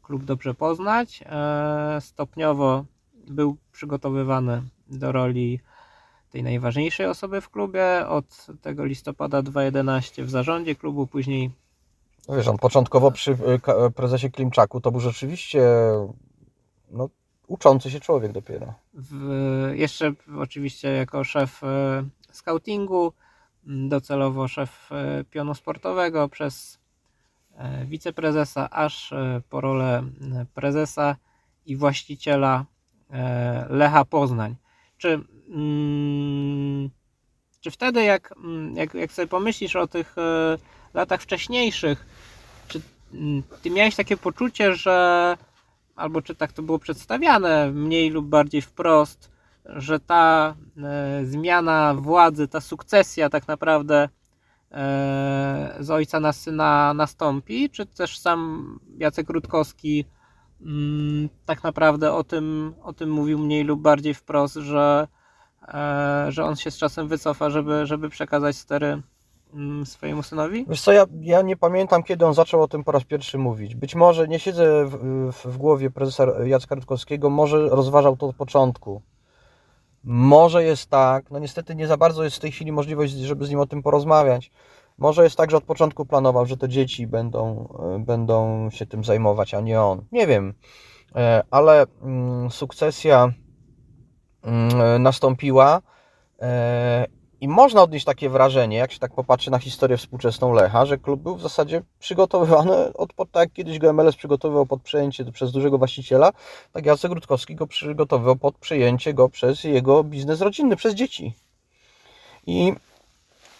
klub 0.03 0.24
dobrze 0.24 0.53
poznać. 0.53 1.24
E, 1.26 2.01
Stopniowo 2.01 2.86
był 3.28 3.58
przygotowywany 3.72 4.62
do 4.88 5.12
roli 5.12 5.60
tej 6.32 6.43
najważniejszej 6.43 7.06
osoby 7.06 7.41
w 7.41 7.49
klubie. 7.49 8.08
Od 8.08 8.47
tego 8.62 8.86
listopada 8.86 9.41
2011 9.41 10.24
w 10.24 10.30
zarządzie 10.30 10.76
klubu, 10.76 11.08
później 11.08 11.51
Wiesz, 12.30 12.47
on 12.47 12.57
początkowo 12.57 13.11
przy 13.11 13.32
y, 13.32 13.59
ka- 13.59 13.89
prezesie 13.89 14.32
Klimczaku 14.32 14.82
to 14.82 14.91
był 14.91 14.99
rzeczywiście 14.99 15.61
no, 16.91 17.09
uczący 17.47 17.91
się 17.91 17.99
człowiek 17.99 18.32
dopiero. 18.32 18.73
w, 18.93 19.13
jeszcze 19.73 20.13
oczywiście 20.39 20.89
jako 20.89 21.23
szef 21.23 21.63
e, 21.63 22.03
scoutingu, 22.32 23.13
m, 23.67 23.89
docelowo 23.89 24.47
szef 24.47 24.89
pionu 25.30 25.55
sportowego 25.55 26.30
przez 26.30 26.80
wiceprezesa, 27.86 28.69
aż 28.69 29.13
po 29.49 29.61
rolę 29.61 30.03
prezesa 30.53 31.15
i 31.65 31.76
właściciela 31.76 32.65
Lecha 33.69 34.05
Poznań. 34.05 34.55
Czy, 34.97 35.19
mm, 35.49 36.89
czy 37.61 37.71
wtedy, 37.71 38.03
jak, 38.03 38.34
mm, 38.38 38.76
jak, 38.76 38.93
jak 38.93 39.11
sobie 39.11 39.28
pomyślisz 39.28 39.76
o 39.76 39.88
tych 39.88 40.15
latach 40.96 41.22
wcześniejszych, 41.22 42.06
czy 42.68 42.82
mm, 43.14 43.43
ty 43.62 43.70
miałeś 43.70 43.96
takie 43.96 44.18
poczucie, 44.18 44.76
że 44.76 45.38
albo 45.96 46.22
czy 46.22 46.36
tak 46.36 46.54
to 46.54 46.64
było 46.64 46.80
przedstawiane 46.80 47.72
mniej 47.72 48.10
lub 48.10 48.26
bardziej 48.26 48.62
wprost, 48.62 49.32
że 49.66 50.00
ta 50.00 50.56
e, 50.78 51.26
zmiana 51.26 51.93
władzy, 51.93 52.48
ta 52.48 52.62
sukcesja 52.62 53.30
tak 53.30 53.48
naprawdę 53.48 54.10
e, 54.72 55.78
z 55.80 55.91
ojca 55.91 56.20
na 56.20 56.34
syna 56.34 56.93
nastąpi, 56.93 57.70
czy 57.70 57.86
też 57.86 58.20
sam 58.20 58.80
Jacek 58.98 59.30
Rutkowski 59.30 60.06
mm, 60.62 61.30
tak 61.46 61.64
naprawdę 61.64 62.14
o 62.14 62.24
tym, 62.24 62.74
o 62.84 62.93
tym 62.93 63.10
mówił 63.10 63.39
mniej 63.39 63.64
lub 63.64 63.82
bardziej 63.82 64.14
wprost, 64.14 64.56
że, 64.56 65.08
e, 65.68 66.26
że 66.30 66.46
on 66.46 66.56
się 66.56 66.72
z 66.72 66.78
czasem 66.78 67.08
wycofa, 67.08 67.50
żeby, 67.50 67.86
żeby 67.86 68.10
przekazać 68.10 68.56
stery 68.56 69.02
swojemu 69.86 70.24
synowi? 70.24 70.66
Wiesz 70.70 70.82
co, 70.82 70.91
ja, 70.91 71.06
ja 71.22 71.41
nie 71.41 71.58
pamiętam, 71.58 72.03
kiedy 72.03 72.26
on 72.26 72.34
zaczął 72.34 72.62
o 72.62 72.68
tym 72.68 72.84
po 72.84 72.91
raz 72.91 73.03
pierwszy 73.03 73.38
mówić. 73.38 73.76
Być 73.76 73.95
może, 73.95 74.28
nie 74.28 74.39
siedzę 74.39 74.86
w, 74.86 75.32
w, 75.45 75.58
głowie 75.58 75.91
prezesa 75.91 76.26
Jacka 76.45 76.76
Rutkowskiego, 76.76 77.30
może 77.30 77.70
rozważał 77.70 78.18
to 78.18 78.28
od 78.28 78.36
początku. 78.36 79.01
Może 80.03 80.64
jest 80.64 80.89
tak, 80.89 81.32
no 81.32 81.39
niestety 81.39 81.76
nie 81.76 81.88
za 81.88 81.97
bardzo 81.97 82.24
jest 82.24 82.36
w 82.36 82.39
tej 82.39 82.51
chwili 82.51 82.72
możliwość, 82.72 83.14
żeby 83.14 83.45
z 83.45 83.49
nim 83.49 83.60
o 83.60 83.66
tym 83.66 83.84
porozmawiać. 83.84 84.51
Może 84.97 85.24
jest 85.24 85.36
tak, 85.36 85.51
że 85.51 85.58
od 85.58 85.64
początku 85.64 86.06
planował, 86.06 86.45
że 86.45 86.58
to 86.58 86.68
dzieci 86.68 87.08
będą, 87.08 87.68
e, 87.95 87.99
będą 87.99 88.70
się 88.70 88.86
tym 88.86 89.03
zajmować, 89.03 89.53
a 89.53 89.62
nie 89.62 89.82
on. 89.82 90.06
Nie 90.12 90.28
wiem, 90.28 90.53
E, 91.16 91.43
ale 91.51 91.86
mm, 92.01 92.51
sukcesja 92.51 93.34
mm, 94.43 95.03
nastąpiła 95.03 95.82
e, 96.41 97.06
i 97.46 97.48
można 97.48 97.84
odnieść 97.84 98.06
takie 98.06 98.30
wrażenie, 98.30 98.78
jak 98.78 98.91
się 98.91 99.00
tak 99.00 99.14
popatrzy 99.14 99.52
na 99.52 99.60
historię 99.60 99.98
współczesną 99.98 100.54
Lecha, 100.54 100.86
że 100.86 100.98
klub 100.98 101.22
był 101.22 101.36
w 101.36 101.41
zasadzie 101.41 101.82
przygotowywany, 102.00 102.93
od, 102.93 103.16
tak 103.16 103.28
jak 103.36 103.54
kiedyś 103.54 103.80
go 103.80 103.93
MLS 103.93 104.16
przygotowywał 104.16 104.66
pod 104.66 104.82
przejęcie 104.82 105.32
przez 105.32 105.52
dużego 105.52 105.78
właściciela, 105.78 106.32
tak 106.72 106.86
Jacek 106.86 107.12
Rutkowski 107.12 107.56
go 107.56 107.68
przygotowywał 107.68 108.36
pod 108.36 108.58
przejęcie 108.58 109.14
go 109.14 109.30
przez 109.30 109.64
jego 109.64 110.04
biznes 110.04 110.41
rodzinny, 110.41 110.76
przez 110.76 110.93
dzieci. 110.93 111.34
I 112.48 112.74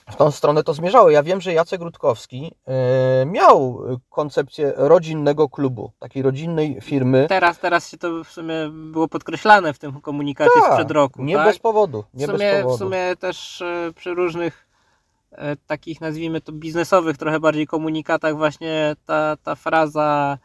w 0.10 0.16
tą 0.16 0.32
stronę 0.32 0.64
to 0.64 0.74
zmierzało. 0.74 1.10
Ja 1.10 1.24
wiem, 1.24 1.41
że 1.41 1.53
Jacek 1.53 1.82
Rutkowski 1.82 2.51
e, 2.68 3.26
miał 3.26 3.82
koncepcję 4.10 4.74
rodzinnego 4.76 5.49
klubu, 5.49 5.91
takiej 5.99 6.24
rodzinnej 6.24 6.82
firmy. 6.82 7.26
Teraz, 7.30 7.60
teraz 7.60 7.89
się 7.89 7.97
to 7.97 8.24
w 8.24 8.28
sumie 8.32 8.53
było 8.72 9.08
podkreślane 9.08 9.74
w 9.74 9.80
tym 9.80 10.01
komunikacie 10.01 10.51
Tak, 10.62 10.72
sprzed 10.74 10.91
roku. 10.91 11.24
Nie 11.24 11.36
tak? 11.36 11.45
bez 11.45 11.60
powodu. 11.60 12.03
w, 12.14 12.18
Nie 12.18 12.26
sumie, 12.26 12.38
bez 12.38 12.60
w 12.60 12.64
powodu. 12.64 12.78
sumie 12.78 13.16
też 13.20 13.62
e, 13.62 13.91
przy 13.95 14.14
różnych 14.14 14.68
e, 15.32 15.56
takich 15.56 16.01
nazwijmy 16.01 16.41
to 16.41 16.51
biznesowych, 16.51 17.18
trochę 17.18 17.39
bardziej 17.39 17.68
komunikatach 17.68 18.38
właśnie 18.38 18.95
ta, 19.06 19.38
ta 19.43 19.56
fraza 19.56 20.38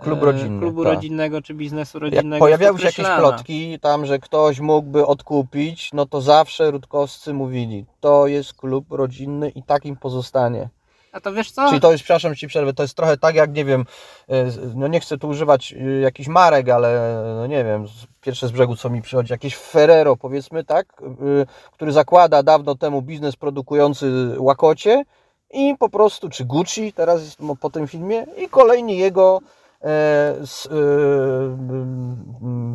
Klub 0.00 0.22
rodzinny, 0.22 0.60
klubu 0.60 0.84
tak. 0.84 0.94
rodzinnego 0.94 1.42
czy 1.42 1.54
biznesu 1.54 1.98
Jak 1.98 2.02
rodzinnego 2.02 2.44
pojawiały 2.44 2.78
się 2.78 2.86
jakieś 2.86 3.06
plotki 3.06 3.78
tam, 3.80 4.06
że 4.06 4.18
ktoś 4.18 4.60
mógłby 4.60 5.06
odkupić, 5.06 5.90
no 5.92 6.06
to 6.06 6.20
zawsze 6.20 6.70
Rutkowscy 6.70 7.34
mówili, 7.34 7.84
to 8.00 8.26
jest 8.26 8.54
klub 8.54 8.92
rodzinny 8.92 9.48
i 9.48 9.62
takim 9.62 9.96
pozostanie. 9.96 10.68
A 11.12 11.20
to 11.20 11.32
wiesz 11.32 11.50
co? 11.50 11.68
Czyli 11.68 11.80
to 11.80 11.92
jest, 11.92 12.04
przepraszam 12.04 12.34
ci 12.34 12.46
przerwę, 12.46 12.72
to 12.72 12.82
jest 12.82 12.94
trochę 12.94 13.16
tak 13.16 13.34
jak, 13.34 13.52
nie 13.52 13.64
wiem, 13.64 13.84
e, 14.28 14.46
no 14.74 14.88
nie 14.88 15.00
chcę 15.00 15.18
tu 15.18 15.28
używać 15.28 15.72
e, 15.72 16.00
jakichś 16.00 16.28
marek, 16.28 16.68
ale 16.68 17.22
no 17.36 17.46
nie 17.46 17.64
wiem, 17.64 17.86
pierwsze 18.20 18.48
z 18.48 18.50
brzegu 18.50 18.76
co 18.76 18.90
mi 18.90 19.02
przychodzi, 19.02 19.32
jakieś 19.32 19.56
Ferrero 19.56 20.16
powiedzmy, 20.16 20.64
tak, 20.64 21.02
e, 21.02 21.46
który 21.72 21.92
zakłada 21.92 22.42
dawno 22.42 22.74
temu 22.74 23.02
biznes 23.02 23.36
produkujący 23.36 24.34
łakocie 24.38 25.04
i 25.50 25.74
po 25.78 25.88
prostu, 25.88 26.28
czy 26.28 26.44
Gucci 26.44 26.92
teraz 26.92 27.20
jest 27.22 27.38
po 27.60 27.70
tym 27.70 27.88
filmie 27.88 28.26
i 28.36 28.48
kolejni 28.48 28.98
jego 28.98 29.40
e, 29.40 29.40
e, 29.40 29.55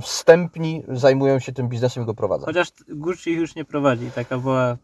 wstępni 0.02 0.84
zajmują 0.88 1.40
się 1.40 1.52
tym 1.52 1.70
biznesem 1.70 2.04
i 2.04 2.06
go 2.06 2.14
prowadzą. 2.14 2.46
Chociaż 2.46 2.68
Gucci 2.90 3.32
już 3.32 3.56
nie 3.56 3.66
prowadzi, 3.66 4.12
taka 4.16 4.38
była 4.38 4.78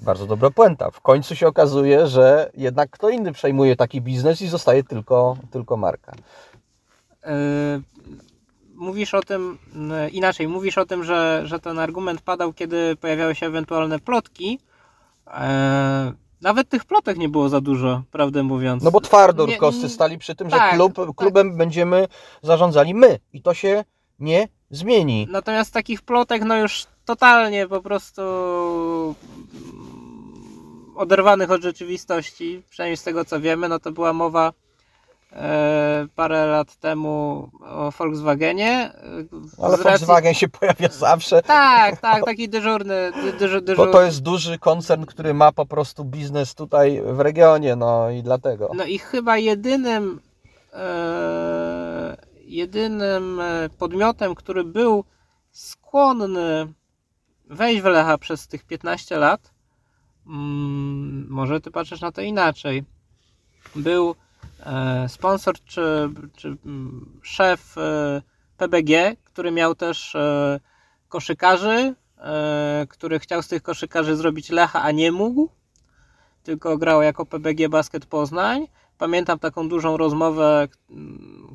Bardzo 0.00 0.26
dobra 0.26 0.50
puenta. 0.50 0.90
W 0.90 1.00
końcu 1.00 1.36
się 1.36 1.46
okazuje, 1.46 2.06
że 2.06 2.50
jednak 2.54 2.90
kto 2.90 3.08
inny 3.08 3.32
przejmuje 3.32 3.76
taki 3.76 4.00
biznes 4.00 4.42
i 4.42 4.48
zostaje 4.48 4.84
tylko, 4.84 5.36
tylko 5.50 5.76
marka. 5.76 6.12
Yy, 7.24 7.30
Mówisz 8.74 9.14
o 9.14 9.20
tym 9.22 9.58
inaczej, 10.12 10.48
mówisz 10.48 10.78
o 10.78 10.86
tym, 10.86 11.04
że, 11.04 11.42
że 11.44 11.60
ten 11.60 11.78
argument 11.78 12.20
padał, 12.20 12.52
kiedy 12.52 12.96
pojawiały 12.96 13.34
się 13.34 13.46
ewentualne 13.46 13.98
plotki. 13.98 14.58
Nawet 16.40 16.68
tych 16.68 16.84
plotek 16.84 17.18
nie 17.18 17.28
było 17.28 17.48
za 17.48 17.60
dużo, 17.60 18.02
prawdę 18.10 18.42
mówiąc. 18.42 18.82
No 18.82 18.90
bo 18.90 19.00
twardo 19.00 19.46
Rutkowscy 19.46 19.88
stali 19.88 20.18
przy 20.18 20.34
tym, 20.34 20.50
tak, 20.50 20.70
że 20.70 20.76
klub, 20.76 20.94
tak. 20.96 21.14
klubem 21.16 21.56
będziemy 21.56 22.08
zarządzali 22.42 22.94
my 22.94 23.18
i 23.32 23.42
to 23.42 23.54
się 23.54 23.84
nie 24.18 24.48
zmieni. 24.70 25.28
Natomiast 25.30 25.72
takich 25.72 26.02
plotek, 26.02 26.44
no 26.44 26.56
już 26.56 26.86
totalnie 27.04 27.68
po 27.68 27.82
prostu 27.82 28.22
oderwanych 30.94 31.50
od 31.50 31.62
rzeczywistości, 31.62 32.62
przynajmniej 32.70 32.96
z 32.96 33.02
tego 33.02 33.24
co 33.24 33.40
wiemy, 33.40 33.68
no 33.68 33.78
to 33.78 33.92
była 33.92 34.12
mowa 34.12 34.52
parę 36.14 36.46
lat 36.46 36.76
temu 36.76 37.50
o 37.66 37.90
Volkswagenie. 37.90 38.70
e, 38.72 38.92
Ale 39.62 39.76
racji- 39.76 39.84
Volkswagen 39.84 40.34
się 40.34 40.48
pojawia 40.48 40.88
zawsze, 40.88 41.42
Tak, 41.42 42.00
tak, 42.00 42.24
taki 42.24 42.48
dyżurny, 42.48 43.12
dy, 43.22 43.32
dyżur, 43.32 43.62
bo 43.76 43.86
to 43.86 44.02
jest 44.02 44.22
duży 44.22 44.58
koncern, 44.58 45.04
który 45.04 45.34
ma 45.34 45.52
po 45.52 45.66
prostu 45.66 46.04
biznes 46.04 46.54
tutaj 46.54 47.02
w 47.06 47.20
regionie, 47.20 47.76
no 47.76 48.10
i 48.10 48.22
dlatego. 48.22 48.70
No 48.76 48.84
i 48.84 48.98
chyba 48.98 49.38
jedynym 49.38 50.20
e, 50.72 52.16
jedynym 52.46 53.40
e, 53.40 53.68
podmiotem, 53.78 54.34
który 54.34 54.64
był 54.64 55.04
skłonny 55.52 56.72
wejść 57.50 57.82
w 57.82 57.84
Lecha 57.84 58.18
przez 58.18 58.48
tych 58.48 58.64
15 58.64 59.18
lat, 59.18 59.50
mm, 60.26 61.26
może 61.30 61.60
ty 61.60 61.70
patrzysz 61.70 62.00
na 62.00 62.12
to 62.12 62.22
inaczej, 62.22 62.84
był 63.76 64.10
e, 64.10 64.14
sponsor 65.08 65.54
czy, 65.64 66.10
czy 66.36 66.56
mm, 66.66 67.20
szef 67.22 67.78
e, 67.78 68.22
PBG, 68.56 69.16
który 69.24 69.50
miał 69.50 69.74
też 69.74 70.14
e, 70.14 70.60
koszykarzy, 71.08 71.94
e, 72.18 72.86
który 72.88 73.18
chciał 73.18 73.42
z 73.42 73.48
tych 73.48 73.62
koszykarzy 73.62 74.16
zrobić 74.16 74.50
Lecha, 74.50 74.82
a 74.82 74.90
nie 74.90 75.12
mógł, 75.12 75.48
tylko 76.42 76.78
grał 76.78 77.02
jako 77.02 77.26
PBG 77.26 77.68
Basket 77.68 78.06
Poznań. 78.06 78.68
Pamiętam 78.98 79.38
taką 79.38 79.68
dużą 79.68 79.96
rozmowę, 79.96 80.68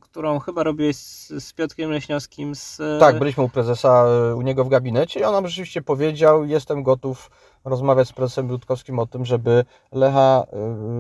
którą 0.02 0.40
chyba 0.40 0.64
robiłeś 0.64 0.96
z, 0.96 1.28
z 1.44 1.54
Piotrkiem 1.54 1.92
Leśniowskim. 1.92 2.56
Z, 2.56 2.82
Tak, 3.00 3.20
byliśmy 3.20 3.44
u 3.44 3.50
prezesa, 3.50 4.06
y, 4.32 4.36
u 4.36 4.42
niego 4.42 4.64
w 4.64 4.70
gabinecie 4.70 5.20
i 5.20 5.24
on 5.24 5.34
nam 5.34 5.48
rzeczywiście 5.48 5.82
powiedział, 5.82 6.46
jestem 6.46 6.84
gotów 6.84 7.32
rozmawiać 7.66 8.08
z 8.08 8.14
prezesem 8.14 8.50
Rutkowskim 8.50 9.00
o 9.00 9.08
tym, 9.08 9.26
żeby 9.26 9.66
Lecha, 9.92 10.44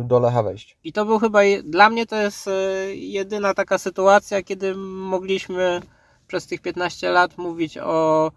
y, 0.01 0.03
do 0.03 0.19
Lecha 0.19 0.43
wejść. 0.43 0.77
I 0.83 0.93
to 0.93 1.05
był 1.05 1.19
chyba, 1.19 1.39
dla 1.63 1.89
mnie 1.89 2.05
to 2.05 2.15
jest 2.15 2.47
e, 2.47 2.51
jedyna 2.95 3.53
taka 3.53 3.77
sytuacja, 3.77 4.43
kiedy 4.43 4.75
mogliśmy 4.75 5.81
przez 6.27 6.47
tych 6.47 6.61
15 6.61 7.09
lat 7.11 7.37
mówić 7.37 7.77
o 7.77 8.31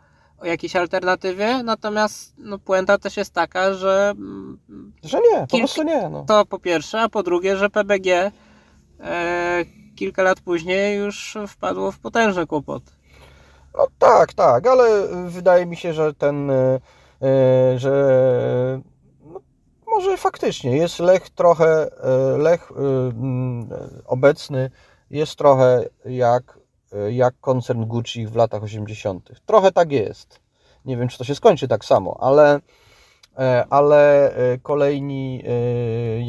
jakiejś 0.45 0.77
alternatywie, 0.77 1.63
natomiast 1.63 2.35
no, 2.39 2.59
puenta 2.59 2.99
też 2.99 3.17
jest 3.17 3.35
taka, 3.35 3.75
że 3.75 4.13
mm, 4.17 4.59
Że 5.03 5.19
nie, 5.33 5.41
po 5.41 5.57
Kilk- 5.57 5.59
prostu 5.59 5.83
nie. 5.83 6.09
No. 6.09 6.25
to 6.29 6.47
po 6.47 6.59
pierwsze, 6.59 7.01
a 7.01 7.09
po 7.09 7.23
drugie, 7.23 7.57
że 7.57 7.71
PBG 7.71 8.31
e, 9.01 9.65
kilka 9.97 10.23
lat 10.23 10.41
później 10.41 10.99
już 10.99 11.39
wpadło 11.49 11.93
w 11.93 11.99
potężne 11.99 12.47
kłopoty. 12.47 12.93
No 13.79 13.87
tak, 13.99 14.33
tak, 14.33 14.67
ale 14.67 15.09
wydaje 15.29 15.67
mi 15.67 15.77
się, 15.77 15.93
że 15.93 16.15
ten, 16.15 16.51
y, 16.51 16.81
y, 17.75 17.79
że 17.79 18.81
no, 19.25 19.41
może 19.87 20.17
faktycznie 20.17 20.77
jest 20.77 20.99
Lech 20.99 21.31
trochę, 21.31 21.87
y, 22.35 22.39
Lech 22.39 22.73
mm, 22.77 23.69
obecny 24.07 24.71
jest 25.11 25.37
trochę 25.37 25.85
jak, 26.05 26.59
jak 27.11 27.35
koncern 27.41 27.85
Gucci 27.85 28.27
w 28.27 28.37
latach 28.37 28.63
80. 28.63 29.31
Trochę 29.47 29.73
tak 29.73 29.93
jest. 29.93 30.43
Nie 30.85 30.97
wiem, 30.97 31.09
czy 31.09 31.19
to 31.19 31.25
się 31.25 31.35
skończy 31.35 31.69
tak 31.69 31.85
samo, 31.85 32.17
ale, 32.21 32.61
e, 33.39 33.65
ale 33.71 34.33
e, 34.35 34.59
kolejni 34.59 35.43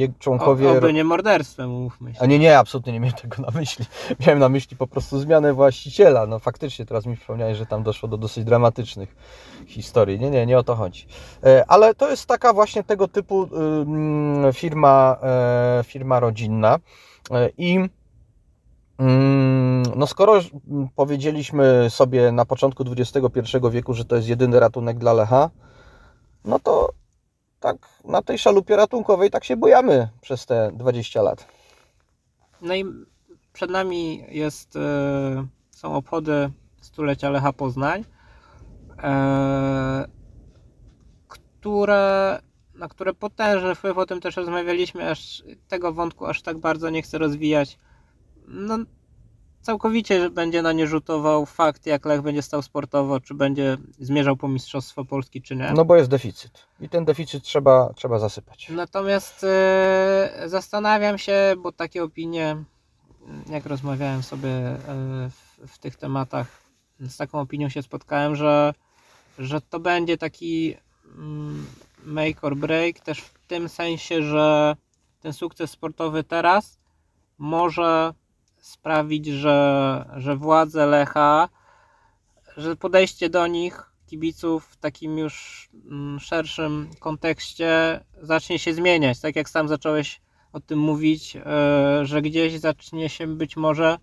e, 0.04 0.20
członkowie... 0.20 0.70
O, 0.70 0.78
oby 0.78 0.94
nie 0.94 1.04
morderstwem, 1.04 1.70
mówmy 1.70 2.14
się. 2.14 2.22
A 2.22 2.26
nie, 2.26 2.40
nie, 2.40 2.58
absolutnie 2.58 2.94
nie 2.94 3.00
miałem 3.00 3.16
tego 3.16 3.42
na 3.42 3.52
myśli. 3.60 3.86
Miałem 4.20 4.40
na 4.40 4.50
myśli 4.50 4.78
po 4.78 4.88
prostu 4.88 5.20
zmianę 5.20 5.54
właściciela. 5.54 6.28
No 6.28 6.40
faktycznie 6.40 6.86
teraz 6.86 7.06
mi 7.06 7.18
przypomniałeś, 7.18 7.58
że 7.58 7.66
tam 7.66 7.84
doszło 7.84 8.10
do 8.10 8.18
dosyć 8.18 8.44
dramatycznych 8.44 9.16
historii. 9.68 10.20
Nie, 10.20 10.30
nie, 10.30 10.46
nie 10.46 10.58
o 10.58 10.64
to 10.64 10.76
chodzi. 10.76 11.08
Ale 11.68 11.96
to 11.96 12.10
jest 12.10 12.26
taka 12.26 12.54
właśnie 12.54 12.84
tego 12.84 13.08
typu 13.08 13.50
firma, 14.54 15.18
firma 15.84 16.20
rodzinna. 16.20 16.80
I 17.58 17.90
no 19.96 20.08
skoro 20.08 20.34
mm, 20.70 20.88
powiedzieliśmy 20.96 21.90
sobie 21.90 22.32
na 22.32 22.46
początku 22.46 22.84
XXI 22.98 23.58
wieku, 23.72 23.94
że 23.94 24.06
to 24.06 24.16
jest 24.16 24.28
jedyny 24.28 24.60
ratunek 24.60 24.98
dla 24.98 25.14
Lecha, 25.14 25.50
no 26.46 26.60
to 26.60 26.90
tak 27.60 27.78
na 28.06 28.22
tej 28.22 28.38
szalupie 28.38 28.76
ratunkowej 28.76 29.30
tak 29.30 29.44
się 29.44 29.58
bujamy 29.58 30.10
przez 30.22 30.46
te 30.46 30.72
20 30.74 31.22
lat. 31.22 31.48
No 32.62 32.76
i 32.76 32.86
przed 33.54 33.72
nami 33.72 34.26
jest, 34.30 34.76
e, 34.76 35.48
są 35.70 35.96
obchody 35.96 36.52
stulecia 36.82 37.30
Lecha 37.30 37.54
Poznań. 37.54 38.06
e, 39.04 40.06
które, 41.28 42.40
na 42.76 42.88
które 42.88 43.14
potężny 43.14 43.76
wpływ, 43.76 43.98
o 43.98 44.06
tym 44.06 44.22
też 44.22 44.38
rozmawialiśmy, 44.38 45.10
aż 45.10 45.44
tego 45.68 45.94
wątku 45.94 46.26
aż 46.26 46.42
tak 46.42 46.58
bardzo 46.58 46.90
nie 46.90 47.02
chcę 47.02 47.18
rozwijać. 47.18 47.78
No, 48.48 48.78
całkowicie 49.62 50.30
będzie 50.30 50.62
na 50.62 50.72
nie 50.72 50.88
rzutował 50.88 51.46
fakt, 51.46 51.86
jak 51.86 52.06
Lech 52.06 52.22
będzie 52.22 52.42
stał 52.42 52.62
sportowo, 52.62 53.20
czy 53.20 53.34
będzie 53.34 53.78
zmierzał 54.00 54.38
po 54.38 54.48
Mistrzostwo 54.48 55.06
Polski, 55.06 55.42
czy 55.42 55.56
nie. 55.56 55.72
No 55.76 55.86
bo 55.86 55.96
jest 55.96 56.10
deficyt 56.10 56.68
i 56.80 56.90
ten 56.90 57.06
deficyt 57.06 57.44
trzeba, 57.44 57.94
trzeba 57.96 58.20
zasypać. 58.20 58.70
Natomiast 58.70 59.44
e, 59.44 60.44
zastanawiam 60.46 61.18
się, 61.18 61.56
bo 61.58 61.72
takie 61.72 62.04
opinie, 62.04 62.64
jak 63.50 63.66
rozmawiałem 63.66 64.24
sobie 64.24 64.50
e, 64.50 64.80
w, 65.30 65.72
w 65.74 65.78
tych 65.78 65.96
tematach, 65.96 66.64
z 67.00 67.18
taką 67.18 67.40
opinią 67.40 67.70
się 67.70 67.84
spotkałem, 67.84 68.36
że, 68.36 68.74
że 69.40 69.62
to 69.62 69.80
będzie 69.80 70.18
taki 70.18 70.76
mm, 71.18 71.66
make 72.06 72.44
or 72.44 72.56
break, 72.56 73.00
też 73.00 73.22
w 73.22 73.48
tym 73.48 73.70
sensie, 73.70 74.24
że 74.24 74.76
ten 75.22 75.34
sukces 75.34 75.72
sportowy 75.72 76.24
teraz 76.24 76.78
może 77.38 78.14
sprawić, 78.64 79.26
że, 79.26 80.06
że 80.16 80.36
władze 80.36 80.86
Lecha, 80.86 81.50
że 82.58 82.76
podejście 82.76 83.30
do 83.30 83.48
nich, 83.48 83.92
kibiców, 84.08 84.66
w 84.66 84.78
takim 84.78 85.18
już 85.18 85.70
mm, 85.92 86.20
szerszym 86.20 86.90
kontekście 87.00 88.00
zacznie 88.22 88.60
się 88.60 88.74
zmieniać. 88.74 89.20
Tak 89.20 89.36
jak 89.36 89.50
sam 89.50 89.68
zacząłeś 89.68 90.22
o 90.54 90.60
tym 90.60 90.80
mówić, 90.80 91.36
e, 91.36 92.06
że 92.06 92.22
gdzieś 92.22 92.60
zacznie 92.60 93.10
się 93.10 93.28
być 93.28 93.58
może 93.58 93.98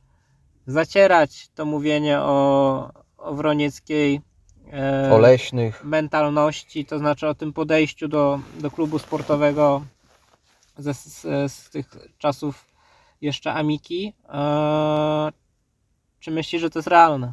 zacierać 0.67 1.49
to 1.55 1.65
mówienie 1.65 2.21
o, 2.21 2.93
o 3.17 3.35
wronieckiej 3.35 4.21
e, 4.73 5.13
Oleśnych. 5.13 5.85
mentalności, 5.85 6.85
to 6.85 6.99
znaczy 6.99 7.29
o 7.29 7.35
tym 7.35 7.53
podejściu 7.53 8.09
do, 8.09 8.41
do 8.59 8.71
klubu 8.71 8.99
sportowego 8.99 9.85
ze, 10.79 10.95
z, 10.95 11.23
z 11.53 11.71
tych 11.71 11.97
czasów 12.19 12.70
jeszcze 13.21 13.53
Amiki. 13.53 14.15
Eee, 14.29 15.33
czy 16.21 16.31
myślisz, 16.31 16.63
że 16.63 16.71
to 16.71 16.79
jest 16.79 16.89
realne? 16.89 17.33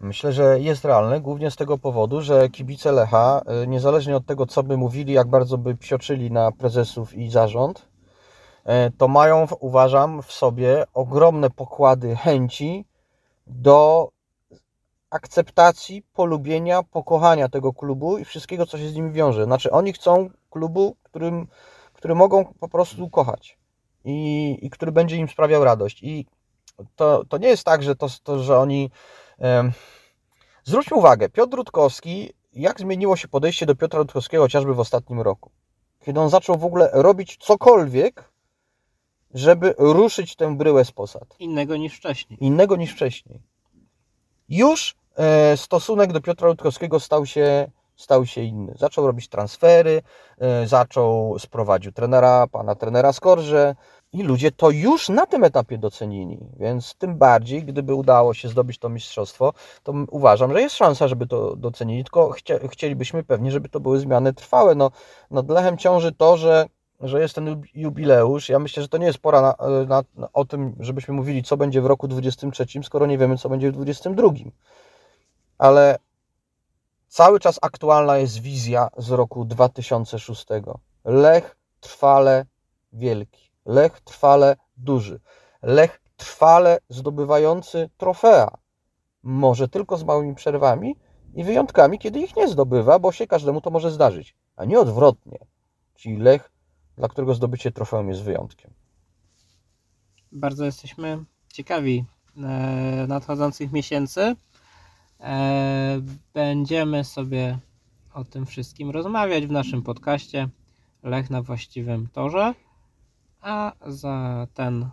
Myślę, 0.00 0.32
że 0.32 0.60
jest 0.60 0.84
realne, 0.84 1.20
głównie 1.20 1.50
z 1.50 1.56
tego 1.56 1.78
powodu, 1.78 2.20
że 2.20 2.48
kibice 2.48 2.92
Lecha, 2.92 3.42
y, 3.62 3.66
niezależnie 3.66 4.16
od 4.16 4.26
tego, 4.26 4.46
co 4.46 4.62
by 4.62 4.76
mówili, 4.76 5.12
jak 5.12 5.28
bardzo 5.28 5.58
by 5.58 5.76
psioczyli 5.76 6.30
na 6.30 6.52
prezesów 6.52 7.14
i 7.14 7.30
zarząd, 7.30 7.78
y, 7.78 8.92
to 8.98 9.08
mają, 9.08 9.46
uważam, 9.60 10.22
w 10.22 10.32
sobie 10.32 10.84
ogromne 10.94 11.50
pokłady 11.50 12.16
chęci 12.16 12.84
do 13.46 14.08
akceptacji, 15.10 16.02
polubienia, 16.12 16.82
pokochania 16.82 17.48
tego 17.48 17.72
klubu 17.72 18.18
i 18.18 18.24
wszystkiego, 18.24 18.66
co 18.66 18.78
się 18.78 18.88
z 18.88 18.94
nimi 18.94 19.12
wiąże. 19.12 19.44
Znaczy, 19.44 19.70
oni 19.70 19.92
chcą 19.92 20.30
klubu, 20.50 20.96
którym, 21.02 21.46
który 21.92 22.14
mogą 22.14 22.44
po 22.44 22.68
prostu 22.68 23.10
kochać 23.10 23.58
i, 24.04 24.58
i 24.62 24.70
który 24.70 24.92
będzie 24.92 25.16
im 25.16 25.28
sprawiał 25.28 25.64
radość. 25.64 26.02
I 26.02 26.26
to, 26.96 27.24
to 27.28 27.38
nie 27.38 27.48
jest 27.48 27.64
tak, 27.64 27.82
że, 27.82 27.96
to, 27.96 28.06
to, 28.22 28.38
że 28.38 28.58
oni. 28.58 28.90
Zwróćmy 30.64 30.96
uwagę, 30.96 31.28
Piotr 31.28 31.56
Rutkowski, 31.56 32.32
jak 32.52 32.80
zmieniło 32.80 33.16
się 33.16 33.28
podejście 33.28 33.66
do 33.66 33.74
Piotra 33.74 33.98
Rutkowskiego 33.98 34.42
chociażby 34.42 34.74
w 34.74 34.80
ostatnim 34.80 35.20
roku. 35.20 35.50
Kiedy 36.04 36.20
on 36.20 36.30
zaczął 36.30 36.58
w 36.58 36.64
ogóle 36.64 36.90
robić 36.92 37.36
cokolwiek, 37.36 38.32
żeby 39.34 39.74
ruszyć 39.78 40.36
tę 40.36 40.56
bryłę 40.56 40.84
z 40.84 40.92
posad. 40.92 41.36
Innego 41.38 41.76
niż 41.76 41.96
wcześniej. 41.96 42.38
Innego 42.44 42.76
niż 42.76 42.92
wcześniej. 42.92 43.42
Już 44.48 44.96
e, 45.16 45.56
stosunek 45.56 46.12
do 46.12 46.20
Piotra 46.20 46.48
Rutkowskiego 46.48 47.00
stał 47.00 47.26
się 47.26 47.70
stał 47.98 48.26
się 48.26 48.42
inny. 48.42 48.74
Zaczął 48.76 49.06
robić 49.06 49.28
transfery, 49.28 50.02
e, 50.38 50.66
zaczął, 50.66 51.38
sprowadził 51.38 51.92
trenera, 51.92 52.46
pana 52.46 52.74
trenera 52.74 53.12
Skorże 53.12 53.74
i 54.12 54.22
ludzie 54.22 54.52
to 54.52 54.70
już 54.70 55.08
na 55.08 55.26
tym 55.26 55.44
etapie 55.44 55.78
docenili, 55.78 56.38
więc 56.56 56.94
tym 56.94 57.18
bardziej, 57.18 57.64
gdyby 57.64 57.94
udało 57.94 58.34
się 58.34 58.48
zdobyć 58.48 58.78
to 58.78 58.88
mistrzostwo, 58.88 59.52
to 59.82 59.94
uważam, 60.10 60.52
że 60.52 60.60
jest 60.60 60.76
szansa, 60.76 61.08
żeby 61.08 61.26
to 61.26 61.56
docenili, 61.56 62.04
tylko 62.04 62.34
chcielibyśmy 62.70 63.24
pewnie, 63.24 63.50
żeby 63.50 63.68
to 63.68 63.80
były 63.80 64.00
zmiany 64.00 64.34
trwałe. 64.34 64.74
No, 64.74 64.90
nad 65.30 65.50
Lechem 65.50 65.78
ciąży 65.78 66.12
to, 66.12 66.36
że 66.36 66.66
że 67.00 67.20
jest 67.20 67.34
ten 67.34 67.62
jubileusz. 67.74 68.48
Ja 68.48 68.58
myślę, 68.58 68.82
że 68.82 68.88
to 68.88 68.98
nie 68.98 69.06
jest 69.06 69.18
pora 69.18 69.42
na, 69.42 69.54
na, 69.86 70.02
na, 70.16 70.28
o 70.32 70.44
tym, 70.44 70.76
żebyśmy 70.80 71.14
mówili, 71.14 71.42
co 71.42 71.56
będzie 71.56 71.80
w 71.80 71.86
roku 71.86 72.08
23, 72.08 72.66
skoro 72.82 73.06
nie 73.06 73.18
wiemy, 73.18 73.36
co 73.38 73.48
będzie 73.48 73.70
w 73.70 73.72
22. 73.72 74.28
Ale 75.58 75.98
Cały 77.08 77.40
czas 77.40 77.58
aktualna 77.62 78.18
jest 78.18 78.38
wizja 78.38 78.88
z 78.96 79.10
roku 79.10 79.44
2006. 79.44 80.46
Lech 81.04 81.56
trwale 81.80 82.46
wielki, 82.92 83.50
Lech 83.66 84.00
trwale 84.00 84.56
duży, 84.76 85.20
Lech 85.62 86.00
trwale 86.16 86.78
zdobywający 86.88 87.90
trofea. 87.96 88.58
Może 89.22 89.68
tylko 89.68 89.96
z 89.96 90.04
małymi 90.04 90.34
przerwami 90.34 90.96
i 91.34 91.44
wyjątkami, 91.44 91.98
kiedy 91.98 92.20
ich 92.20 92.36
nie 92.36 92.48
zdobywa, 92.48 92.98
bo 92.98 93.12
się 93.12 93.26
każdemu 93.26 93.60
to 93.60 93.70
może 93.70 93.90
zdarzyć, 93.90 94.36
a 94.56 94.64
nie 94.64 94.80
odwrotnie. 94.80 95.38
Czyli 95.94 96.16
Lech, 96.16 96.50
dla 96.96 97.08
którego 97.08 97.34
zdobycie 97.34 97.72
trofeum 97.72 98.08
jest 98.08 98.22
wyjątkiem. 98.22 98.70
Bardzo 100.32 100.64
jesteśmy 100.64 101.24
ciekawi 101.52 102.04
e, 102.36 103.06
nadchodzących 103.08 103.72
miesięcy. 103.72 104.36
E, 105.20 106.00
będziemy 106.34 107.04
sobie 107.04 107.58
o 108.14 108.24
tym 108.24 108.46
wszystkim 108.46 108.90
rozmawiać 108.90 109.46
w 109.46 109.50
naszym 109.50 109.82
podcaście 109.82 110.48
Lech 111.02 111.30
na 111.30 111.42
właściwym 111.42 112.08
torze. 112.12 112.54
A 113.40 113.72
za 113.86 114.46
ten 114.54 114.88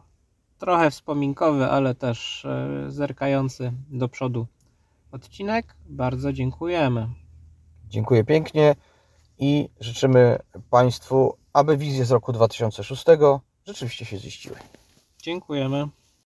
trochę 0.57 0.91
wspominkowy, 0.91 1.65
ale 1.65 1.95
też 1.95 2.45
e, 2.45 2.85
zerkający 2.87 3.71
do 3.89 4.09
przodu 4.09 4.47
odcinek 5.11 5.75
bardzo 5.85 6.33
dziękujemy. 6.33 7.09
Dziękuję 7.89 8.23
pięknie 8.23 8.75
i 9.39 9.69
życzymy 9.79 10.39
Państwu, 10.69 11.37
aby 11.53 11.77
wizje 11.77 12.05
z 12.05 12.11
roku 12.11 12.33
2006 12.33 13.05
rzeczywiście 13.65 14.05
się 14.05 14.17
ziściły. 14.17 14.55
Dziękujemy. 15.21 15.87